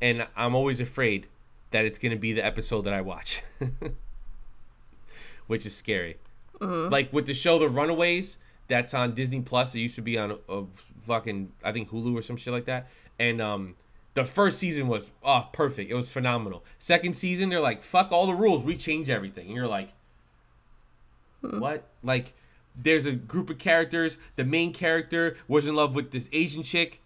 and 0.00 0.26
I'm 0.36 0.54
always 0.54 0.80
afraid 0.80 1.26
that 1.72 1.84
it's 1.84 1.98
gonna 1.98 2.16
be 2.16 2.32
the 2.32 2.44
episode 2.44 2.82
that 2.82 2.94
I 2.94 3.00
watch, 3.00 3.42
which 5.46 5.66
is 5.66 5.76
scary. 5.76 6.16
Like 6.60 7.12
with 7.12 7.26
the 7.26 7.34
show 7.34 7.58
The 7.58 7.68
Runaways, 7.68 8.38
that's 8.68 8.94
on 8.94 9.14
Disney 9.14 9.42
Plus. 9.42 9.74
It 9.74 9.80
used 9.80 9.96
to 9.96 10.02
be 10.02 10.16
on 10.16 10.38
uh, 10.48 10.62
fucking 11.06 11.52
I 11.62 11.72
think 11.72 11.90
Hulu 11.90 12.14
or 12.18 12.22
some 12.22 12.36
shit 12.36 12.52
like 12.54 12.64
that. 12.66 12.88
And 13.18 13.40
um, 13.40 13.76
The 14.14 14.24
first 14.24 14.58
season 14.58 14.86
was 14.88 15.10
oh 15.22 15.48
perfect. 15.52 15.90
It 15.90 15.94
was 15.94 16.08
phenomenal. 16.08 16.64
Second 16.78 17.14
season, 17.16 17.48
they're 17.48 17.60
like, 17.60 17.82
fuck 17.82 18.12
all 18.12 18.26
the 18.26 18.34
rules. 18.34 18.62
We 18.62 18.76
change 18.76 19.10
everything. 19.10 19.46
And 19.46 19.56
you're 19.56 19.66
like, 19.68 19.90
what? 21.58 21.88
Like, 22.02 22.32
there's 22.76 23.06
a 23.06 23.12
group 23.12 23.50
of 23.50 23.58
characters. 23.58 24.18
The 24.36 24.44
main 24.44 24.72
character 24.72 25.36
was 25.48 25.66
in 25.66 25.74
love 25.74 25.94
with 25.94 26.10
this 26.10 26.28
Asian 26.32 26.62
chick, 26.62 27.00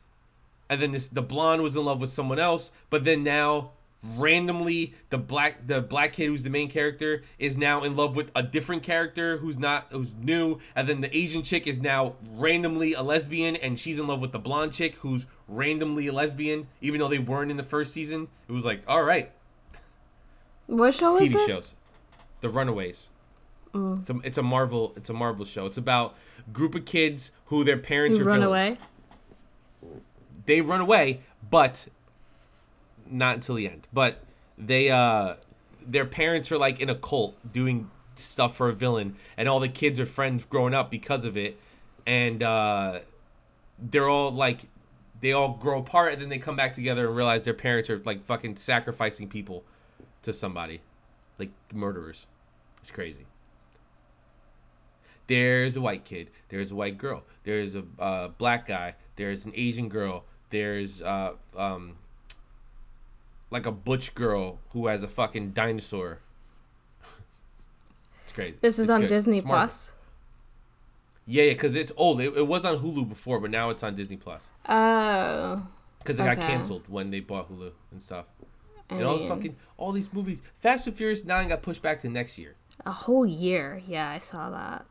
and 0.68 0.80
then 0.80 0.92
this 0.92 1.08
the 1.08 1.22
blonde 1.22 1.62
was 1.62 1.76
in 1.76 1.84
love 1.84 2.00
with 2.00 2.10
someone 2.10 2.38
else. 2.38 2.70
But 2.90 3.04
then 3.04 3.24
now, 3.24 3.72
randomly, 4.02 4.94
the 5.10 5.18
black 5.18 5.66
the 5.66 5.80
black 5.82 6.12
kid 6.12 6.26
who's 6.28 6.42
the 6.42 6.50
main 6.50 6.70
character 6.70 7.22
is 7.38 7.56
now 7.56 7.84
in 7.84 7.96
love 7.96 8.16
with 8.16 8.30
a 8.36 8.42
different 8.42 8.82
character 8.82 9.38
who's 9.38 9.58
not 9.58 9.88
who's 9.90 10.14
new. 10.14 10.58
And 10.76 10.86
then 10.86 11.00
the 11.00 11.16
Asian 11.16 11.42
chick 11.42 11.66
is 11.66 11.80
now 11.80 12.14
randomly 12.32 12.92
a 12.94 13.02
lesbian, 13.02 13.56
and 13.56 13.78
she's 13.78 13.98
in 13.98 14.06
love 14.06 14.20
with 14.20 14.32
the 14.32 14.38
blonde 14.38 14.72
chick 14.72 14.94
who's 14.96 15.26
randomly 15.48 16.06
a 16.08 16.12
lesbian, 16.12 16.66
even 16.80 17.00
though 17.00 17.08
they 17.08 17.18
weren't 17.18 17.50
in 17.50 17.56
the 17.56 17.62
first 17.62 17.92
season. 17.92 18.28
It 18.48 18.52
was 18.52 18.64
like, 18.64 18.82
all 18.86 19.02
right, 19.02 19.32
What 20.66 20.94
show 20.94 21.16
is 21.16 21.22
TV 21.28 21.32
this? 21.32 21.46
shows. 21.46 21.74
The 22.40 22.48
Runaways. 22.48 23.08
It's, 23.74 24.10
a, 24.10 24.18
it's 24.24 24.38
a 24.38 24.42
Marvel. 24.42 24.92
It's 24.96 25.10
a 25.10 25.12
Marvel 25.14 25.44
show. 25.44 25.66
It's 25.66 25.76
about 25.76 26.14
group 26.52 26.74
of 26.74 26.84
kids 26.84 27.30
who 27.46 27.64
their 27.64 27.76
parents 27.78 28.18
are 28.18 28.24
run 28.24 28.40
villains. 28.40 28.78
away. 29.82 29.90
They 30.46 30.60
run 30.62 30.80
away, 30.80 31.20
but 31.50 31.86
not 33.08 33.34
until 33.36 33.54
the 33.56 33.68
end. 33.68 33.86
But 33.92 34.22
they 34.56 34.90
uh 34.90 35.34
their 35.86 36.06
parents 36.06 36.50
are 36.50 36.58
like 36.58 36.80
in 36.80 36.88
a 36.90 36.94
cult 36.94 37.36
doing 37.52 37.90
stuff 38.16 38.56
for 38.56 38.68
a 38.68 38.72
villain, 38.72 39.16
and 39.36 39.48
all 39.48 39.60
the 39.60 39.68
kids 39.68 40.00
are 40.00 40.06
friends 40.06 40.44
growing 40.44 40.74
up 40.74 40.90
because 40.90 41.24
of 41.24 41.36
it, 41.36 41.58
and 42.06 42.42
uh 42.42 43.00
they're 43.78 44.08
all 44.08 44.30
like 44.32 44.60
they 45.20 45.32
all 45.32 45.54
grow 45.54 45.78
apart 45.80 46.12
and 46.12 46.22
then 46.22 46.28
they 46.28 46.38
come 46.38 46.56
back 46.56 46.72
together 46.72 47.06
and 47.06 47.16
realize 47.16 47.44
their 47.44 47.54
parents 47.54 47.90
are 47.90 47.98
like 48.04 48.22
fucking 48.24 48.56
sacrificing 48.56 49.28
people 49.28 49.64
to 50.22 50.32
somebody. 50.32 50.80
Like 51.38 51.50
murderers. 51.72 52.26
It's 52.82 52.90
crazy. 52.90 53.26
There's 55.26 55.76
a 55.76 55.80
white 55.80 56.04
kid. 56.04 56.30
There's 56.48 56.70
a 56.70 56.74
white 56.74 56.98
girl. 56.98 57.22
There's 57.44 57.74
a 57.74 57.84
uh, 57.98 58.28
black 58.28 58.66
guy. 58.66 58.94
There's 59.16 59.44
an 59.44 59.52
asian 59.54 59.88
girl. 59.88 60.24
There's 60.50 61.02
uh, 61.02 61.34
um, 61.56 61.96
like 63.50 63.66
a 63.66 63.72
butch 63.72 64.14
girl 64.14 64.58
who 64.70 64.86
has 64.86 65.02
a 65.02 65.08
fucking 65.08 65.50
dinosaur. 65.50 66.20
It's 68.24 68.34
crazy. 68.34 68.58
This 68.60 68.78
is 68.78 68.88
It's 68.88 68.94
on 68.94 69.00
good. 69.02 69.08
Disney. 69.08 69.40
Plus. 69.40 69.92
Yeah 71.28 71.44
yeah 71.44 71.52
because 71.52 71.76
it's 71.76 71.92
old 71.96 72.20
it, 72.20 72.36
it 72.36 72.46
was 72.46 72.64
on 72.64 72.78
hulu 72.78 73.08
before 73.08 73.38
but 73.38 73.50
now 73.50 73.70
it's 73.70 73.82
on 73.84 73.94
disney 73.94 74.16
plus 74.16 74.50
Oh. 74.68 75.64
because 76.00 76.18
it 76.18 76.24
got 76.24 76.38
canceled 76.38 76.88
when 76.88 77.10
they 77.10 77.20
bought 77.20 77.48
hulu 77.52 77.70
and 77.92 78.02
stuff 78.02 78.24
I 78.90 78.94
and 78.96 79.04
all 79.04 79.18
the 79.18 79.28
fucking 79.28 79.54
all 79.76 79.92
these 79.92 80.10
movies 80.12 80.40
fast 80.58 80.86
and 80.88 80.96
furious 80.96 81.22
9 81.24 81.48
got 81.48 81.62
pushed 81.62 81.82
back 81.82 82.00
to 82.00 82.08
next 82.08 82.38
year 82.38 82.54
a 82.86 82.92
whole 82.92 83.26
year. 83.26 83.82
Yeah, 83.88 84.08
I 84.08 84.18
saw 84.18 84.50
that. 84.50 84.86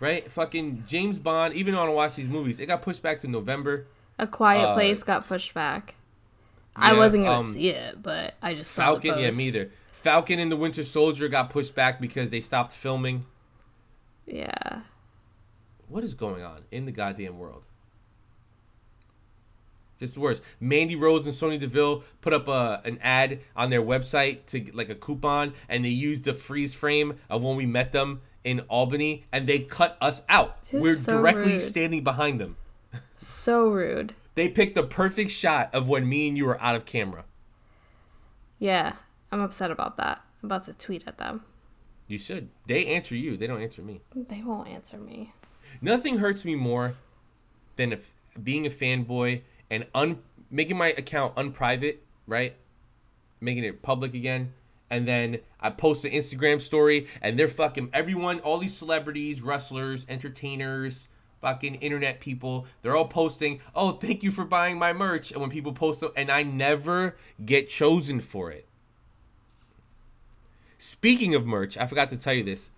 right? 0.00 0.28
Fucking 0.28 0.82
James 0.88 1.20
Bond. 1.20 1.54
Even 1.54 1.74
though 1.74 1.82
I 1.82 1.86
don't 1.86 1.94
watch 1.94 2.16
these 2.16 2.26
movies, 2.28 2.58
it 2.58 2.66
got 2.66 2.82
pushed 2.82 3.00
back 3.00 3.20
to 3.20 3.28
November. 3.28 3.86
A 4.18 4.26
Quiet 4.26 4.64
Uh, 4.70 4.74
Place 4.74 5.04
got 5.04 5.24
pushed 5.24 5.54
back. 5.54 5.94
I 6.74 6.94
wasn't 6.94 7.26
gonna 7.26 7.46
um, 7.46 7.52
see 7.52 7.68
it, 7.68 8.02
but 8.02 8.34
I 8.42 8.54
just 8.54 8.72
saw 8.72 8.86
Falcon, 8.86 9.20
yeah, 9.20 9.30
me 9.30 9.44
either. 9.44 9.70
Falcon 9.92 10.40
and 10.40 10.50
the 10.50 10.56
Winter 10.56 10.82
Soldier 10.82 11.28
got 11.28 11.50
pushed 11.50 11.76
back 11.76 12.00
because 12.00 12.30
they 12.32 12.40
stopped 12.40 12.72
filming. 12.72 13.24
Yeah. 14.26 14.80
What 15.90 16.04
is 16.04 16.14
going 16.14 16.42
on 16.42 16.62
in 16.70 16.86
the 16.86 16.92
goddamn 16.92 17.36
world? 17.36 17.62
Just 19.98 20.14
the 20.14 20.20
worst. 20.20 20.40
Mandy 20.60 20.96
Rose 20.96 21.26
and 21.26 21.34
Sonya 21.34 21.58
Deville 21.58 22.04
put 22.22 22.32
up 22.32 22.48
a, 22.48 22.80
an 22.84 22.98
ad 23.02 23.40
on 23.54 23.68
their 23.68 23.82
website 23.82 24.46
to 24.46 24.60
get, 24.60 24.74
like 24.74 24.88
a 24.88 24.94
coupon, 24.94 25.52
and 25.68 25.84
they 25.84 25.90
used 25.90 26.24
the 26.24 26.32
freeze 26.32 26.74
frame 26.74 27.18
of 27.28 27.42
when 27.42 27.56
we 27.56 27.66
met 27.66 27.92
them 27.92 28.22
in 28.44 28.60
Albany, 28.60 29.26
and 29.32 29.46
they 29.46 29.58
cut 29.58 29.98
us 30.00 30.22
out. 30.28 30.56
We're 30.72 30.94
so 30.94 31.18
directly 31.18 31.54
rude. 31.54 31.62
standing 31.62 32.04
behind 32.04 32.40
them. 32.40 32.56
So 33.16 33.68
rude. 33.68 34.14
They 34.36 34.48
picked 34.48 34.76
the 34.76 34.84
perfect 34.84 35.30
shot 35.30 35.74
of 35.74 35.88
when 35.88 36.08
me 36.08 36.28
and 36.28 36.38
you 36.38 36.46
were 36.46 36.58
out 36.62 36.76
of 36.76 36.86
camera. 36.86 37.24
Yeah. 38.58 38.94
I'm 39.32 39.40
upset 39.40 39.70
about 39.70 39.96
that. 39.98 40.22
I'm 40.42 40.46
about 40.46 40.64
to 40.64 40.72
tweet 40.72 41.04
at 41.06 41.18
them. 41.18 41.44
You 42.06 42.18
should. 42.18 42.48
They 42.66 42.86
answer 42.86 43.14
you. 43.14 43.36
They 43.36 43.46
don't 43.46 43.60
answer 43.60 43.82
me. 43.82 44.00
They 44.14 44.42
won't 44.42 44.68
answer 44.68 44.96
me. 44.96 45.32
Nothing 45.80 46.18
hurts 46.18 46.44
me 46.44 46.54
more 46.54 46.94
than 47.76 47.92
if 47.92 48.12
being 48.42 48.66
a 48.66 48.70
fanboy 48.70 49.42
and 49.70 49.86
un 49.94 50.20
making 50.50 50.76
my 50.76 50.88
account 50.88 51.34
unprivate, 51.36 52.02
right? 52.26 52.54
Making 53.40 53.64
it 53.64 53.82
public 53.82 54.14
again. 54.14 54.52
And 54.90 55.06
then 55.06 55.38
I 55.60 55.70
post 55.70 56.04
an 56.04 56.10
Instagram 56.10 56.60
story 56.60 57.06
and 57.22 57.38
they're 57.38 57.48
fucking 57.48 57.90
everyone, 57.92 58.40
all 58.40 58.58
these 58.58 58.76
celebrities, 58.76 59.40
wrestlers, 59.40 60.04
entertainers, 60.08 61.06
fucking 61.40 61.76
internet 61.76 62.20
people, 62.20 62.66
they're 62.82 62.96
all 62.96 63.06
posting, 63.06 63.60
oh, 63.74 63.92
thank 63.92 64.22
you 64.22 64.30
for 64.30 64.44
buying 64.44 64.78
my 64.78 64.92
merch. 64.92 65.32
And 65.32 65.40
when 65.40 65.50
people 65.50 65.72
post 65.72 66.02
it, 66.02 66.12
and 66.16 66.30
I 66.30 66.42
never 66.42 67.16
get 67.44 67.68
chosen 67.68 68.20
for 68.20 68.50
it. 68.50 68.66
Speaking 70.78 71.34
of 71.34 71.46
merch, 71.46 71.76
I 71.76 71.86
forgot 71.86 72.10
to 72.10 72.16
tell 72.16 72.34
you 72.34 72.44
this. 72.44 72.70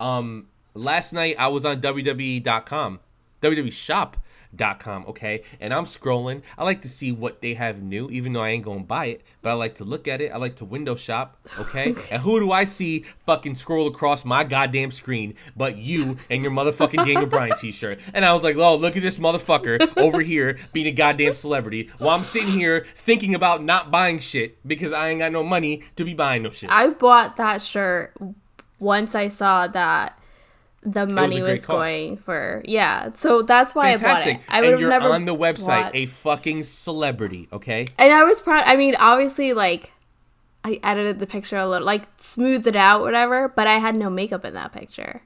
Um, 0.00 0.48
last 0.74 1.12
night 1.12 1.36
I 1.38 1.48
was 1.48 1.64
on 1.64 1.80
WWE.com, 1.80 3.00
WWEshop.com, 3.40 5.06
okay? 5.08 5.42
And 5.60 5.72
I'm 5.74 5.84
scrolling. 5.84 6.42
I 6.56 6.64
like 6.64 6.82
to 6.82 6.88
see 6.88 7.12
what 7.12 7.40
they 7.40 7.54
have 7.54 7.82
new, 7.82 8.08
even 8.10 8.32
though 8.32 8.42
I 8.42 8.50
ain't 8.50 8.64
gonna 8.64 8.80
buy 8.80 9.06
it, 9.06 9.22
but 9.40 9.50
I 9.50 9.52
like 9.54 9.76
to 9.76 9.84
look 9.84 10.08
at 10.08 10.20
it. 10.20 10.32
I 10.32 10.36
like 10.36 10.56
to 10.56 10.64
window 10.64 10.94
shop, 10.94 11.38
okay? 11.58 11.94
and 12.10 12.22
who 12.22 12.40
do 12.40 12.52
I 12.52 12.64
see 12.64 13.00
fucking 13.26 13.56
scroll 13.56 13.86
across 13.86 14.24
my 14.24 14.44
goddamn 14.44 14.90
screen 14.90 15.34
but 15.56 15.76
you 15.76 16.16
and 16.30 16.42
your 16.42 16.52
motherfucking 16.52 17.04
Daniel 17.04 17.26
Bryan 17.26 17.56
t 17.58 17.72
shirt? 17.72 18.00
And 18.14 18.24
I 18.24 18.32
was 18.34 18.42
like, 18.42 18.56
oh, 18.56 18.76
look 18.76 18.96
at 18.96 19.02
this 19.02 19.18
motherfucker 19.18 19.96
over 19.96 20.20
here 20.20 20.58
being 20.72 20.86
a 20.86 20.92
goddamn 20.92 21.34
celebrity 21.34 21.90
while 21.98 22.16
I'm 22.16 22.24
sitting 22.24 22.50
here 22.50 22.86
thinking 22.94 23.34
about 23.34 23.62
not 23.62 23.90
buying 23.90 24.18
shit 24.18 24.66
because 24.66 24.92
I 24.92 25.10
ain't 25.10 25.20
got 25.20 25.32
no 25.32 25.42
money 25.42 25.82
to 25.96 26.04
be 26.04 26.14
buying 26.14 26.42
no 26.42 26.50
shit. 26.50 26.70
I 26.70 26.88
bought 26.88 27.36
that 27.36 27.62
shirt 27.62 28.16
once 28.78 29.14
I 29.14 29.28
saw 29.28 29.68
that 29.68 30.18
the 30.84 31.06
money 31.06 31.40
great 31.40 31.58
was, 31.58 31.66
going 31.66 32.16
for 32.16 32.62
yeah. 32.64 33.12
So 33.14 33.42
that's 33.42 33.74
why 33.74 33.92
I 33.92 33.96
bought 33.96 34.26
it. 34.26 34.38
I 34.48 34.60
would 34.60 34.64
and 34.64 34.72
have 34.72 34.80
you're 34.80 34.90
never 34.90 35.10
on 35.10 35.24
the 35.24 35.34
website, 35.34 35.66
bought- 35.84 35.94
a 35.94 36.06
fucking 36.06 36.64
celebrity, 36.64 37.48
okay? 37.52 37.86
and 37.98 38.12
I 38.12 38.24
was 38.24 38.40
proud. 38.40 38.64
I 38.66 38.76
mean, 38.76 38.96
obviously, 38.96 39.52
like 39.52 39.92
I 40.64 40.80
edited 40.82 41.18
the 41.18 41.26
picture 41.26 41.56
a 41.58 41.68
little, 41.68 41.86
like 41.86 42.04
smoothed 42.20 42.66
it 42.66 42.76
out, 42.76 43.00
whatever. 43.00 43.48
But 43.48 43.66
I 43.66 43.78
had 43.78 43.94
no 43.94 44.10
makeup 44.10 44.44
in 44.44 44.54
that 44.54 44.72
picture, 44.72 45.22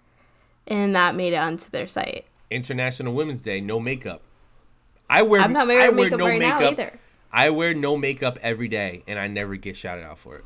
and 0.67 0.95
that 0.95 1.15
made 1.15 1.33
it 1.33 1.37
onto 1.37 1.71
their 1.71 1.87
site. 1.87 2.27
International 2.51 3.15
Women's 3.15 3.43
Day, 3.43 3.61
no 3.61 3.81
makeup. 3.81 4.23
I 5.09 5.23
wear 5.23 5.41
I'm 5.41 5.53
not 5.53 5.65
I 5.65 5.67
wearing 5.67 5.97
wear 5.97 6.05
makeup 6.05 6.19
no 6.19 6.27
right 6.27 6.41
now 6.41 6.59
makeup. 6.59 6.73
either. 6.73 6.99
I 7.33 7.51
wear 7.51 7.75
no 7.75 7.97
makeup 7.97 8.39
every 8.43 8.69
day 8.69 9.03
and 9.07 9.19
I 9.19 9.27
never 9.27 9.57
get 9.57 9.77
shouted 9.77 10.05
out 10.05 10.19
for 10.19 10.37
it. 10.37 10.45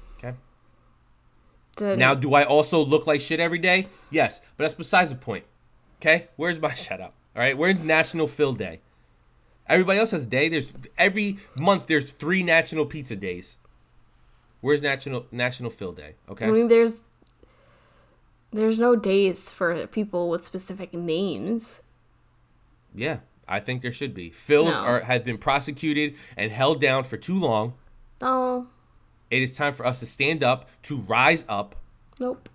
Didn't- 1.81 1.99
Now 1.99 2.14
do 2.14 2.35
I 2.35 2.45
also 2.45 2.78
look 2.85 3.07
like 3.07 3.20
shit 3.20 3.41
every 3.41 3.59
day? 3.59 3.89
Yes, 4.11 4.41
but 4.57 4.64
that's 4.64 4.74
besides 4.74 5.11
the 5.11 5.16
point. 5.16 5.45
Okay? 6.01 6.28
Where's 6.37 6.59
my 6.61 6.72
shout 6.74 7.01
out? 7.01 7.14
All 7.37 7.43
right? 7.43 7.57
Where's 7.57 7.83
National 7.83 8.26
Phil 8.26 8.53
Day? 8.53 8.81
Everybody 9.68 9.99
else 10.01 10.11
has 10.12 10.22
a 10.24 10.26
day. 10.26 10.49
There's 10.49 10.72
every 10.99 11.39
month 11.57 11.87
there's 11.87 12.12
3 12.12 12.43
National 12.43 12.87
Pizza 12.87 13.14
Days. 13.16 13.57
Where's 14.61 14.83
National 14.83 15.26
National 15.33 15.70
Phil 15.70 15.93
Day? 15.93 16.14
Okay? 16.28 16.47
I 16.47 16.51
mean, 16.51 16.68
there's 16.68 16.97
there's 18.53 18.78
no 18.81 18.97
days 18.97 19.53
for 19.53 19.87
people 19.87 20.28
with 20.28 20.45
specific 20.45 20.93
names. 20.93 21.81
Yeah, 22.95 23.18
I 23.47 23.61
think 23.61 23.81
there 23.83 23.93
should 23.93 24.12
be. 24.12 24.31
Phils 24.31 24.72
No. 24.72 24.81
are 24.81 25.01
have 25.01 25.24
been 25.24 25.39
prosecuted 25.39 26.16
and 26.37 26.51
held 26.51 26.81
down 26.81 27.05
for 27.05 27.16
too 27.16 27.39
long. 27.39 27.74
Oh, 28.20 28.66
It 29.31 29.43
is 29.43 29.53
time 29.57 29.74
for 29.74 29.87
us 29.87 30.01
to 30.01 30.07
stand 30.07 30.43
up, 30.43 30.68
to 30.85 30.97
rise 30.97 31.45
up, 31.49 31.76
nope. 32.18 32.49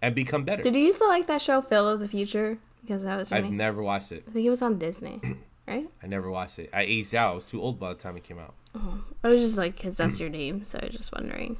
and 0.00 0.14
become 0.14 0.44
better. 0.44 0.62
Did 0.62 0.74
you 0.74 0.82
used 0.82 0.98
to 0.98 1.06
like 1.06 1.26
that 1.26 1.42
show, 1.42 1.60
Phil 1.60 1.88
of 1.88 2.00
the 2.00 2.08
Future? 2.08 2.58
Because 2.80 3.04
that 3.04 3.16
was 3.16 3.30
I've 3.32 3.50
never 3.50 3.82
watched 3.82 4.12
it. 4.12 4.24
I 4.28 4.30
think 4.30 4.46
it 4.46 4.50
was 4.50 4.62
on 4.62 4.78
Disney, 4.78 5.20
right? 5.68 5.88
I 6.02 6.06
never 6.06 6.30
watched 6.30 6.58
it. 6.58 6.70
I 6.72 6.82
aged 6.82 7.14
out. 7.14 7.32
I 7.32 7.34
was 7.34 7.44
too 7.44 7.60
old 7.60 7.78
by 7.78 7.90
the 7.90 7.98
time 7.98 8.16
it 8.16 8.24
came 8.24 8.38
out. 8.38 8.54
Oh, 8.74 9.04
I 9.22 9.28
was 9.28 9.42
just 9.42 9.58
like, 9.58 9.76
because 9.76 9.96
that's 9.96 10.18
your 10.18 10.28
name, 10.28 10.64
so 10.64 10.78
I 10.82 10.86
was 10.86 10.96
just 10.96 11.12
wondering. 11.12 11.56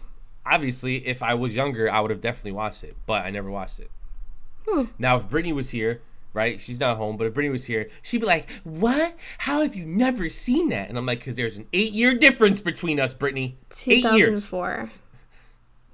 Obviously, 0.46 1.06
if 1.06 1.22
I 1.22 1.34
was 1.34 1.54
younger, 1.54 1.90
I 1.90 2.00
would 2.00 2.10
have 2.10 2.20
definitely 2.20 2.52
watched 2.52 2.84
it, 2.84 2.96
but 3.06 3.24
I 3.24 3.30
never 3.30 3.50
watched 3.50 3.80
it. 3.80 3.90
Hmm. 4.66 4.84
Now, 4.98 5.16
if 5.16 5.28
Brittany 5.28 5.52
was 5.52 5.70
here, 5.70 6.02
right? 6.34 6.60
She's 6.60 6.78
not 6.78 6.98
home, 6.98 7.16
but 7.16 7.26
if 7.26 7.34
Brittany 7.34 7.52
was 7.52 7.64
here, 7.64 7.88
she'd 8.02 8.20
be 8.20 8.26
like, 8.26 8.50
"What? 8.64 9.16
How 9.38 9.62
have 9.62 9.74
you 9.74 9.86
never 9.86 10.28
seen 10.28 10.68
that?" 10.68 10.90
And 10.90 10.98
I'm 10.98 11.06
like, 11.06 11.24
"Cause 11.24 11.36
there's 11.36 11.56
an 11.56 11.66
eight-year 11.72 12.16
difference 12.16 12.60
between 12.60 13.00
us, 13.00 13.14
Brittany. 13.14 13.56
Eight 13.86 14.04
years. 14.04 14.44
2004. 14.44 14.90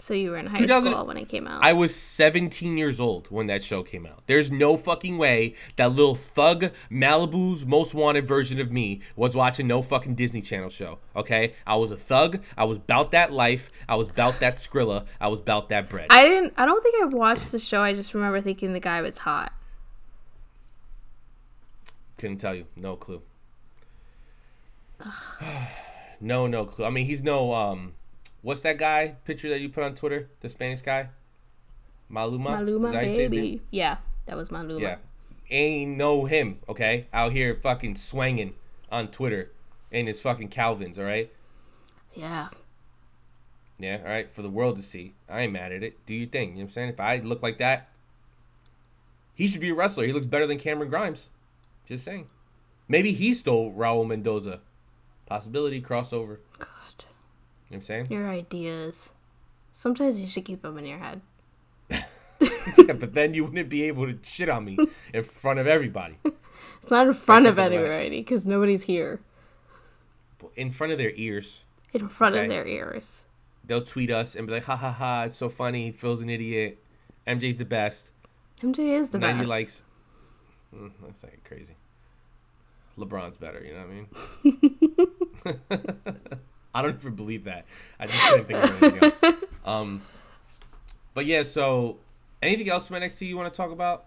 So 0.00 0.14
you 0.14 0.30
were 0.30 0.38
in 0.38 0.46
high 0.46 0.58
2000 0.58 0.92
school 0.92 1.06
when 1.06 1.18
it 1.18 1.28
came 1.28 1.46
out. 1.46 1.62
I 1.62 1.74
was 1.74 1.94
17 1.94 2.78
years 2.78 3.00
old 3.00 3.30
when 3.30 3.48
that 3.48 3.62
show 3.62 3.82
came 3.82 4.06
out. 4.06 4.22
There's 4.26 4.50
no 4.50 4.78
fucking 4.78 5.18
way 5.18 5.54
that 5.76 5.90
little 5.90 6.14
thug 6.14 6.70
Malibu's 6.90 7.66
most 7.66 7.92
wanted 7.92 8.26
version 8.26 8.60
of 8.60 8.72
me 8.72 9.02
was 9.14 9.36
watching 9.36 9.66
no 9.66 9.82
fucking 9.82 10.14
Disney 10.14 10.40
Channel 10.40 10.70
show. 10.70 11.00
Okay? 11.14 11.54
I 11.66 11.76
was 11.76 11.90
a 11.90 11.96
thug. 11.96 12.42
I 12.56 12.64
was 12.64 12.78
about 12.78 13.10
that 13.10 13.30
life. 13.30 13.70
I 13.88 13.96
was 13.96 14.08
about 14.08 14.40
that 14.40 14.56
Skrilla. 14.56 15.04
I 15.20 15.28
was 15.28 15.38
about 15.38 15.68
that 15.68 15.90
bread. 15.90 16.06
I 16.08 16.24
didn't. 16.24 16.54
I 16.56 16.64
don't 16.64 16.82
think 16.82 17.02
I 17.02 17.06
watched 17.06 17.52
the 17.52 17.58
show. 17.58 17.82
I 17.82 17.92
just 17.92 18.14
remember 18.14 18.40
thinking 18.40 18.72
the 18.72 18.80
guy 18.80 19.02
was 19.02 19.18
hot. 19.18 19.52
Couldn't 22.20 22.36
tell 22.36 22.54
you. 22.54 22.66
No 22.76 22.96
clue. 22.96 23.22
no, 26.20 26.46
no 26.46 26.66
clue. 26.66 26.84
I 26.84 26.90
mean, 26.90 27.06
he's 27.06 27.22
no 27.22 27.54
um 27.54 27.94
what's 28.42 28.60
that 28.60 28.76
guy 28.76 29.14
picture 29.24 29.48
that 29.48 29.60
you 29.60 29.70
put 29.70 29.84
on 29.84 29.94
Twitter? 29.94 30.28
The 30.40 30.50
Spanish 30.50 30.82
guy? 30.82 31.08
Maluma? 32.12 32.60
Maluma, 32.60 32.92
that 32.92 32.94
how 32.94 33.00
you 33.00 33.14
say 33.14 33.22
his 33.22 33.32
name? 33.32 33.40
baby. 33.40 33.62
Yeah, 33.70 33.96
that 34.26 34.36
was 34.36 34.50
Maluma. 34.50 34.82
Yeah. 34.82 34.96
Ain't 35.50 35.96
no 35.96 36.26
him, 36.26 36.58
okay? 36.68 37.06
Out 37.10 37.32
here 37.32 37.54
fucking 37.54 37.96
swanging 37.96 38.52
on 38.92 39.08
Twitter 39.08 39.50
in 39.90 40.06
his 40.06 40.20
fucking 40.20 40.48
Calvins, 40.48 40.98
all 40.98 41.06
right? 41.06 41.32
Yeah. 42.12 42.48
Yeah, 43.78 44.02
all 44.04 44.10
right, 44.10 44.30
for 44.30 44.42
the 44.42 44.50
world 44.50 44.76
to 44.76 44.82
see. 44.82 45.14
I 45.26 45.40
ain't 45.40 45.54
mad 45.54 45.72
at 45.72 45.82
it. 45.82 46.04
Do 46.04 46.12
your 46.12 46.28
thing. 46.28 46.50
You 46.50 46.54
know 46.56 46.58
what 46.58 46.64
I'm 46.64 46.70
saying? 46.70 46.88
If 46.90 47.00
I 47.00 47.16
look 47.16 47.42
like 47.42 47.56
that, 47.58 47.88
he 49.32 49.48
should 49.48 49.62
be 49.62 49.70
a 49.70 49.74
wrestler. 49.74 50.04
He 50.04 50.12
looks 50.12 50.26
better 50.26 50.46
than 50.46 50.58
Cameron 50.58 50.90
Grimes. 50.90 51.30
Just 51.90 52.04
saying. 52.04 52.28
Maybe 52.88 53.12
he 53.12 53.34
stole 53.34 53.72
Raul 53.72 54.06
Mendoza. 54.06 54.60
Possibility, 55.26 55.82
crossover. 55.82 56.38
God, 56.58 56.68
You 56.98 57.04
know 57.04 57.08
what 57.68 57.76
I'm 57.76 57.82
saying? 57.82 58.06
your 58.10 58.28
ideas. 58.30 59.12
Sometimes 59.72 60.20
you 60.20 60.26
should 60.26 60.44
keep 60.44 60.62
them 60.62 60.78
in 60.78 60.86
your 60.86 60.98
head. 60.98 61.20
Yeah, 62.78 62.94
but 62.94 63.12
then 63.12 63.34
you 63.34 63.44
wouldn't 63.44 63.68
be 63.68 63.82
able 63.84 64.06
to 64.06 64.18
shit 64.22 64.48
on 64.48 64.64
me 64.64 64.78
in 65.14 65.22
front 65.24 65.60
of 65.60 65.66
everybody. 65.66 66.16
It's 66.82 66.90
not 66.90 67.06
in 67.06 67.12
front 67.12 67.46
of 67.46 67.56
kept 67.56 67.72
it 67.72 67.76
anybody 67.76 68.20
because 68.20 68.46
nobody's 68.46 68.82
here. 68.84 69.20
In 70.56 70.70
front 70.70 70.92
of 70.92 70.98
their 70.98 71.12
ears. 71.16 71.64
In 71.92 72.08
front 72.08 72.34
Okay. 72.36 72.44
of 72.44 72.50
their 72.50 72.66
ears. 72.66 73.26
They'll 73.66 73.82
tweet 73.84 74.10
us 74.10 74.36
and 74.36 74.46
be 74.46 74.54
like, 74.54 74.64
ha 74.64 74.74
ha 74.76 74.90
ha, 74.90 75.24
it's 75.24 75.36
so 75.36 75.48
funny. 75.50 75.90
Phil's 75.92 76.22
an 76.22 76.30
idiot. 76.30 76.78
MJ's 77.26 77.58
the 77.58 77.64
best. 77.66 78.10
MJ 78.62 78.98
is 78.98 79.10
the 79.10 79.18
90 79.18 79.40
best. 79.40 79.48
likes. 79.48 79.82
Mm, 80.74 80.90
that's 81.04 81.22
like 81.22 81.42
crazy. 81.44 81.74
LeBron's 82.98 83.36
better, 83.38 83.64
you 83.64 83.72
know 83.72 83.80
what 83.80 83.90
I 84.44 85.54
mean? 85.54 86.20
I 86.74 86.82
don't 86.82 86.94
even 86.96 87.14
believe 87.14 87.44
that. 87.44 87.64
I 87.98 88.06
just 88.06 88.20
couldn't 88.20 88.46
think 88.46 88.64
of 88.64 88.82
anything 88.82 89.02
else. 89.02 89.34
Um, 89.64 90.02
but 91.14 91.26
yeah, 91.26 91.42
so 91.42 91.98
anything 92.42 92.68
else 92.68 92.86
from 92.86 92.96
NXT 92.96 93.26
you 93.26 93.36
want 93.36 93.52
to 93.52 93.56
talk 93.56 93.72
about? 93.72 94.06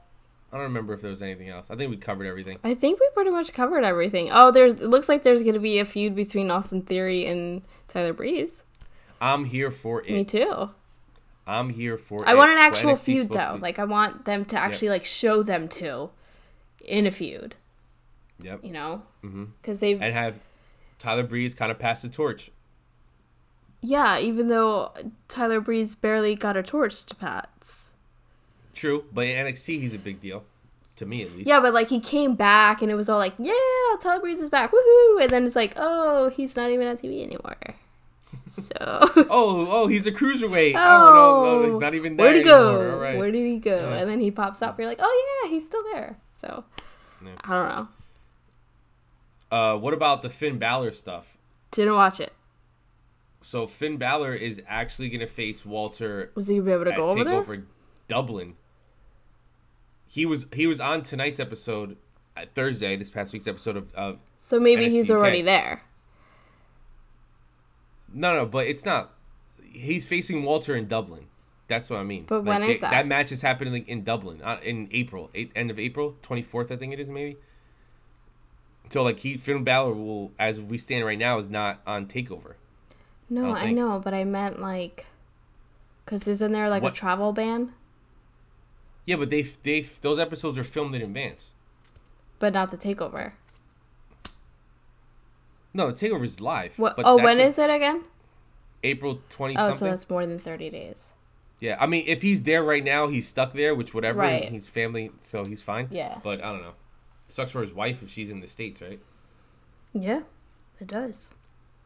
I 0.52 0.58
don't 0.58 0.66
remember 0.66 0.94
if 0.94 1.02
there 1.02 1.10
was 1.10 1.22
anything 1.22 1.50
else. 1.50 1.72
I 1.72 1.76
think 1.76 1.90
we 1.90 1.98
covered 1.98 2.28
everything. 2.28 2.60
I 2.64 2.76
think 2.76 3.00
we 3.00 3.10
pretty 3.16 3.32
much 3.32 3.54
covered 3.54 3.84
everything. 3.84 4.30
Oh, 4.32 4.52
there's. 4.52 4.76
It 4.76 4.90
looks 4.90 5.10
like 5.10 5.24
there's 5.24 5.42
gonna 5.42 5.60
be 5.60 5.80
a 5.80 5.86
feud 5.86 6.16
between 6.16 6.52
Austin 6.52 6.84
Theory 6.84 7.26
and 7.26 7.64
Tyler 7.88 8.14
Breeze. 8.14 8.64
I'm 9.20 9.46
here 9.46 9.72
for 9.72 10.02
it. 10.02 10.12
Me 10.12 10.24
too. 10.24 10.70
I'm 11.48 11.70
here 11.70 11.98
for 11.98 12.28
I 12.28 12.32
it. 12.32 12.34
I 12.34 12.36
want 12.36 12.52
an 12.52 12.60
actual 12.60 12.96
feud 12.96 13.30
though. 13.30 13.56
be. 13.56 13.62
Like 13.62 13.80
I 13.80 13.86
want 13.86 14.26
them 14.26 14.46
to 14.46 14.58
actually 14.58 14.90
like 14.90 15.06
show 15.06 15.42
them 15.42 15.68
two 15.68 16.12
in 16.84 17.08
a 17.08 17.12
feud. 17.12 17.56
yep. 18.42 18.60
You 18.64 18.72
know, 18.72 19.04
Mhm. 19.24 19.50
because 19.62 19.80
they've 19.80 20.02
And 20.02 20.14
have 20.14 20.36
Tyler 21.00 21.24
Breeze 21.24 21.54
kind 21.56 21.72
of 21.72 21.80
pass 21.80 22.02
the 22.02 22.10
torch. 22.10 22.52
yeah. 23.82 24.20
Even 24.20 24.48
though 24.48 24.92
Tyler 25.28 25.60
Breeze 25.62 25.96
barely 25.96 26.36
got 26.36 26.56
a 26.58 26.64
torch 26.64 27.04
to 27.06 27.16
Pats. 27.16 27.94
True, 28.74 29.06
but 29.14 29.26
in 29.28 29.46
NXT 29.46 29.80
he's 29.80 29.94
a 29.94 29.98
big 30.00 30.20
deal. 30.22 30.44
To 30.98 31.06
me 31.08 31.24
at 31.24 31.36
least. 31.36 31.48
Yeah, 31.48 31.60
but 31.60 31.74
like 31.74 31.90
he 31.90 32.00
came 32.00 32.36
back 32.36 32.82
and 32.82 32.92
it 32.92 32.96
was 32.96 33.10
all 33.10 33.18
like, 33.18 33.34
yeah, 33.40 33.54
Tyler 34.00 34.20
Breeze 34.22 34.40
is 34.40 34.50
back, 34.50 34.72
woohoo! 34.72 35.22
And 35.22 35.30
then 35.30 35.46
it's 35.46 35.56
like, 35.56 35.74
oh, 35.78 36.30
he's 36.30 36.56
not 36.56 36.70
even 36.70 36.88
on 36.88 36.98
TV 36.98 37.24
anymore. 37.24 37.58
So. 38.50 38.74
Oh, 38.80 39.68
oh, 39.72 39.88
he's 39.88 40.06
a 40.06 40.12
cruiserweight. 40.12 40.74
Oh, 40.76 41.44
no, 41.54 41.62
no, 41.64 41.72
he's 41.72 41.80
not 41.80 41.96
even 41.96 42.18
there 42.18 42.28
Where'd 42.28 42.38
he 42.38 42.44
go? 42.44 42.98
Right. 43.00 43.18
Where 43.18 43.32
did 43.32 43.46
he 43.46 43.58
go? 43.58 43.90
Yeah. 43.90 43.96
And 43.98 44.10
then 44.10 44.20
he 44.20 44.30
pops 44.32 44.62
up. 44.62 44.78
You're 44.78 44.88
like, 44.88 45.00
oh 45.02 45.42
yeah, 45.44 45.50
he's 45.50 45.66
still 45.66 45.84
there. 45.92 46.18
So 46.40 46.64
Yeah. 47.26 47.36
I 47.44 47.50
don't 47.56 47.78
know. 47.78 47.88
Uh, 49.58 49.78
what 49.78 49.94
about 49.94 50.22
the 50.22 50.30
Finn 50.30 50.58
Balor 50.58 50.92
stuff? 50.92 51.38
Didn't 51.72 51.96
watch 51.96 52.20
it. 52.20 52.34
So 53.42 53.68
Finn 53.68 53.98
Balor 53.98 54.34
is 54.36 54.62
actually 54.68 55.10
gonna 55.10 55.28
face 55.28 55.66
Walter 55.66 56.32
Was 56.34 56.48
he 56.48 56.56
gonna 56.56 56.66
be 56.66 56.72
able 56.72 56.86
to 56.86 56.92
go 56.92 57.10
over 57.10 57.24
there? 57.24 57.64
Dublin. 58.08 58.56
He 60.08 60.26
was 60.26 60.46
he 60.54 60.66
was 60.66 60.80
on 60.80 61.04
tonight's 61.04 61.40
episode, 61.40 61.98
uh, 62.38 62.46
Thursday, 62.54 62.96
this 62.96 63.10
past 63.10 63.34
week's 63.34 63.48
episode 63.48 63.78
of. 63.78 63.94
of 63.94 64.20
So 64.40 64.60
maybe 64.60 64.90
he's 64.90 65.08
NXT 65.08 65.12
UK. 65.12 65.18
already 65.18 65.42
there. 65.42 65.82
no, 68.14 68.36
no, 68.36 68.46
but 68.46 68.68
it's 68.68 68.86
not. 68.86 69.14
He's 69.62 70.08
facing 70.08 70.44
Walter 70.44 70.76
in 70.76 70.88
Dublin. 70.88 71.26
That's 71.68 71.90
what 71.90 72.00
I 72.00 72.04
mean. 72.04 72.26
But 72.28 72.44
when 72.44 72.62
they- 72.62 72.76
is 72.76 72.82
that? 72.82 72.92
That 72.92 73.08
match 73.08 73.32
is 73.32 73.42
happening 73.42 73.86
in 73.88 74.04
Dublin 74.04 74.42
uh, 74.44 74.60
in 74.64 74.90
April, 74.92 75.30
eight, 75.34 75.52
end 75.56 75.72
of 75.72 75.80
April, 75.80 76.16
twenty 76.22 76.42
fourth, 76.42 76.72
I 76.72 76.76
think 76.76 76.94
it 76.94 77.00
is, 77.00 77.10
maybe. 77.10 77.38
So 78.90 79.04
like 79.04 79.20
he 79.20 79.38
Finn 79.38 79.64
Balor 79.64 79.94
will, 79.94 80.32
as 80.38 80.62
we 80.62 80.78
stand 80.78 81.06
right 81.06 81.18
now, 81.18 81.40
is 81.40 81.50
not 81.50 81.82
on 81.88 82.06
Takeover. 82.08 82.56
No, 83.30 83.44
don't 83.44 83.58
I, 83.58 83.72
know, 83.72 84.00
but 84.04 84.14
I 84.14 84.26
meant 84.26 84.62
like, 84.62 85.06
cause 86.06 86.28
isn't 86.28 86.52
there 86.52 86.70
like 86.70 86.84
What- 86.84 86.94
a 86.94 86.96
travel 86.96 87.32
ban? 87.32 87.74
Yeah, 89.06 89.18
but 89.18 89.30
they 89.30 89.42
they 89.42 89.82
those 89.82 90.20
episodes 90.20 90.58
are 90.58 90.64
filmed 90.64 90.96
in 90.96 91.02
advance. 91.02 91.52
But 92.40 92.54
not 92.54 92.70
the 92.72 92.78
takeover. 92.78 93.34
No, 95.74 95.92
the 95.92 95.94
Takeover 95.94 96.24
is 96.24 96.40
live. 96.40 96.78
What? 96.78 96.96
Oh, 97.00 97.16
when 97.16 97.40
in 97.40 97.48
is 97.48 97.58
it 97.58 97.70
again? 97.70 98.04
April 98.84 99.22
twenty 99.30 99.56
Oh, 99.58 99.72
so 99.72 99.86
that's 99.86 100.10
more 100.10 100.26
than 100.26 100.38
thirty 100.38 100.70
days. 100.70 101.14
Yeah, 101.64 101.78
I 101.80 101.88
mean, 101.88 102.04
if 102.08 102.22
he's 102.22 102.42
there 102.42 102.62
right 102.62 102.84
now, 102.84 103.08
he's 103.08 103.26
stuck 103.26 103.54
there, 103.54 103.74
which 103.74 103.94
whatever. 103.94 104.20
Right. 104.20 104.50
He's 104.50 104.68
family, 104.68 105.12
so 105.22 105.46
he's 105.46 105.62
fine. 105.62 105.88
Yeah. 105.92 106.18
But 106.22 106.44
I 106.44 106.52
don't 106.52 106.62
know. 106.62 106.74
Sucks 107.30 107.52
for 107.52 107.62
his 107.62 107.72
wife 107.72 108.04
if 108.04 108.12
she's 108.12 108.30
in 108.30 108.42
the 108.42 108.48
states, 108.48 108.82
right? 108.82 109.00
Yeah, 109.94 110.24
it 110.82 110.88
does. 110.88 111.32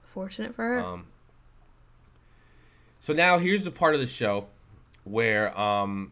Fortunate 0.02 0.56
for 0.56 0.64
her. 0.64 0.80
Um. 0.80 1.06
So 3.00 3.14
now 3.14 3.38
here's 3.38 3.66
the 3.66 3.70
part 3.70 3.94
of 3.94 4.00
the 4.00 4.08
show 4.08 4.48
where 5.04 5.56
um 5.56 6.12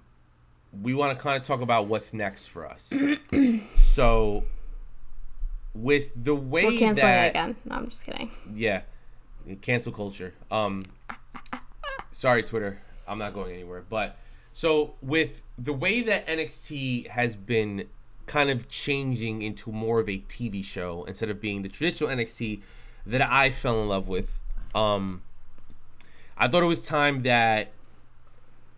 we 0.79 0.93
want 0.93 1.17
to 1.17 1.23
kind 1.23 1.35
of 1.35 1.41
talk 1.41 1.61
about 1.61 1.87
what's 1.87 2.13
next 2.13 2.45
for 2.45 2.67
us. 2.67 2.93
so 3.79 4.43
with 5.73 6.11
the 6.15 6.35
way 6.35 6.65
We're 6.65 6.77
canceling 6.77 6.95
that 6.97 7.25
it 7.25 7.29
again. 7.29 7.55
No, 7.65 7.77
I'm 7.77 7.89
just 7.89 8.05
kidding. 8.05 8.29
yeah, 8.53 8.81
cancel 9.63 9.91
culture. 9.91 10.35
Um, 10.51 10.85
sorry, 12.11 12.43
Twitter. 12.43 12.79
I'm 13.07 13.17
not 13.19 13.33
going 13.33 13.53
anywhere. 13.53 13.83
But 13.87 14.17
so 14.53 14.95
with 15.01 15.43
the 15.57 15.73
way 15.73 16.01
that 16.03 16.27
NXT 16.27 17.07
has 17.07 17.35
been 17.35 17.87
kind 18.25 18.49
of 18.49 18.67
changing 18.67 19.41
into 19.41 19.71
more 19.71 19.99
of 19.99 20.09
a 20.09 20.19
TV 20.19 20.63
show 20.63 21.03
instead 21.05 21.29
of 21.29 21.39
being 21.39 21.61
the 21.61 21.69
traditional 21.69 22.09
NXT 22.09 22.61
that 23.05 23.21
I 23.21 23.51
fell 23.51 23.81
in 23.81 23.87
love 23.87 24.07
with, 24.07 24.39
um, 24.73 25.21
I 26.37 26.47
thought 26.47 26.63
it 26.63 26.67
was 26.67 26.81
time 26.81 27.23
that 27.23 27.71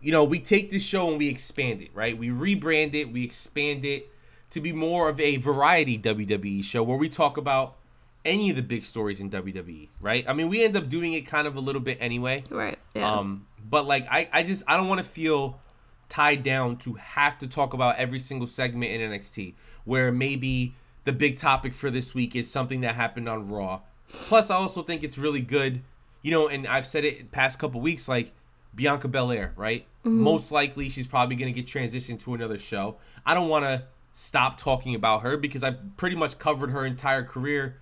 you 0.00 0.12
know 0.12 0.24
we 0.24 0.38
take 0.38 0.70
this 0.70 0.82
show 0.82 1.08
and 1.08 1.18
we 1.18 1.28
expand 1.28 1.82
it. 1.82 1.90
Right? 1.94 2.16
We 2.16 2.28
rebrand 2.28 2.94
it. 2.94 3.12
We 3.12 3.24
expand 3.24 3.84
it 3.84 4.10
to 4.50 4.60
be 4.60 4.72
more 4.72 5.08
of 5.08 5.20
a 5.20 5.36
variety 5.36 5.98
WWE 5.98 6.64
show 6.64 6.82
where 6.82 6.96
we 6.96 7.08
talk 7.08 7.36
about 7.36 7.76
any 8.24 8.50
of 8.50 8.56
the 8.56 8.62
big 8.62 8.84
stories 8.84 9.20
in 9.20 9.30
WWE, 9.30 9.88
right? 10.00 10.24
I 10.28 10.32
mean, 10.32 10.48
we 10.48 10.62
end 10.62 10.76
up 10.76 10.88
doing 10.88 11.14
it 11.14 11.22
kind 11.22 11.46
of 11.46 11.56
a 11.56 11.60
little 11.60 11.80
bit 11.80 11.98
anyway. 12.00 12.44
Right. 12.50 12.78
Yeah. 12.94 13.10
Um, 13.10 13.46
but 13.68 13.86
like, 13.86 14.06
I, 14.10 14.28
I 14.32 14.42
just, 14.42 14.62
I 14.66 14.76
don't 14.76 14.88
want 14.88 14.98
to 14.98 15.06
feel 15.06 15.60
tied 16.08 16.42
down 16.42 16.76
to 16.78 16.94
have 16.94 17.38
to 17.38 17.46
talk 17.46 17.74
about 17.74 17.96
every 17.96 18.18
single 18.18 18.46
segment 18.46 18.92
in 18.92 19.10
NXT 19.10 19.54
where 19.84 20.10
maybe 20.12 20.74
the 21.04 21.12
big 21.12 21.36
topic 21.36 21.72
for 21.72 21.90
this 21.90 22.14
week 22.14 22.36
is 22.36 22.50
something 22.50 22.82
that 22.82 22.94
happened 22.94 23.28
on 23.28 23.48
Raw. 23.48 23.80
Plus, 24.08 24.50
I 24.50 24.56
also 24.56 24.82
think 24.82 25.02
it's 25.02 25.18
really 25.18 25.40
good, 25.40 25.82
you 26.22 26.30
know, 26.30 26.48
and 26.48 26.66
I've 26.66 26.86
said 26.86 27.04
it 27.04 27.30
past 27.30 27.58
couple 27.58 27.80
weeks, 27.80 28.08
like 28.08 28.32
Bianca 28.74 29.08
Belair, 29.08 29.52
right? 29.56 29.86
Mm-hmm. 30.04 30.20
Most 30.20 30.52
likely 30.52 30.88
she's 30.88 31.06
probably 31.06 31.36
going 31.36 31.52
to 31.52 31.58
get 31.58 31.66
transitioned 31.66 32.20
to 32.20 32.34
another 32.34 32.58
show. 32.58 32.96
I 33.24 33.34
don't 33.34 33.48
want 33.48 33.64
to 33.64 33.84
stop 34.12 34.58
talking 34.58 34.94
about 34.94 35.22
her 35.22 35.36
because 35.36 35.62
I've 35.62 35.78
pretty 35.96 36.16
much 36.16 36.38
covered 36.38 36.70
her 36.70 36.84
entire 36.84 37.22
career 37.22 37.76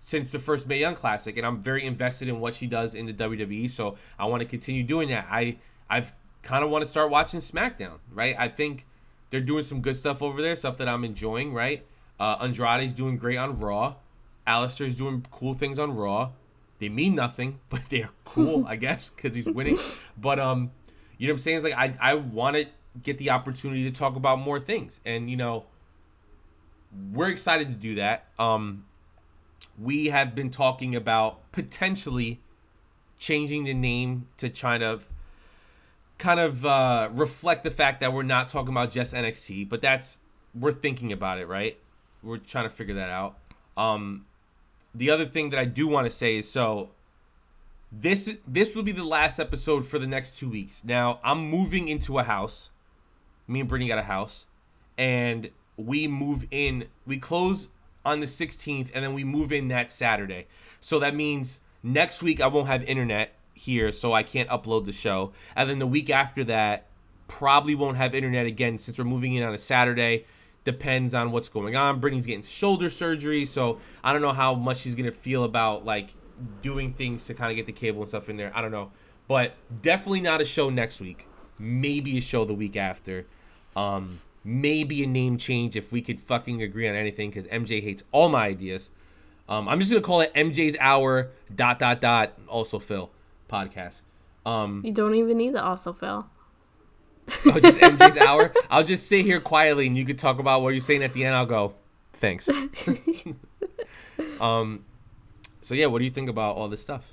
since 0.00 0.32
the 0.32 0.38
first 0.38 0.66
Mae 0.66 0.80
Young 0.80 0.94
Classic, 0.94 1.36
and 1.36 1.46
I'm 1.46 1.60
very 1.60 1.84
invested 1.84 2.28
in 2.28 2.40
what 2.40 2.54
she 2.54 2.66
does 2.66 2.94
in 2.94 3.06
the 3.06 3.12
WWE. 3.12 3.70
So 3.70 3.96
I 4.18 4.24
want 4.24 4.42
to 4.42 4.48
continue 4.48 4.82
doing 4.82 5.10
that. 5.10 5.26
I 5.30 5.58
I've 5.88 6.12
kind 6.42 6.64
of 6.64 6.70
want 6.70 6.82
to 6.82 6.90
start 6.90 7.10
watching 7.10 7.40
SmackDown, 7.40 7.98
right? 8.12 8.34
I 8.38 8.48
think 8.48 8.86
they're 9.28 9.40
doing 9.40 9.62
some 9.62 9.82
good 9.82 9.96
stuff 9.96 10.22
over 10.22 10.40
there, 10.40 10.56
stuff 10.56 10.78
that 10.78 10.88
I'm 10.88 11.04
enjoying, 11.04 11.52
right? 11.52 11.84
Uh, 12.18 12.36
Andrade's 12.40 12.94
doing 12.94 13.18
great 13.18 13.36
on 13.36 13.58
Raw. 13.58 13.96
Aleister's 14.46 14.94
doing 14.94 15.24
cool 15.30 15.54
things 15.54 15.78
on 15.78 15.94
Raw. 15.94 16.30
They 16.78 16.88
mean 16.88 17.14
nothing, 17.14 17.60
but 17.68 17.82
they're 17.90 18.10
cool, 18.24 18.66
I 18.66 18.76
guess, 18.86 19.10
because 19.10 19.36
he's 19.36 19.46
winning. 19.46 19.78
But 20.16 20.40
um, 20.40 20.70
you 21.18 21.26
know 21.26 21.34
what 21.34 21.40
I'm 21.40 21.42
saying? 21.42 21.62
Like 21.62 21.74
I 21.74 21.94
I 22.00 22.14
want 22.14 22.56
to 22.56 22.66
get 23.02 23.18
the 23.18 23.30
opportunity 23.30 23.84
to 23.84 23.90
talk 23.90 24.16
about 24.16 24.38
more 24.38 24.58
things, 24.58 25.00
and 25.04 25.30
you 25.30 25.36
know, 25.36 25.66
we're 27.12 27.28
excited 27.28 27.68
to 27.68 27.74
do 27.74 27.96
that. 27.96 28.28
Um, 28.38 28.86
we 29.82 30.06
have 30.06 30.34
been 30.34 30.50
talking 30.50 30.94
about 30.94 31.50
potentially 31.52 32.40
changing 33.18 33.64
the 33.64 33.74
name 33.74 34.26
to 34.36 34.50
kind 34.50 34.82
of 34.82 35.08
kind 36.18 36.38
of 36.38 36.66
uh, 36.66 37.08
reflect 37.12 37.64
the 37.64 37.70
fact 37.70 38.00
that 38.00 38.12
we're 38.12 38.22
not 38.22 38.48
talking 38.48 38.70
about 38.70 38.90
just 38.90 39.14
NXT, 39.14 39.68
but 39.68 39.80
that's 39.80 40.18
we're 40.54 40.72
thinking 40.72 41.12
about 41.12 41.38
it, 41.38 41.48
right? 41.48 41.78
We're 42.22 42.36
trying 42.36 42.68
to 42.68 42.74
figure 42.74 42.96
that 42.96 43.10
out. 43.10 43.38
Um, 43.76 44.26
the 44.94 45.10
other 45.10 45.24
thing 45.24 45.50
that 45.50 45.58
I 45.58 45.64
do 45.64 45.88
want 45.88 46.06
to 46.06 46.10
say 46.10 46.36
is 46.36 46.50
so 46.50 46.90
this 47.90 48.36
this 48.46 48.76
will 48.76 48.82
be 48.82 48.92
the 48.92 49.04
last 49.04 49.38
episode 49.38 49.86
for 49.86 49.98
the 49.98 50.06
next 50.06 50.36
two 50.36 50.48
weeks. 50.48 50.82
Now 50.84 51.20
I'm 51.24 51.48
moving 51.48 51.88
into 51.88 52.18
a 52.18 52.22
house. 52.22 52.70
Me 53.48 53.60
and 53.60 53.68
Brittany 53.68 53.88
got 53.88 53.98
a 53.98 54.02
house, 54.02 54.46
and 54.98 55.50
we 55.76 56.06
move 56.06 56.46
in. 56.50 56.86
We 57.06 57.18
close 57.18 57.68
on 58.10 58.20
the 58.20 58.26
16th, 58.26 58.90
and 58.94 59.04
then 59.04 59.14
we 59.14 59.24
move 59.24 59.52
in 59.52 59.68
that 59.68 59.90
Saturday. 59.90 60.46
So 60.80 60.98
that 60.98 61.14
means 61.14 61.60
next 61.82 62.22
week 62.22 62.40
I 62.40 62.46
won't 62.48 62.66
have 62.68 62.82
internet 62.82 63.34
here, 63.54 63.92
so 63.92 64.12
I 64.12 64.22
can't 64.22 64.48
upload 64.48 64.86
the 64.86 64.92
show. 64.92 65.32
And 65.56 65.68
then 65.68 65.78
the 65.78 65.86
week 65.86 66.10
after 66.10 66.44
that, 66.44 66.86
probably 67.28 67.74
won't 67.76 67.96
have 67.96 68.14
internet 68.14 68.46
again 68.46 68.76
since 68.76 68.98
we're 68.98 69.04
moving 69.04 69.34
in 69.34 69.44
on 69.44 69.54
a 69.54 69.58
Saturday. 69.58 70.26
Depends 70.64 71.14
on 71.14 71.30
what's 71.30 71.48
going 71.48 71.76
on. 71.76 72.00
Brittany's 72.00 72.26
getting 72.26 72.42
shoulder 72.42 72.90
surgery, 72.90 73.46
so 73.46 73.78
I 74.02 74.12
don't 74.12 74.20
know 74.20 74.32
how 74.32 74.54
much 74.54 74.78
she's 74.78 74.94
gonna 74.94 75.12
feel 75.12 75.44
about 75.44 75.84
like 75.84 76.10
doing 76.62 76.92
things 76.92 77.26
to 77.26 77.34
kind 77.34 77.50
of 77.50 77.56
get 77.56 77.66
the 77.66 77.72
cable 77.72 78.02
and 78.02 78.08
stuff 78.08 78.28
in 78.28 78.36
there. 78.36 78.50
I 78.54 78.60
don't 78.60 78.72
know, 78.72 78.90
but 79.28 79.54
definitely 79.82 80.20
not 80.22 80.40
a 80.40 80.44
show 80.44 80.70
next 80.70 81.00
week. 81.00 81.26
Maybe 81.58 82.18
a 82.18 82.20
show 82.20 82.44
the 82.44 82.54
week 82.54 82.76
after. 82.76 83.26
Um, 83.76 84.18
maybe 84.44 85.02
a 85.02 85.06
name 85.06 85.36
change 85.36 85.76
if 85.76 85.92
we 85.92 86.00
could 86.02 86.18
fucking 86.20 86.62
agree 86.62 86.88
on 86.88 86.94
anything 86.94 87.30
because 87.30 87.46
MJ 87.46 87.82
hates 87.82 88.02
all 88.12 88.28
my 88.28 88.46
ideas. 88.46 88.90
Um, 89.48 89.68
I'm 89.68 89.80
just 89.80 89.90
gonna 89.90 90.02
call 90.02 90.20
it 90.20 90.32
MJ's 90.34 90.76
Hour 90.80 91.30
dot 91.54 91.78
dot 91.78 92.00
dot 92.00 92.32
also 92.48 92.78
Phil 92.78 93.10
podcast. 93.50 94.02
Um, 94.46 94.82
You 94.84 94.92
don't 94.92 95.14
even 95.14 95.36
need 95.36 95.54
the 95.54 95.62
also 95.64 95.92
Phil. 95.92 96.26
oh, 97.46 97.60
just 97.60 97.80
MJ's 97.80 98.16
Hour. 98.16 98.52
I'll 98.70 98.84
just 98.84 99.06
sit 99.08 99.24
here 99.24 99.40
quietly 99.40 99.86
and 99.86 99.96
you 99.96 100.04
could 100.04 100.18
talk 100.18 100.38
about 100.38 100.62
what 100.62 100.70
you're 100.70 100.80
saying 100.80 101.02
at 101.02 101.12
the 101.12 101.24
end. 101.24 101.34
I'll 101.34 101.46
go, 101.46 101.74
thanks. 102.14 102.48
um, 104.40 104.84
so 105.60 105.74
yeah, 105.74 105.86
what 105.86 105.98
do 105.98 106.04
you 106.04 106.10
think 106.10 106.28
about 106.30 106.56
all 106.56 106.68
this 106.68 106.80
stuff? 106.80 107.12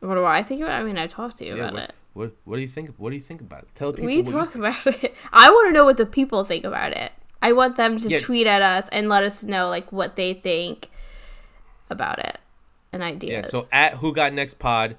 What 0.00 0.14
do 0.14 0.24
I 0.24 0.42
think 0.42 0.60
about? 0.60 0.80
I 0.80 0.84
mean, 0.84 0.98
I 0.98 1.06
talked 1.06 1.38
to 1.38 1.46
you 1.46 1.56
Yeah, 1.56 1.62
about 1.68 1.72
what, 1.74 1.82
it. 1.84 1.94
What 2.16 2.32
what 2.44 2.56
do 2.56 2.62
you 2.62 2.68
think? 2.68 2.94
What 2.96 3.10
do 3.10 3.16
you 3.16 3.22
think 3.22 3.40
about 3.42 3.62
it? 3.64 3.68
Tell 3.74 3.92
people. 3.92 4.06
We 4.06 4.22
talk 4.22 4.54
about 4.54 4.86
it. 5.04 5.14
I 5.32 5.50
want 5.50 5.68
to 5.68 5.72
know 5.72 5.84
what 5.84 5.98
the 5.98 6.06
people 6.06 6.44
think 6.44 6.64
about 6.64 6.92
it. 6.92 7.12
I 7.42 7.52
want 7.52 7.76
them 7.76 7.98
to 7.98 8.08
Yeah. 8.08 8.18
tweet 8.18 8.46
at 8.46 8.62
us 8.62 8.88
and 8.90 9.08
let 9.08 9.22
us 9.22 9.42
know 9.44 9.68
like 9.68 9.92
what 9.92 10.16
they 10.16 10.32
think 10.34 10.88
about 11.90 12.18
it 12.18 12.38
and 12.92 13.02
ideas. 13.02 13.30
Yeah, 13.32 13.42
so 13.50 13.68
at 13.70 13.94
Who 13.94 14.12
Got 14.14 14.32
Next 14.32 14.58
Pod 14.58 14.96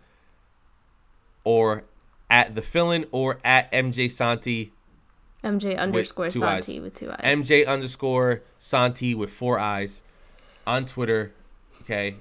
or 1.43 1.83
at 2.29 2.55
the 2.55 2.61
Fillin 2.61 3.05
or 3.11 3.39
at 3.43 3.71
MJ 3.71 4.09
Santi, 4.11 4.71
MJ 5.43 5.77
underscore 5.77 6.29
Santi 6.29 6.75
eyes. 6.75 6.81
with 6.81 6.93
two 6.93 7.09
eyes. 7.09 7.19
MJ 7.23 7.65
underscore 7.65 8.43
Santi 8.59 9.15
with 9.15 9.31
four 9.31 9.57
eyes 9.59 10.03
on 10.65 10.85
Twitter. 10.85 11.31
Okay. 11.81 12.15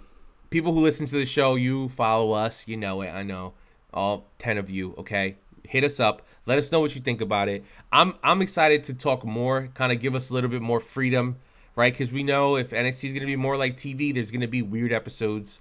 People 0.48 0.72
who 0.72 0.80
listen 0.80 1.06
to 1.06 1.16
the 1.16 1.26
show, 1.26 1.56
you 1.56 1.88
follow 1.88 2.32
us. 2.32 2.66
You 2.68 2.76
know 2.76 3.02
it. 3.02 3.08
I 3.10 3.22
know. 3.24 3.52
All 3.96 4.26
10 4.38 4.58
of 4.58 4.70
you. 4.70 4.94
Okay. 4.98 5.36
Hit 5.64 5.82
us 5.82 5.98
up. 5.98 6.22
Let 6.46 6.58
us 6.58 6.70
know 6.70 6.78
what 6.80 6.94
you 6.94 7.00
think 7.00 7.20
about 7.20 7.48
it. 7.48 7.64
I'm 7.90 8.14
I'm 8.22 8.40
excited 8.40 8.84
to 8.84 8.94
talk 8.94 9.24
more, 9.24 9.68
kind 9.74 9.90
of 9.90 10.00
give 10.00 10.14
us 10.14 10.30
a 10.30 10.34
little 10.34 10.48
bit 10.50 10.62
more 10.62 10.78
freedom, 10.78 11.36
right? 11.74 11.92
Because 11.92 12.12
we 12.12 12.22
know 12.22 12.56
if 12.56 12.70
NXT 12.70 13.04
is 13.04 13.12
going 13.12 13.20
to 13.22 13.26
be 13.26 13.34
more 13.34 13.56
like 13.56 13.76
TV, 13.76 14.14
there's 14.14 14.30
going 14.30 14.42
to 14.42 14.46
be 14.46 14.62
weird 14.62 14.92
episodes. 14.92 15.58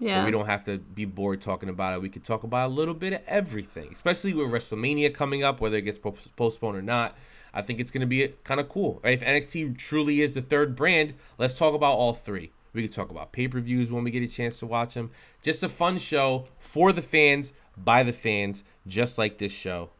yeah. 0.00 0.24
We 0.24 0.32
don't 0.32 0.46
have 0.46 0.64
to 0.64 0.78
be 0.78 1.04
bored 1.04 1.40
talking 1.40 1.68
about 1.68 1.94
it. 1.94 2.02
We 2.02 2.08
could 2.08 2.24
talk 2.24 2.42
about 2.42 2.70
a 2.70 2.74
little 2.74 2.94
bit 2.94 3.12
of 3.12 3.20
everything, 3.28 3.90
especially 3.92 4.34
with 4.34 4.48
WrestleMania 4.48 5.14
coming 5.14 5.44
up, 5.44 5.60
whether 5.60 5.76
it 5.76 5.82
gets 5.82 5.98
postponed 5.98 6.76
or 6.76 6.82
not. 6.82 7.16
I 7.52 7.62
think 7.62 7.78
it's 7.78 7.92
going 7.92 8.00
to 8.00 8.06
be 8.08 8.26
kind 8.42 8.58
of 8.58 8.68
cool. 8.68 9.00
Right? 9.04 9.14
If 9.14 9.20
NXT 9.20 9.78
truly 9.78 10.20
is 10.22 10.34
the 10.34 10.42
third 10.42 10.74
brand, 10.74 11.14
let's 11.38 11.54
talk 11.56 11.74
about 11.74 11.94
all 11.94 12.12
three. 12.12 12.50
We 12.72 12.82
could 12.82 12.92
talk 12.92 13.10
about 13.12 13.30
pay 13.30 13.46
per 13.46 13.60
views 13.60 13.92
when 13.92 14.02
we 14.02 14.10
get 14.10 14.24
a 14.24 14.26
chance 14.28 14.58
to 14.58 14.66
watch 14.66 14.94
them. 14.94 15.12
Just 15.42 15.62
a 15.62 15.68
fun 15.68 15.96
show 15.98 16.46
for 16.58 16.92
the 16.92 17.02
fans, 17.02 17.52
by 17.76 18.02
the 18.02 18.12
fans, 18.12 18.64
just 18.86 19.18
like 19.18 19.38
this 19.38 19.52
show. 19.52 19.90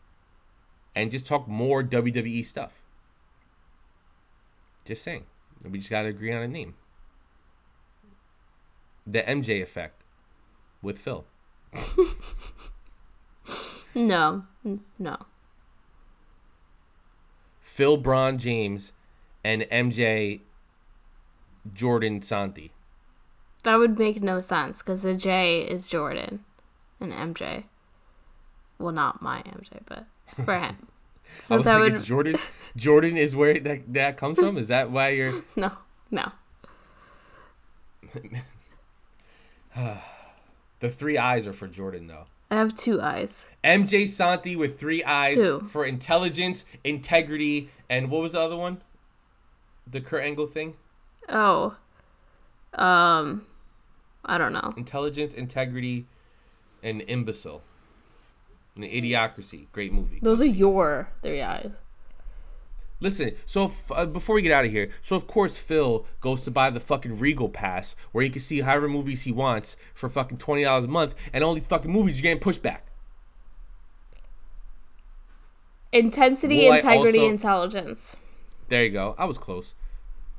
And 0.94 1.10
just 1.10 1.26
talk 1.26 1.48
more 1.48 1.82
WWE 1.82 2.44
stuff. 2.44 2.80
Just 4.84 5.02
saying. 5.02 5.24
We 5.68 5.78
just 5.78 5.90
got 5.90 6.02
to 6.02 6.08
agree 6.08 6.32
on 6.32 6.42
a 6.42 6.48
name 6.48 6.74
the 9.06 9.22
MJ 9.22 9.62
effect 9.62 10.02
with 10.82 10.98
Phil. 10.98 11.24
no, 13.94 14.44
no. 14.98 15.16
Phil 17.60 17.96
Braun 17.96 18.38
James 18.38 18.92
and 19.42 19.62
MJ 19.62 20.40
Jordan 21.72 22.22
Santi. 22.22 22.72
That 23.64 23.76
would 23.76 23.98
make 23.98 24.22
no 24.22 24.40
sense 24.40 24.82
because 24.82 25.02
the 25.02 25.14
J 25.14 25.60
is 25.60 25.90
Jordan 25.90 26.44
and 27.00 27.12
MJ. 27.12 27.64
Well, 28.78 28.92
not 28.92 29.22
my 29.22 29.42
MJ, 29.42 29.80
but 29.86 30.06
for 30.44 30.58
him. 30.58 30.76
I 31.38 31.40
So 31.40 31.56
was 31.56 31.64
that 31.64 31.80
would 31.80 32.02
Jordan. 32.02 32.36
Jordan 32.76 33.16
is 33.16 33.34
where 33.34 33.58
that 33.60 33.92
that 33.94 34.16
comes 34.16 34.38
from. 34.38 34.58
Is 34.58 34.68
that 34.68 34.90
why 34.90 35.10
you're? 35.10 35.42
no, 35.56 35.72
no. 36.10 36.30
The 40.80 40.90
three 40.90 41.16
eyes 41.16 41.46
are 41.46 41.52
for 41.54 41.66
Jordan 41.66 42.08
though. 42.08 42.26
I 42.50 42.56
have 42.56 42.76
two 42.76 43.00
eyes. 43.00 43.46
MJ 43.64 44.06
Santi 44.06 44.54
with 44.54 44.78
three 44.78 45.02
eyes 45.02 45.36
Two. 45.36 45.60
for 45.60 45.84
intelligence, 45.86 46.64
integrity, 46.84 47.70
and 47.88 48.10
what 48.10 48.20
was 48.20 48.32
the 48.32 48.40
other 48.40 48.56
one? 48.56 48.82
The 49.90 50.00
Kurt 50.00 50.22
Angle 50.22 50.46
thing. 50.46 50.76
Oh, 51.28 51.74
um, 52.74 53.46
I 54.24 54.36
don't 54.36 54.52
know. 54.52 54.74
Intelligence, 54.76 55.32
integrity, 55.32 56.06
and 56.84 57.02
imbecile. 57.08 57.62
And 58.76 58.84
idiocracy. 58.84 59.66
Great 59.72 59.92
movie. 59.92 60.20
Those 60.22 60.40
are 60.42 60.46
your 60.46 61.08
three 61.22 61.40
eyes. 61.42 61.70
Listen, 63.00 63.32
so 63.44 63.66
if, 63.66 63.90
uh, 63.92 64.06
before 64.06 64.36
we 64.36 64.42
get 64.42 64.52
out 64.52 64.64
of 64.64 64.70
here, 64.70 64.88
so 65.02 65.16
of 65.16 65.26
course 65.26 65.58
Phil 65.58 66.06
goes 66.20 66.44
to 66.44 66.50
buy 66.50 66.70
the 66.70 66.80
fucking 66.80 67.18
Regal 67.18 67.48
Pass 67.48 67.96
where 68.12 68.22
he 68.24 68.30
can 68.30 68.40
see 68.40 68.60
however 68.60 68.88
movies 68.88 69.22
he 69.22 69.32
wants 69.32 69.76
for 69.94 70.08
fucking 70.08 70.38
twenty 70.38 70.62
dollars 70.64 70.84
a 70.84 70.88
month, 70.88 71.14
and 71.32 71.42
all 71.42 71.54
these 71.54 71.66
fucking 71.66 71.90
movies 71.90 72.16
you're 72.16 72.22
getting 72.22 72.40
pushed 72.40 72.62
back. 72.62 72.86
Intensity, 75.92 76.68
Will 76.68 76.74
integrity, 76.74 77.18
also- 77.18 77.30
intelligence. 77.30 78.16
There 78.68 78.84
you 78.84 78.90
go. 78.90 79.14
I 79.18 79.26
was 79.26 79.38
close. 79.38 79.74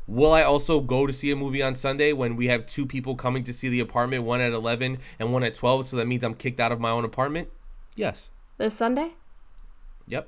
Will 0.07 0.33
I 0.33 0.43
also 0.43 0.81
go 0.81 1.07
to 1.07 1.13
see 1.13 1.31
a 1.31 1.35
movie 1.35 1.63
on 1.63 1.75
Sunday 1.75 2.13
when 2.13 2.35
we 2.35 2.47
have 2.47 2.67
two 2.67 2.85
people 2.85 3.15
coming 3.15 3.43
to 3.43 3.53
see 3.53 3.69
the 3.69 3.79
apartment, 3.79 4.23
one 4.23 4.39
at 4.39 4.53
eleven 4.53 4.99
and 5.19 5.33
one 5.33 5.43
at 5.43 5.55
twelve? 5.55 5.87
So 5.87 5.97
that 5.97 6.07
means 6.07 6.23
I'm 6.23 6.35
kicked 6.35 6.59
out 6.59 6.71
of 6.71 6.79
my 6.79 6.91
own 6.91 7.03
apartment. 7.03 7.49
Yes. 7.95 8.29
This 8.57 8.75
Sunday? 8.75 9.13
Yep. 10.07 10.27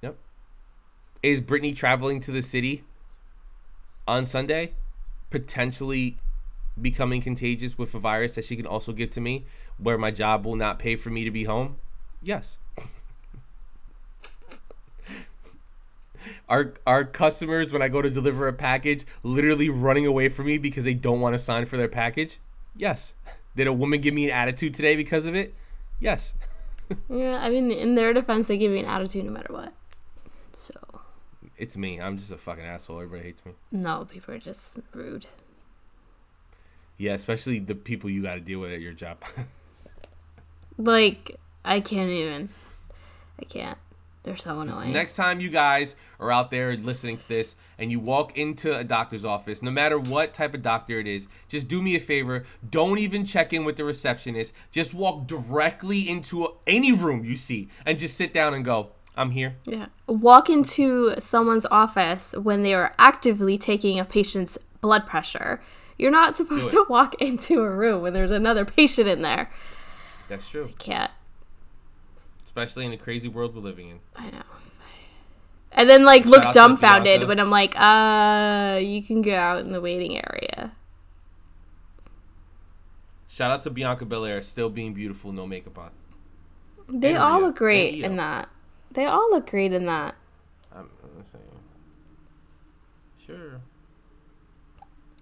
Yep. 0.00 0.16
Is 1.22 1.40
Brittany 1.40 1.72
traveling 1.72 2.20
to 2.20 2.30
the 2.30 2.42
city 2.42 2.84
on 4.08 4.24
Sunday, 4.24 4.72
potentially 5.28 6.16
becoming 6.80 7.20
contagious 7.20 7.76
with 7.76 7.94
a 7.94 7.98
virus 7.98 8.34
that 8.36 8.44
she 8.44 8.56
can 8.56 8.66
also 8.66 8.92
give 8.92 9.10
to 9.10 9.20
me, 9.20 9.44
where 9.76 9.98
my 9.98 10.10
job 10.10 10.46
will 10.46 10.56
not 10.56 10.78
pay 10.78 10.96
for 10.96 11.10
me 11.10 11.24
to 11.24 11.30
be 11.30 11.44
home? 11.44 11.76
Yes. 12.22 12.58
Our 16.50 16.74
our 16.86 17.04
customers 17.04 17.72
when 17.72 17.80
I 17.80 17.88
go 17.88 18.02
to 18.02 18.10
deliver 18.10 18.46
a 18.48 18.52
package 18.52 19.06
literally 19.22 19.70
running 19.70 20.04
away 20.04 20.28
from 20.28 20.46
me 20.46 20.58
because 20.58 20.84
they 20.84 20.92
don't 20.94 21.20
want 21.20 21.32
to 21.32 21.38
sign 21.38 21.64
for 21.64 21.78
their 21.78 21.88
package? 21.88 22.40
Yes. 22.76 23.14
Did 23.56 23.66
a 23.66 23.72
woman 23.72 24.00
give 24.02 24.12
me 24.12 24.26
an 24.28 24.36
attitude 24.36 24.74
today 24.74 24.96
because 24.96 25.24
of 25.26 25.34
it? 25.34 25.54
Yes. 25.98 26.34
Yeah, 27.08 27.38
I 27.40 27.50
mean, 27.50 27.70
in 27.70 27.94
their 27.94 28.12
defense, 28.12 28.48
they 28.48 28.58
give 28.58 28.72
you 28.72 28.78
an 28.78 28.84
attitude 28.84 29.24
no 29.24 29.30
matter 29.30 29.52
what. 29.52 29.72
So, 30.52 30.74
It's 31.56 31.76
me. 31.76 32.00
I'm 32.00 32.18
just 32.18 32.32
a 32.32 32.36
fucking 32.36 32.64
asshole. 32.64 32.96
Everybody 33.00 33.22
hates 33.28 33.46
me. 33.46 33.52
no, 33.70 34.08
people 34.10 34.34
are 34.34 34.38
just 34.40 34.80
rude. 34.92 35.28
Yeah, 36.96 37.12
especially 37.12 37.60
the 37.60 37.76
people 37.76 38.10
you 38.10 38.22
got 38.24 38.34
to 38.34 38.40
deal 38.40 38.58
with 38.58 38.72
at 38.72 38.80
your 38.80 38.92
job. 38.92 39.18
Like, 40.78 41.36
I 41.64 41.80
can't 41.80 42.10
even. 42.10 42.48
I 43.38 43.44
can't. 43.44 43.78
They're 44.22 44.36
so 44.36 44.60
annoying. 44.60 44.92
Next 44.92 45.16
time 45.16 45.40
you 45.40 45.48
guys 45.48 45.96
are 46.18 46.30
out 46.30 46.50
there 46.50 46.76
listening 46.76 47.16
to 47.16 47.28
this 47.28 47.56
and 47.78 47.90
you 47.90 47.98
walk 47.98 48.36
into 48.36 48.76
a 48.76 48.84
doctor's 48.84 49.24
office, 49.24 49.62
no 49.62 49.70
matter 49.70 49.98
what 49.98 50.34
type 50.34 50.52
of 50.52 50.60
doctor 50.60 50.98
it 51.00 51.06
is, 51.06 51.26
just 51.48 51.68
do 51.68 51.80
me 51.80 51.96
a 51.96 52.00
favor. 52.00 52.44
Don't 52.68 52.98
even 52.98 53.24
check 53.24 53.54
in 53.54 53.64
with 53.64 53.76
the 53.76 53.84
receptionist. 53.84 54.52
Just 54.70 54.92
walk 54.92 55.26
directly 55.26 56.08
into 56.08 56.48
any 56.66 56.92
room 56.92 57.24
you 57.24 57.36
see 57.36 57.68
and 57.86 57.98
just 57.98 58.16
sit 58.16 58.34
down 58.34 58.52
and 58.52 58.62
go, 58.62 58.90
I'm 59.16 59.30
here. 59.30 59.56
Yeah. 59.64 59.86
Walk 60.06 60.50
into 60.50 61.14
someone's 61.18 61.66
office 61.66 62.34
when 62.34 62.62
they 62.62 62.74
are 62.74 62.94
actively 62.98 63.56
taking 63.56 63.98
a 63.98 64.04
patient's 64.04 64.58
blood 64.82 65.06
pressure. 65.06 65.62
You're 65.96 66.10
not 66.10 66.36
supposed 66.36 66.70
to 66.70 66.84
walk 66.88 67.14
into 67.20 67.60
a 67.62 67.70
room 67.70 68.02
when 68.02 68.12
there's 68.12 68.30
another 68.30 68.64
patient 68.66 69.08
in 69.08 69.22
there. 69.22 69.50
That's 70.28 70.48
true. 70.48 70.70
Can't. 70.78 71.10
Especially 72.60 72.84
in 72.84 72.90
the 72.90 72.98
crazy 72.98 73.26
world 73.26 73.54
we're 73.54 73.62
living 73.62 73.88
in. 73.88 74.00
I 74.14 74.30
know. 74.30 74.42
And 75.72 75.88
then 75.88 76.04
like 76.04 76.26
look 76.26 76.44
out 76.44 76.54
dumbfounded 76.54 77.26
when 77.26 77.40
I'm 77.40 77.48
like, 77.48 77.74
uh, 77.78 78.78
you 78.82 79.02
can 79.02 79.22
go 79.22 79.34
out 79.34 79.60
in 79.60 79.72
the 79.72 79.80
waiting 79.80 80.16
area. 80.16 80.72
Shout 83.28 83.50
out 83.50 83.62
to 83.62 83.70
Bianca 83.70 84.04
Belair, 84.04 84.42
still 84.42 84.68
being 84.68 84.92
beautiful, 84.92 85.32
no 85.32 85.46
makeup 85.46 85.78
on. 85.78 85.90
They 86.88 87.10
And 87.10 87.18
all 87.18 87.40
look 87.40 87.56
great 87.56 88.04
in 88.04 88.16
that. 88.16 88.50
They 88.90 89.06
all 89.06 89.30
look 89.30 89.48
great 89.48 89.72
in 89.72 89.86
that. 89.86 90.16
I'm, 90.74 90.90
I'm 91.02 91.24
saying. 91.32 91.44
Sure. 93.24 93.60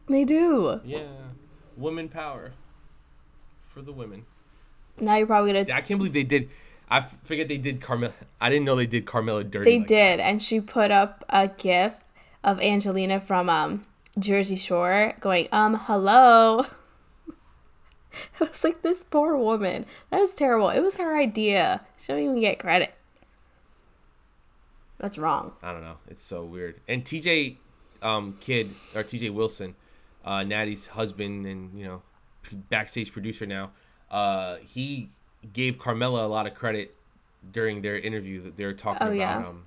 They 0.08 0.24
do. 0.24 0.80
Yeah. 0.84 1.06
Women 1.76 2.08
power. 2.08 2.52
For 3.68 3.82
the 3.82 3.92
women. 3.92 4.24
Now 4.98 5.16
you're 5.16 5.26
probably 5.26 5.52
gonna. 5.52 5.72
I 5.72 5.82
can't 5.82 5.98
believe 5.98 6.14
they 6.14 6.24
did. 6.24 6.48
I 6.90 7.02
figured 7.02 7.48
they 7.48 7.58
did 7.58 7.80
Carmella. 7.80 8.12
I 8.40 8.48
didn't 8.50 8.64
know 8.64 8.76
they 8.76 8.86
did 8.86 9.04
Carmella 9.04 9.48
dirty. 9.48 9.70
They 9.70 9.78
like 9.78 9.88
did, 9.88 10.20
and 10.20 10.42
she 10.42 10.60
put 10.60 10.90
up 10.90 11.24
a 11.28 11.48
gif 11.48 11.94
of 12.42 12.60
Angelina 12.60 13.20
from 13.20 13.48
um 13.48 13.84
Jersey 14.18 14.56
Shore 14.56 15.14
going, 15.20 15.48
um, 15.52 15.74
hello. 15.74 16.66
it 17.28 18.40
was 18.40 18.64
like 18.64 18.82
this 18.82 19.04
poor 19.04 19.36
woman. 19.36 19.86
That 20.10 20.20
was 20.20 20.34
terrible. 20.34 20.70
It 20.70 20.80
was 20.80 20.96
her 20.96 21.16
idea. 21.18 21.82
She 21.98 22.08
don't 22.08 22.20
even 22.20 22.40
get 22.40 22.58
credit. 22.58 22.94
That's 24.98 25.18
wrong. 25.18 25.52
I 25.62 25.72
don't 25.72 25.82
know. 25.82 25.98
It's 26.08 26.24
so 26.24 26.44
weird. 26.44 26.80
And 26.88 27.04
TJ, 27.04 27.56
um, 28.02 28.36
kid 28.40 28.70
or 28.96 29.04
TJ 29.04 29.30
Wilson, 29.32 29.76
uh, 30.24 30.42
Natty's 30.42 30.86
husband 30.88 31.46
and 31.46 31.72
you 31.78 31.84
know, 31.84 32.02
backstage 32.68 33.12
producer 33.12 33.46
now. 33.46 33.70
Uh, 34.10 34.56
he 34.56 35.10
gave 35.52 35.78
Carmella 35.78 36.24
a 36.24 36.28
lot 36.28 36.46
of 36.46 36.54
credit 36.54 36.94
during 37.52 37.82
their 37.82 37.98
interview 37.98 38.42
that 38.42 38.56
they 38.56 38.64
were 38.64 38.72
talking 38.72 39.06
Oh, 39.06 39.10
about. 39.12 39.16
yeah? 39.16 39.36
Um, 39.48 39.64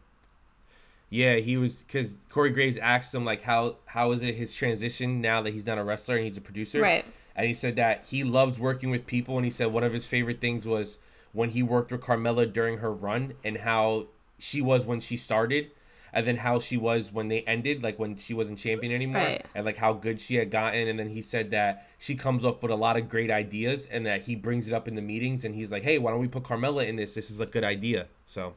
yeah, 1.10 1.36
he 1.36 1.58
was 1.58 1.84
because 1.84 2.18
Corey 2.30 2.52
Graves 2.52 2.78
asked 2.78 3.14
him 3.14 3.26
like 3.26 3.42
how 3.42 3.76
how 3.86 4.12
is 4.14 4.22
it 4.22 4.36
his 4.36 4.54
transition 4.54 5.20
now 5.22 5.42
that 5.42 5.52
he's 5.54 5.66
not 5.66 5.78
a 5.78 5.84
wrestler 5.84 6.16
and 6.16 6.26
he's 6.26 6.38
a 6.38 6.42
producer. 6.42 6.82
Right. 6.82 7.06
And 7.36 7.48
he 7.48 7.54
said 7.54 7.76
that 7.78 8.06
he 8.06 8.24
loves 8.24 8.60
working 8.60 8.90
with 8.92 9.06
people, 9.08 9.38
and 9.38 9.46
he 9.46 9.52
said 9.52 9.68
one 9.68 9.84
of 9.84 9.94
his 9.94 10.06
favorite 10.06 10.40
things 10.42 10.66
was 10.66 10.98
when 11.34 11.50
he 11.50 11.64
worked 11.64 11.92
with 11.92 12.02
Carmella 12.02 12.52
during 12.52 12.78
her 12.80 12.92
run 12.92 13.34
and 13.44 13.58
how 13.58 14.08
she 14.38 14.62
was 14.62 14.86
when 14.86 15.00
she 15.00 15.16
started, 15.18 15.72
and 16.14 16.26
then 16.28 16.38
how 16.38 16.60
she 16.60 16.78
was 16.78 17.12
when 17.12 17.28
they 17.30 17.42
ended, 17.44 17.84
like 17.84 17.98
when 18.00 18.18
she 18.18 18.34
wasn't 18.34 18.58
champion 18.60 18.92
anymore, 18.94 19.22
Right. 19.22 19.46
and 19.56 19.66
like 19.66 19.78
how 19.78 19.94
good 19.94 20.20
she 20.20 20.36
had 20.36 20.50
gotten. 20.52 20.88
And 20.88 21.00
then 21.00 21.10
he 21.10 21.22
said 21.22 21.52
that 21.52 21.88
she 21.98 22.16
comes 22.16 22.44
up 22.46 22.62
with 22.62 22.72
a 22.72 22.76
lot 22.76 22.98
of 22.98 23.08
great 23.10 23.32
ideas, 23.32 23.86
and 23.88 24.06
that 24.06 24.22
he 24.24 24.36
brings 24.36 24.68
it 24.68 24.74
up 24.74 24.88
in 24.88 24.96
the 24.96 25.02
meetings, 25.02 25.46
and 25.46 25.56
he's 25.56 25.72
like, 25.72 25.84
"Hey, 25.84 25.98
why 25.98 26.12
don't 26.12 26.20
we 26.20 26.28
put 26.28 26.44
Carmella 26.44 26.88
in 26.88 26.96
this? 26.96 27.14
This 27.16 27.30
is 27.32 27.40
a 27.40 27.46
good 27.46 27.64
idea." 27.64 28.08
So 28.26 28.54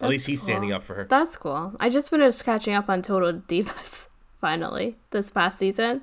at 0.00 0.08
least 0.08 0.26
he's 0.26 0.42
standing 0.42 0.72
up 0.72 0.84
for 0.84 0.94
her. 0.94 1.04
That's 1.04 1.36
cool. 1.36 1.74
I 1.80 1.88
just 1.90 2.10
finished 2.10 2.44
catching 2.44 2.74
up 2.74 2.88
on 2.88 3.02
Total 3.02 3.32
Divas 3.34 4.08
finally 4.40 4.96
this 5.10 5.30
past 5.30 5.58
season. 5.58 6.02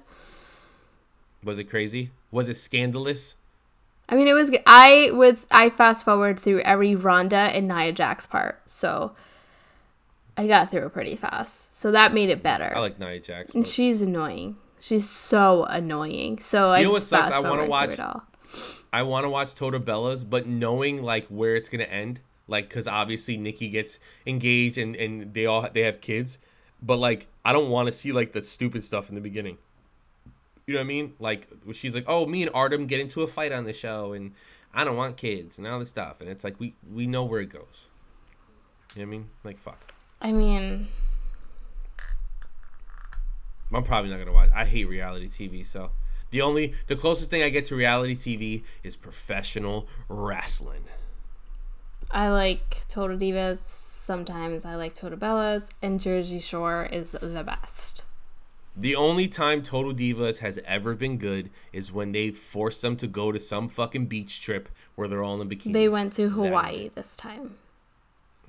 Was 1.43 1.59
it 1.59 1.65
crazy? 1.65 2.11
Was 2.32 2.49
it 2.49 2.55
scandalous? 2.55 3.36
I 4.09 4.15
mean, 4.15 4.28
it 4.28 4.34
was. 4.34 4.51
I 4.65 5.09
was. 5.13 5.47
I 5.51 5.70
fast 5.70 6.05
forward 6.05 6.39
through 6.39 6.61
every 6.61 6.95
Ronda 6.95 7.36
and 7.38 7.68
Nia 7.68 7.91
Jax 7.91 8.26
part, 8.26 8.61
so 8.65 9.13
I 10.38 10.47
got 10.47 10.69
through 10.71 10.85
it 10.85 10.93
pretty 10.93 11.15
fast. 11.15 11.75
So 11.75 11.91
that 11.91 12.13
made 12.13 12.29
it 12.29 12.43
better. 12.43 12.71
I 12.75 12.79
like 12.79 12.99
Nia 12.99 13.19
Jax. 13.19 13.53
and 13.55 13.67
she's 13.67 14.01
annoying. 14.01 14.57
She's 14.79 15.09
so 15.09 15.63
annoying. 15.63 16.39
So 16.39 16.69
I 16.69 16.83
know 16.83 16.89
just 16.97 17.11
what 17.11 17.23
sucks? 17.25 17.31
I 17.31 17.39
wanna 17.39 17.49
forward 17.63 17.69
watch- 17.69 17.93
it 17.93 17.99
all. 17.99 18.23
I 18.93 19.03
want 19.03 19.25
to 19.25 19.29
watch 19.29 19.53
Total 19.53 19.79
Bellas, 19.81 20.27
but 20.27 20.47
knowing 20.47 21.03
like 21.03 21.27
where 21.27 21.55
it's 21.57 21.67
gonna 21.67 21.83
end, 21.83 22.21
like 22.47 22.69
because 22.69 22.88
obviously 22.88 23.35
Nikki 23.35 23.69
gets 23.69 23.99
engaged 24.25 24.77
and 24.77 24.95
and 24.95 25.33
they 25.33 25.45
all 25.45 25.67
they 25.73 25.81
have 25.81 25.99
kids, 25.99 26.39
but 26.81 26.97
like 26.97 27.27
I 27.43 27.51
don't 27.51 27.69
want 27.69 27.88
to 27.88 27.91
see 27.91 28.11
like 28.13 28.31
the 28.31 28.43
stupid 28.43 28.83
stuff 28.85 29.09
in 29.09 29.15
the 29.15 29.21
beginning. 29.21 29.57
You 30.65 30.75
know 30.75 30.79
what 30.79 30.85
I 30.85 30.88
mean? 30.88 31.13
Like 31.19 31.47
she's 31.73 31.93
like, 31.95 32.05
"Oh, 32.07 32.25
me 32.25 32.41
and 32.43 32.51
Artem 32.53 32.85
get 32.88 32.99
into 33.01 33.21
a 33.23 33.27
fight 33.27 33.51
on 33.51 33.65
the 33.65 33.73
show, 33.73 34.13
and 34.13 34.31
I 34.73 34.83
don't 34.85 34.95
want 34.95 35.17
kids 35.17 35.57
and 35.57 35.67
all 35.67 35.79
this 35.79 35.89
stuff," 35.89 36.21
and 36.21 36.29
it's 36.29 36.43
like 36.43 36.57
we 36.59 36.73
we 36.89 37.07
know 37.07 37.23
where 37.25 37.41
it 37.41 37.47
goes. 37.49 37.88
You 38.95 39.01
know 39.01 39.07
what 39.09 39.15
I 39.15 39.17
mean? 39.17 39.29
Like 39.43 39.59
fuck. 39.59 39.93
I 40.22 40.32
mean, 40.32 40.88
I'm 43.74 43.84
probably 43.84 44.09
not 44.09 44.20
gonna 44.20 44.34
watch. 44.34 44.49
I 44.53 44.65
hate 44.65 44.86
reality 44.86 45.28
TV, 45.28 45.65
so 45.65 45.91
the 46.32 46.41
only 46.41 46.74
the 46.88 46.95
closest 46.95 47.30
thing 47.30 47.43
I 47.43 47.49
get 47.49 47.65
to 47.65 47.76
reality 47.76 48.15
TV 48.15 48.63
is 48.84 48.95
professional 48.95 49.88
wrestling. 50.09 50.84
I 52.11 52.30
like 52.30 52.88
Total 52.88 53.18
Divas. 53.18 53.59
Sometimes 53.59 54.63
I 54.63 54.76
like 54.76 54.93
Total 54.93 55.18
Bellas, 55.18 55.63
and 55.82 55.99
Jersey 55.99 56.39
Shore 56.39 56.88
is 56.91 57.11
the 57.11 57.43
best. 57.43 58.03
The 58.76 58.95
only 58.95 59.28
time 59.28 59.61
Total 59.61 59.93
Divas 59.93 60.38
has 60.38 60.59
ever 60.65 60.95
been 60.95 61.18
good 61.18 61.49
is 61.74 61.91
when 61.91 62.11
they 62.11 62.30
forced 62.30 62.82
them 62.82 62.95
to 62.97 63.07
go 63.07 63.32
to 63.32 63.39
some 63.39 63.68
fucking 63.68 64.05
beach 64.05 64.41
trip 64.41 64.70
where 64.95 65.07
they're 65.07 65.24
all 65.24 65.41
in 65.41 65.49
bikinis. 65.49 65.74
They 65.74 65.89
went 65.89 66.13
to 66.13 66.30
Hawaii 66.30 66.89
this 66.89 67.18
time. 67.18 67.55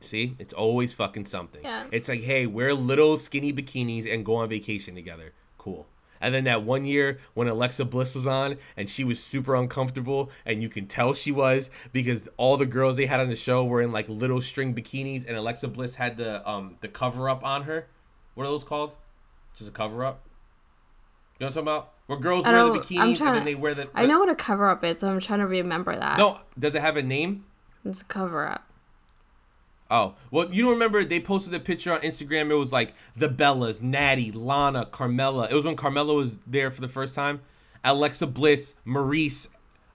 See, 0.00 0.36
it's 0.38 0.54
always 0.54 0.94
fucking 0.94 1.26
something. 1.26 1.62
Yeah. 1.62 1.86
It's 1.90 2.08
like, 2.08 2.22
hey, 2.22 2.46
wear 2.46 2.72
little 2.74 3.18
skinny 3.18 3.52
bikinis 3.52 4.12
and 4.12 4.24
go 4.24 4.36
on 4.36 4.48
vacation 4.48 4.94
together. 4.94 5.32
Cool. 5.58 5.86
And 6.20 6.34
then 6.34 6.44
that 6.44 6.62
one 6.62 6.84
year 6.84 7.18
when 7.34 7.48
Alexa 7.48 7.84
Bliss 7.84 8.14
was 8.14 8.26
on 8.26 8.56
and 8.76 8.88
she 8.88 9.04
was 9.04 9.22
super 9.22 9.54
uncomfortable, 9.54 10.30
and 10.44 10.62
you 10.62 10.68
can 10.68 10.86
tell 10.86 11.14
she 11.14 11.32
was 11.32 11.70
because 11.92 12.28
all 12.36 12.56
the 12.56 12.66
girls 12.66 12.96
they 12.96 13.06
had 13.06 13.20
on 13.20 13.28
the 13.28 13.36
show 13.36 13.64
were 13.64 13.82
in 13.82 13.92
like 13.92 14.08
little 14.08 14.40
string 14.40 14.74
bikinis, 14.74 15.26
and 15.26 15.36
Alexa 15.36 15.68
Bliss 15.68 15.94
had 15.94 16.16
the 16.16 16.48
um 16.48 16.76
the 16.80 16.88
cover 16.88 17.28
up 17.28 17.44
on 17.44 17.64
her. 17.64 17.86
What 18.34 18.44
are 18.44 18.50
those 18.50 18.64
called? 18.64 18.92
Just 19.54 19.70
a 19.70 19.72
cover 19.72 20.04
up. 20.04 20.22
You 21.38 21.44
know 21.44 21.50
what 21.50 21.56
I'm 21.58 21.64
talking 21.64 21.68
about? 21.68 21.92
Where 22.06 22.18
girls 22.18 22.44
wear 22.44 22.64
the 22.64 22.78
bikinis 22.78 23.20
and 23.20 23.36
then 23.36 23.44
they 23.44 23.54
wear 23.54 23.74
the. 23.74 23.88
I 23.94 24.06
know 24.06 24.18
what 24.18 24.28
a 24.28 24.34
cover 24.34 24.68
up 24.68 24.82
is, 24.82 25.00
so 25.00 25.08
I'm 25.08 25.20
trying 25.20 25.40
to 25.40 25.46
remember 25.46 25.94
that. 25.94 26.18
No, 26.18 26.40
does 26.58 26.74
it 26.74 26.82
have 26.82 26.96
a 26.96 27.02
name? 27.02 27.44
it's 27.84 28.02
a 28.02 28.04
cover 28.04 28.46
up. 28.46 28.67
Oh, 29.90 30.14
well, 30.30 30.52
you 30.52 30.62
don't 30.62 30.72
remember 30.74 31.02
they 31.04 31.20
posted 31.20 31.54
a 31.54 31.60
picture 31.60 31.92
on 31.92 32.00
Instagram. 32.00 32.50
It 32.50 32.54
was 32.56 32.72
like 32.72 32.92
the 33.16 33.28
Bellas, 33.28 33.80
Natty, 33.80 34.32
Lana, 34.32 34.86
Carmella. 34.86 35.50
It 35.50 35.54
was 35.54 35.64
when 35.64 35.76
Carmella 35.76 36.14
was 36.14 36.38
there 36.46 36.70
for 36.70 36.80
the 36.82 36.88
first 36.88 37.14
time. 37.14 37.40
Alexa 37.84 38.26
Bliss, 38.26 38.74
Maryse, 38.86 39.48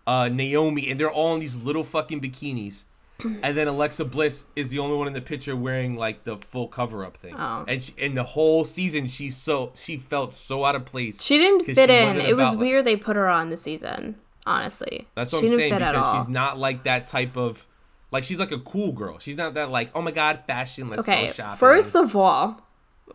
uh, 0.07 0.29
Naomi, 0.29 0.89
and 0.89 0.99
they're 0.99 1.11
all 1.11 1.35
in 1.35 1.39
these 1.39 1.55
little 1.55 1.83
fucking 1.83 2.21
bikinis. 2.21 2.85
And 3.43 3.55
then 3.55 3.67
Alexa 3.67 4.05
Bliss 4.05 4.47
is 4.55 4.67
the 4.69 4.79
only 4.79 4.97
one 4.97 5.07
in 5.07 5.13
the 5.13 5.21
picture 5.21 5.55
wearing 5.55 5.95
like 5.95 6.23
the 6.23 6.37
full 6.37 6.67
cover 6.67 7.05
up 7.05 7.15
thing. 7.17 7.35
Oh. 7.37 7.63
And 7.67 7.81
she, 7.81 7.93
in 7.97 8.15
the 8.15 8.23
whole 8.23 8.65
season, 8.65 9.07
she's 9.07 9.37
so 9.37 9.71
she 9.75 9.97
felt 9.97 10.33
so 10.33 10.65
out 10.65 10.75
of 10.75 10.83
place. 10.85 11.21
She 11.23 11.37
didn't 11.37 11.63
fit 11.65 11.89
she 11.89 11.95
in. 11.95 12.19
It 12.19 12.35
was 12.35 12.49
like- 12.49 12.57
weird 12.57 12.85
they 12.85 12.97
put 12.97 13.15
her 13.15 13.29
on 13.29 13.49
the 13.49 13.57
season. 13.57 14.15
Honestly, 14.45 15.07
That's 15.15 15.31
what 15.31 15.39
she 15.39 15.45
I'm 15.45 15.51
didn't 15.57 15.79
saying 15.79 15.93
because 15.93 16.17
she's 16.17 16.27
not 16.27 16.57
like 16.59 16.83
that 16.83 17.07
type 17.07 17.37
of 17.37 17.65
like 18.13 18.23
she's 18.23 18.39
like 18.39 18.51
a 18.51 18.59
cool 18.59 18.93
girl. 18.93 19.19
She's 19.19 19.35
not 19.35 19.55
that 19.55 19.69
like 19.69 19.89
oh 19.93 20.01
my 20.01 20.11
god 20.11 20.43
fashion. 20.47 20.87
Let's 20.89 21.01
okay, 21.01 21.25
go 21.27 21.31
shopping. 21.33 21.57
first 21.57 21.95
of 21.95 22.15
all, 22.15 22.61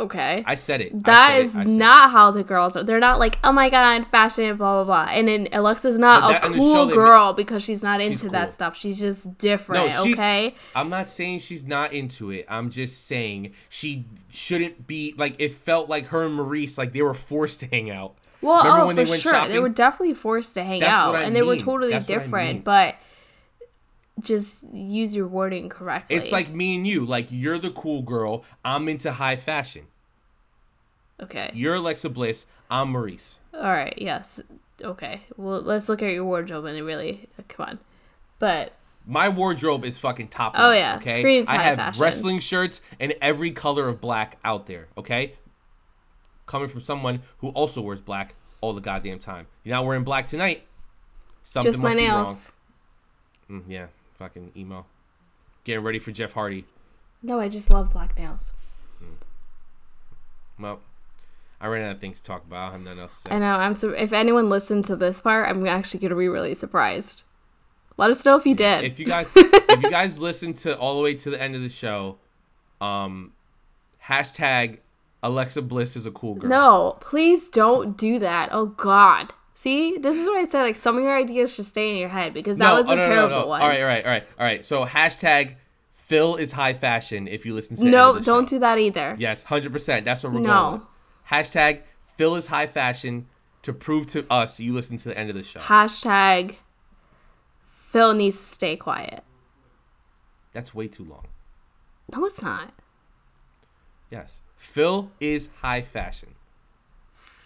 okay, 0.01 0.43
I 0.45 0.55
said 0.57 0.81
it. 0.83 1.05
That 1.05 1.29
said 1.31 1.41
is 1.41 1.51
it, 1.51 1.53
said 1.59 1.67
it. 1.69 1.71
not 1.71 2.11
how 2.11 2.31
the 2.31 2.45
girls 2.45 2.77
are. 2.77 2.83
They're 2.83 2.99
not 3.01 3.19
like, 3.19 3.39
oh 3.45 3.53
my 3.53 3.71
god, 3.71 4.07
fashion, 4.07 4.57
blah 4.57 4.83
blah 4.83 5.05
blah. 5.07 5.13
And 5.13 5.29
then 5.29 5.49
Alexa's 5.53 5.99
not 5.99 6.29
a 6.29 6.33
that- 6.35 6.43
show, 6.45 6.53
cool 6.59 6.87
they 6.87 6.93
girl 6.95 7.33
because 7.33 7.63
she's 7.63 7.83
not 7.83 8.01
into 8.01 8.19
She's 8.19 8.31
that 8.33 8.51
stuff. 8.51 8.77
She's 8.77 8.99
just 8.99 9.39
different. 9.39 9.89
No, 9.91 10.05
she- 10.05 10.13
okay, 10.13 10.55
I'm 10.75 10.91
not 10.91 11.09
saying 11.09 11.39
she's 11.39 11.65
not 11.65 11.93
into 11.93 12.31
it. 12.31 12.45
I'm 12.49 12.69
just 12.71 13.07
saying 13.07 13.53
she 13.69 14.05
shouldn't 14.31 14.87
be 14.87 15.15
like 15.17 15.37
it 15.39 15.53
felt 15.53 15.89
like 15.89 16.09
her 16.09 16.27
and 16.27 16.39
Maryse 16.39 16.77
like 16.77 16.93
they 16.93 17.03
were 17.03 17.15
forced 17.15 17.61
to 17.61 17.67
hang 17.67 17.89
out. 17.91 18.17
well, 18.43 18.59
Remember 18.65 18.83
oh 18.83 18.87
when 18.89 18.97
for 18.97 19.05
they 19.05 19.11
went 19.11 19.23
sure, 19.23 19.49
they 19.49 19.59
were 19.61 19.69
definitely 19.69 20.15
forced 20.15 20.55
to 20.55 20.65
hang 20.65 20.81
That's 20.81 20.93
out, 20.95 21.15
and 21.17 21.35
they 21.35 21.43
were 21.43 21.57
totally 21.57 21.93
That's 21.93 22.09
what 22.09 22.15
I 22.19 22.23
different. 22.23 22.53
mean. 22.55 22.63
But 22.63 22.97
just 24.21 24.65
use 24.73 25.15
your 25.15 25.27
wording 25.29 25.69
correctly. 25.69 26.17
It's 26.17 26.33
like 26.33 26.51
me 26.51 26.77
and 26.77 26.87
you. 26.87 27.05
Like 27.07 27.27
you're 27.31 27.59
the 27.59 27.71
cool 27.71 28.03
girl. 28.03 28.45
I'm 28.65 28.89
into 28.89 29.13
high 29.13 29.37
fashion. 29.37 29.87
okay, 31.23 31.51
You're 31.55 31.75
Alexa 31.77 32.09
Bliss. 32.11 32.47
I'm 32.71 32.93
Maryse. 32.93 33.39
all 33.55 33.63
right, 33.63 33.95
yes, 33.97 34.41
okay. 34.83 35.23
Well, 35.37 35.61
let's 35.63 35.89
look 35.89 36.03
at 36.03 36.13
your 36.13 36.25
wardrobe 36.25 36.65
and 36.67 36.85
really 36.85 37.29
come 37.49 37.67
on. 37.67 37.79
But 38.39 38.73
My 39.07 39.29
wardrobe 39.29 39.85
is 39.85 39.99
fucking 39.99 40.29
top. 40.29 40.53
Oh, 40.57 40.69
notch, 40.71 40.77
yeah. 40.77 40.97
okay. 40.97 41.21
Screams 41.21 41.49
I 41.49 41.55
have 41.57 41.79
fashion. 41.79 42.03
wrestling 42.03 42.39
shirts 42.41 42.81
and 43.01 43.15
every 43.21 43.51
color 43.51 43.89
of 43.89 44.01
black 44.01 44.39
out 44.45 44.67
there. 44.67 44.89
Okay, 44.99 45.33
coming 46.47 46.69
from 46.69 46.81
someone 46.81 47.23
who 47.39 47.49
also 47.51 47.81
wears 47.81 48.01
black 48.01 48.35
all 48.61 48.73
the 48.73 48.81
goddamn 48.81 49.19
time. 49.19 49.47
You're 49.65 49.77
not 49.77 49.87
wearing 49.87 50.05
black 50.05 50.27
tonight. 50.27 50.65
Something 51.43 51.73
Just 51.73 51.83
my 51.83 51.95
must 51.95 51.99
be 51.99 52.09
wrong. 52.09 52.39
Mm, 53.51 53.63
yeah, 53.67 53.87
fucking 54.19 54.53
emo. 54.57 54.87
Getting 55.65 55.85
ready 55.85 55.99
for 55.99 56.13
Jeff 56.13 56.33
Hardy. 56.33 56.65
No, 57.23 57.41
I 57.41 57.49
just 57.49 57.71
love 57.71 57.91
black 57.93 58.19
nails. 58.19 58.53
Well, 60.59 60.81
I 61.61 61.69
ran 61.69 61.85
out 61.89 61.97
of 61.97 62.01
things 62.01 62.19
to 62.21 62.27
talk 62.27 62.45
about. 62.45 62.71
I 62.71 62.73
have 62.73 62.81
nothing 62.81 63.01
else 63.01 63.23
to 63.23 63.29
say. 63.29 63.35
I 63.35 63.39
know. 63.39 63.57
I'm 63.57 63.75
so. 63.75 63.91
If 63.91 64.13
anyone 64.13 64.49
listened 64.49 64.85
to 64.87 64.97
this 64.97 65.21
part, 65.21 65.49
I'm 65.49 65.67
actually 65.67 66.01
gonna 66.01 66.17
be 66.17 66.29
really 66.29 66.55
surprised. 66.55 67.25
Let 67.97 68.11
us 68.11 68.25
know 68.25 68.37
if 68.37 68.47
you 68.47 68.55
did. 68.55 68.85
if 68.85 68.99
you 68.99 69.07
guys 69.07 69.31
if 69.37 69.83
you 69.83 69.91
guys 69.91 70.19
listen 70.19 70.53
to 70.55 70.77
all 70.79 70.97
the 70.97 71.03
way 71.03 71.15
to 71.15 71.31
the 71.31 71.41
end 71.41 71.55
of 71.55 71.63
the 71.63 71.69
show, 71.69 72.19
um, 72.81 73.33
hashtag 74.05 74.79
Alexa 75.23 75.63
Bliss 75.63 75.97
is 75.97 76.07
a 76.07 76.11
cool 76.11 76.35
girl. 76.37 76.51
no, 76.51 76.97
please 77.01 77.49
don't 77.49 77.97
do 77.97 78.19
that. 78.19 78.49
Oh 78.53 78.67
God. 78.67 79.33
See, 79.61 79.99
this 79.99 80.17
is 80.17 80.25
what 80.25 80.37
I 80.37 80.45
said. 80.45 80.63
Like 80.63 80.77
some 80.77 80.97
of 80.97 81.03
your 81.03 81.17
ideas 81.17 81.53
should 81.53 81.65
stay 81.65 81.91
in 81.91 81.97
your 81.97 82.11
head 82.11 82.33
because 82.33 82.59
that 82.59 82.75
was 82.75 82.87
oh, 82.87 82.91
a 82.91 82.93
oh, 82.93 82.95
no, 82.95 83.03
no, 83.03 83.09
terrible 83.09 83.29
no, 83.31 83.41
no. 83.41 83.47
one. 83.49 83.61
All 83.61 83.67
right, 83.67 83.81
all 83.81 83.89
right, 83.89 84.05
all 84.05 84.11
right, 84.13 84.25
all 84.39 84.47
right. 84.47 84.65
So 84.65 84.87
hashtag 84.87 85.57
Phil 85.91 86.37
is 86.37 86.53
high 86.53 86.75
fashion. 86.75 87.27
If 87.27 87.45
you 87.45 87.55
listen 87.55 87.75
to 87.79 87.85
no, 87.85 88.13
the 88.13 88.21
don't 88.21 88.45
show. 88.45 88.51
do 88.51 88.59
that 88.61 88.79
either. 88.79 89.17
Yes, 89.19 89.43
hundred 89.43 89.73
percent. 89.73 90.05
That's 90.05 90.23
what 90.23 90.33
we're 90.33 90.43
No. 90.43 90.49
going 90.49 90.73
with. 90.75 90.83
Hashtag 91.29 91.83
Phil 92.17 92.37
is 92.37 92.47
high 92.47 92.69
fashion 92.69 93.27
to 93.63 93.73
prove 93.73 94.07
to 94.09 94.25
us 94.31 94.61
you 94.61 94.73
listen 94.73 94.97
to 94.99 95.09
the 95.09 95.19
end 95.19 95.29
of 95.29 95.35
the 95.35 95.43
show. 95.43 95.59
Hashtag 95.59 96.55
Phil 97.67 98.15
needs 98.15 98.37
to 98.37 98.45
stay 98.45 98.77
quiet. 98.77 99.25
That's 100.53 100.73
way 100.73 100.87
too 100.87 101.05
long. 101.05 101.27
No, 102.15 102.25
it's 102.27 102.43
not. 102.43 102.73
Yes, 104.09 104.41
Phil 104.55 105.11
is 105.19 105.49
high 105.63 105.83
fashion. 105.83 106.37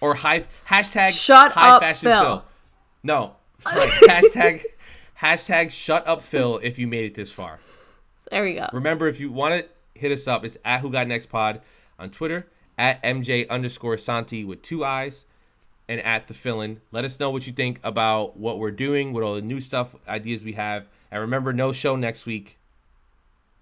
Or 0.03 0.17
high 0.17 0.45
hashtag 0.69 1.11
Shut 1.11 1.53
high 1.53 1.71
up, 1.71 1.83
fashion 1.83 2.11
Phil. 2.11 2.45
No, 3.05 3.37
right. 3.65 3.89
hashtag 4.09 4.65
hashtag 5.21 5.71
shut 5.71 6.05
up 6.09 6.23
Phil 6.23 6.59
if 6.59 6.77
you 6.77 6.89
made 6.89 7.05
it 7.05 7.15
this 7.15 7.31
far. 7.31 7.61
There 8.29 8.43
we 8.43 8.55
go. 8.55 8.67
Remember, 8.73 9.07
if 9.07 9.21
you 9.21 9.31
want 9.31 9.55
to 9.55 10.01
hit 10.01 10.11
us 10.11 10.27
up, 10.27 10.45
it's 10.45 10.59
at 10.65 10.81
Who 10.81 10.91
Got 10.91 11.07
Next 11.07 11.27
Pod 11.27 11.61
on 12.01 12.11
Twitter, 12.11 12.49
at 12.77 13.01
MJ 13.05 13.49
underscore 13.49 13.97
Santi 13.97 14.45
with 14.45 14.61
two 14.61 14.85
eyes, 14.85 15.25
and 15.89 16.01
at 16.01 16.27
the 16.27 16.35
Fillin. 16.35 16.81
Let 16.91 17.05
us 17.05 17.21
know 17.21 17.31
what 17.31 17.47
you 17.47 17.53
think 17.53 17.79
about 17.85 18.37
what 18.37 18.59
we're 18.59 18.73
doing, 18.73 19.13
what 19.13 19.23
all 19.23 19.37
the 19.37 19.43
new 19.43 19.61
stuff, 19.61 19.95
ideas 20.09 20.43
we 20.43 20.55
have. 20.55 20.89
And 21.13 21.21
remember, 21.21 21.53
no 21.53 21.73
show 21.73 21.95
next 21.95 22.27
week. 22.27 22.59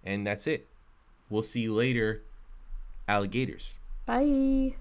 And 0.04 0.26
that's 0.26 0.46
it. 0.46 0.66
We'll 1.28 1.42
see 1.42 1.60
you 1.60 1.74
later, 1.74 2.22
alligators. 3.06 3.74
Bye. 4.06 4.76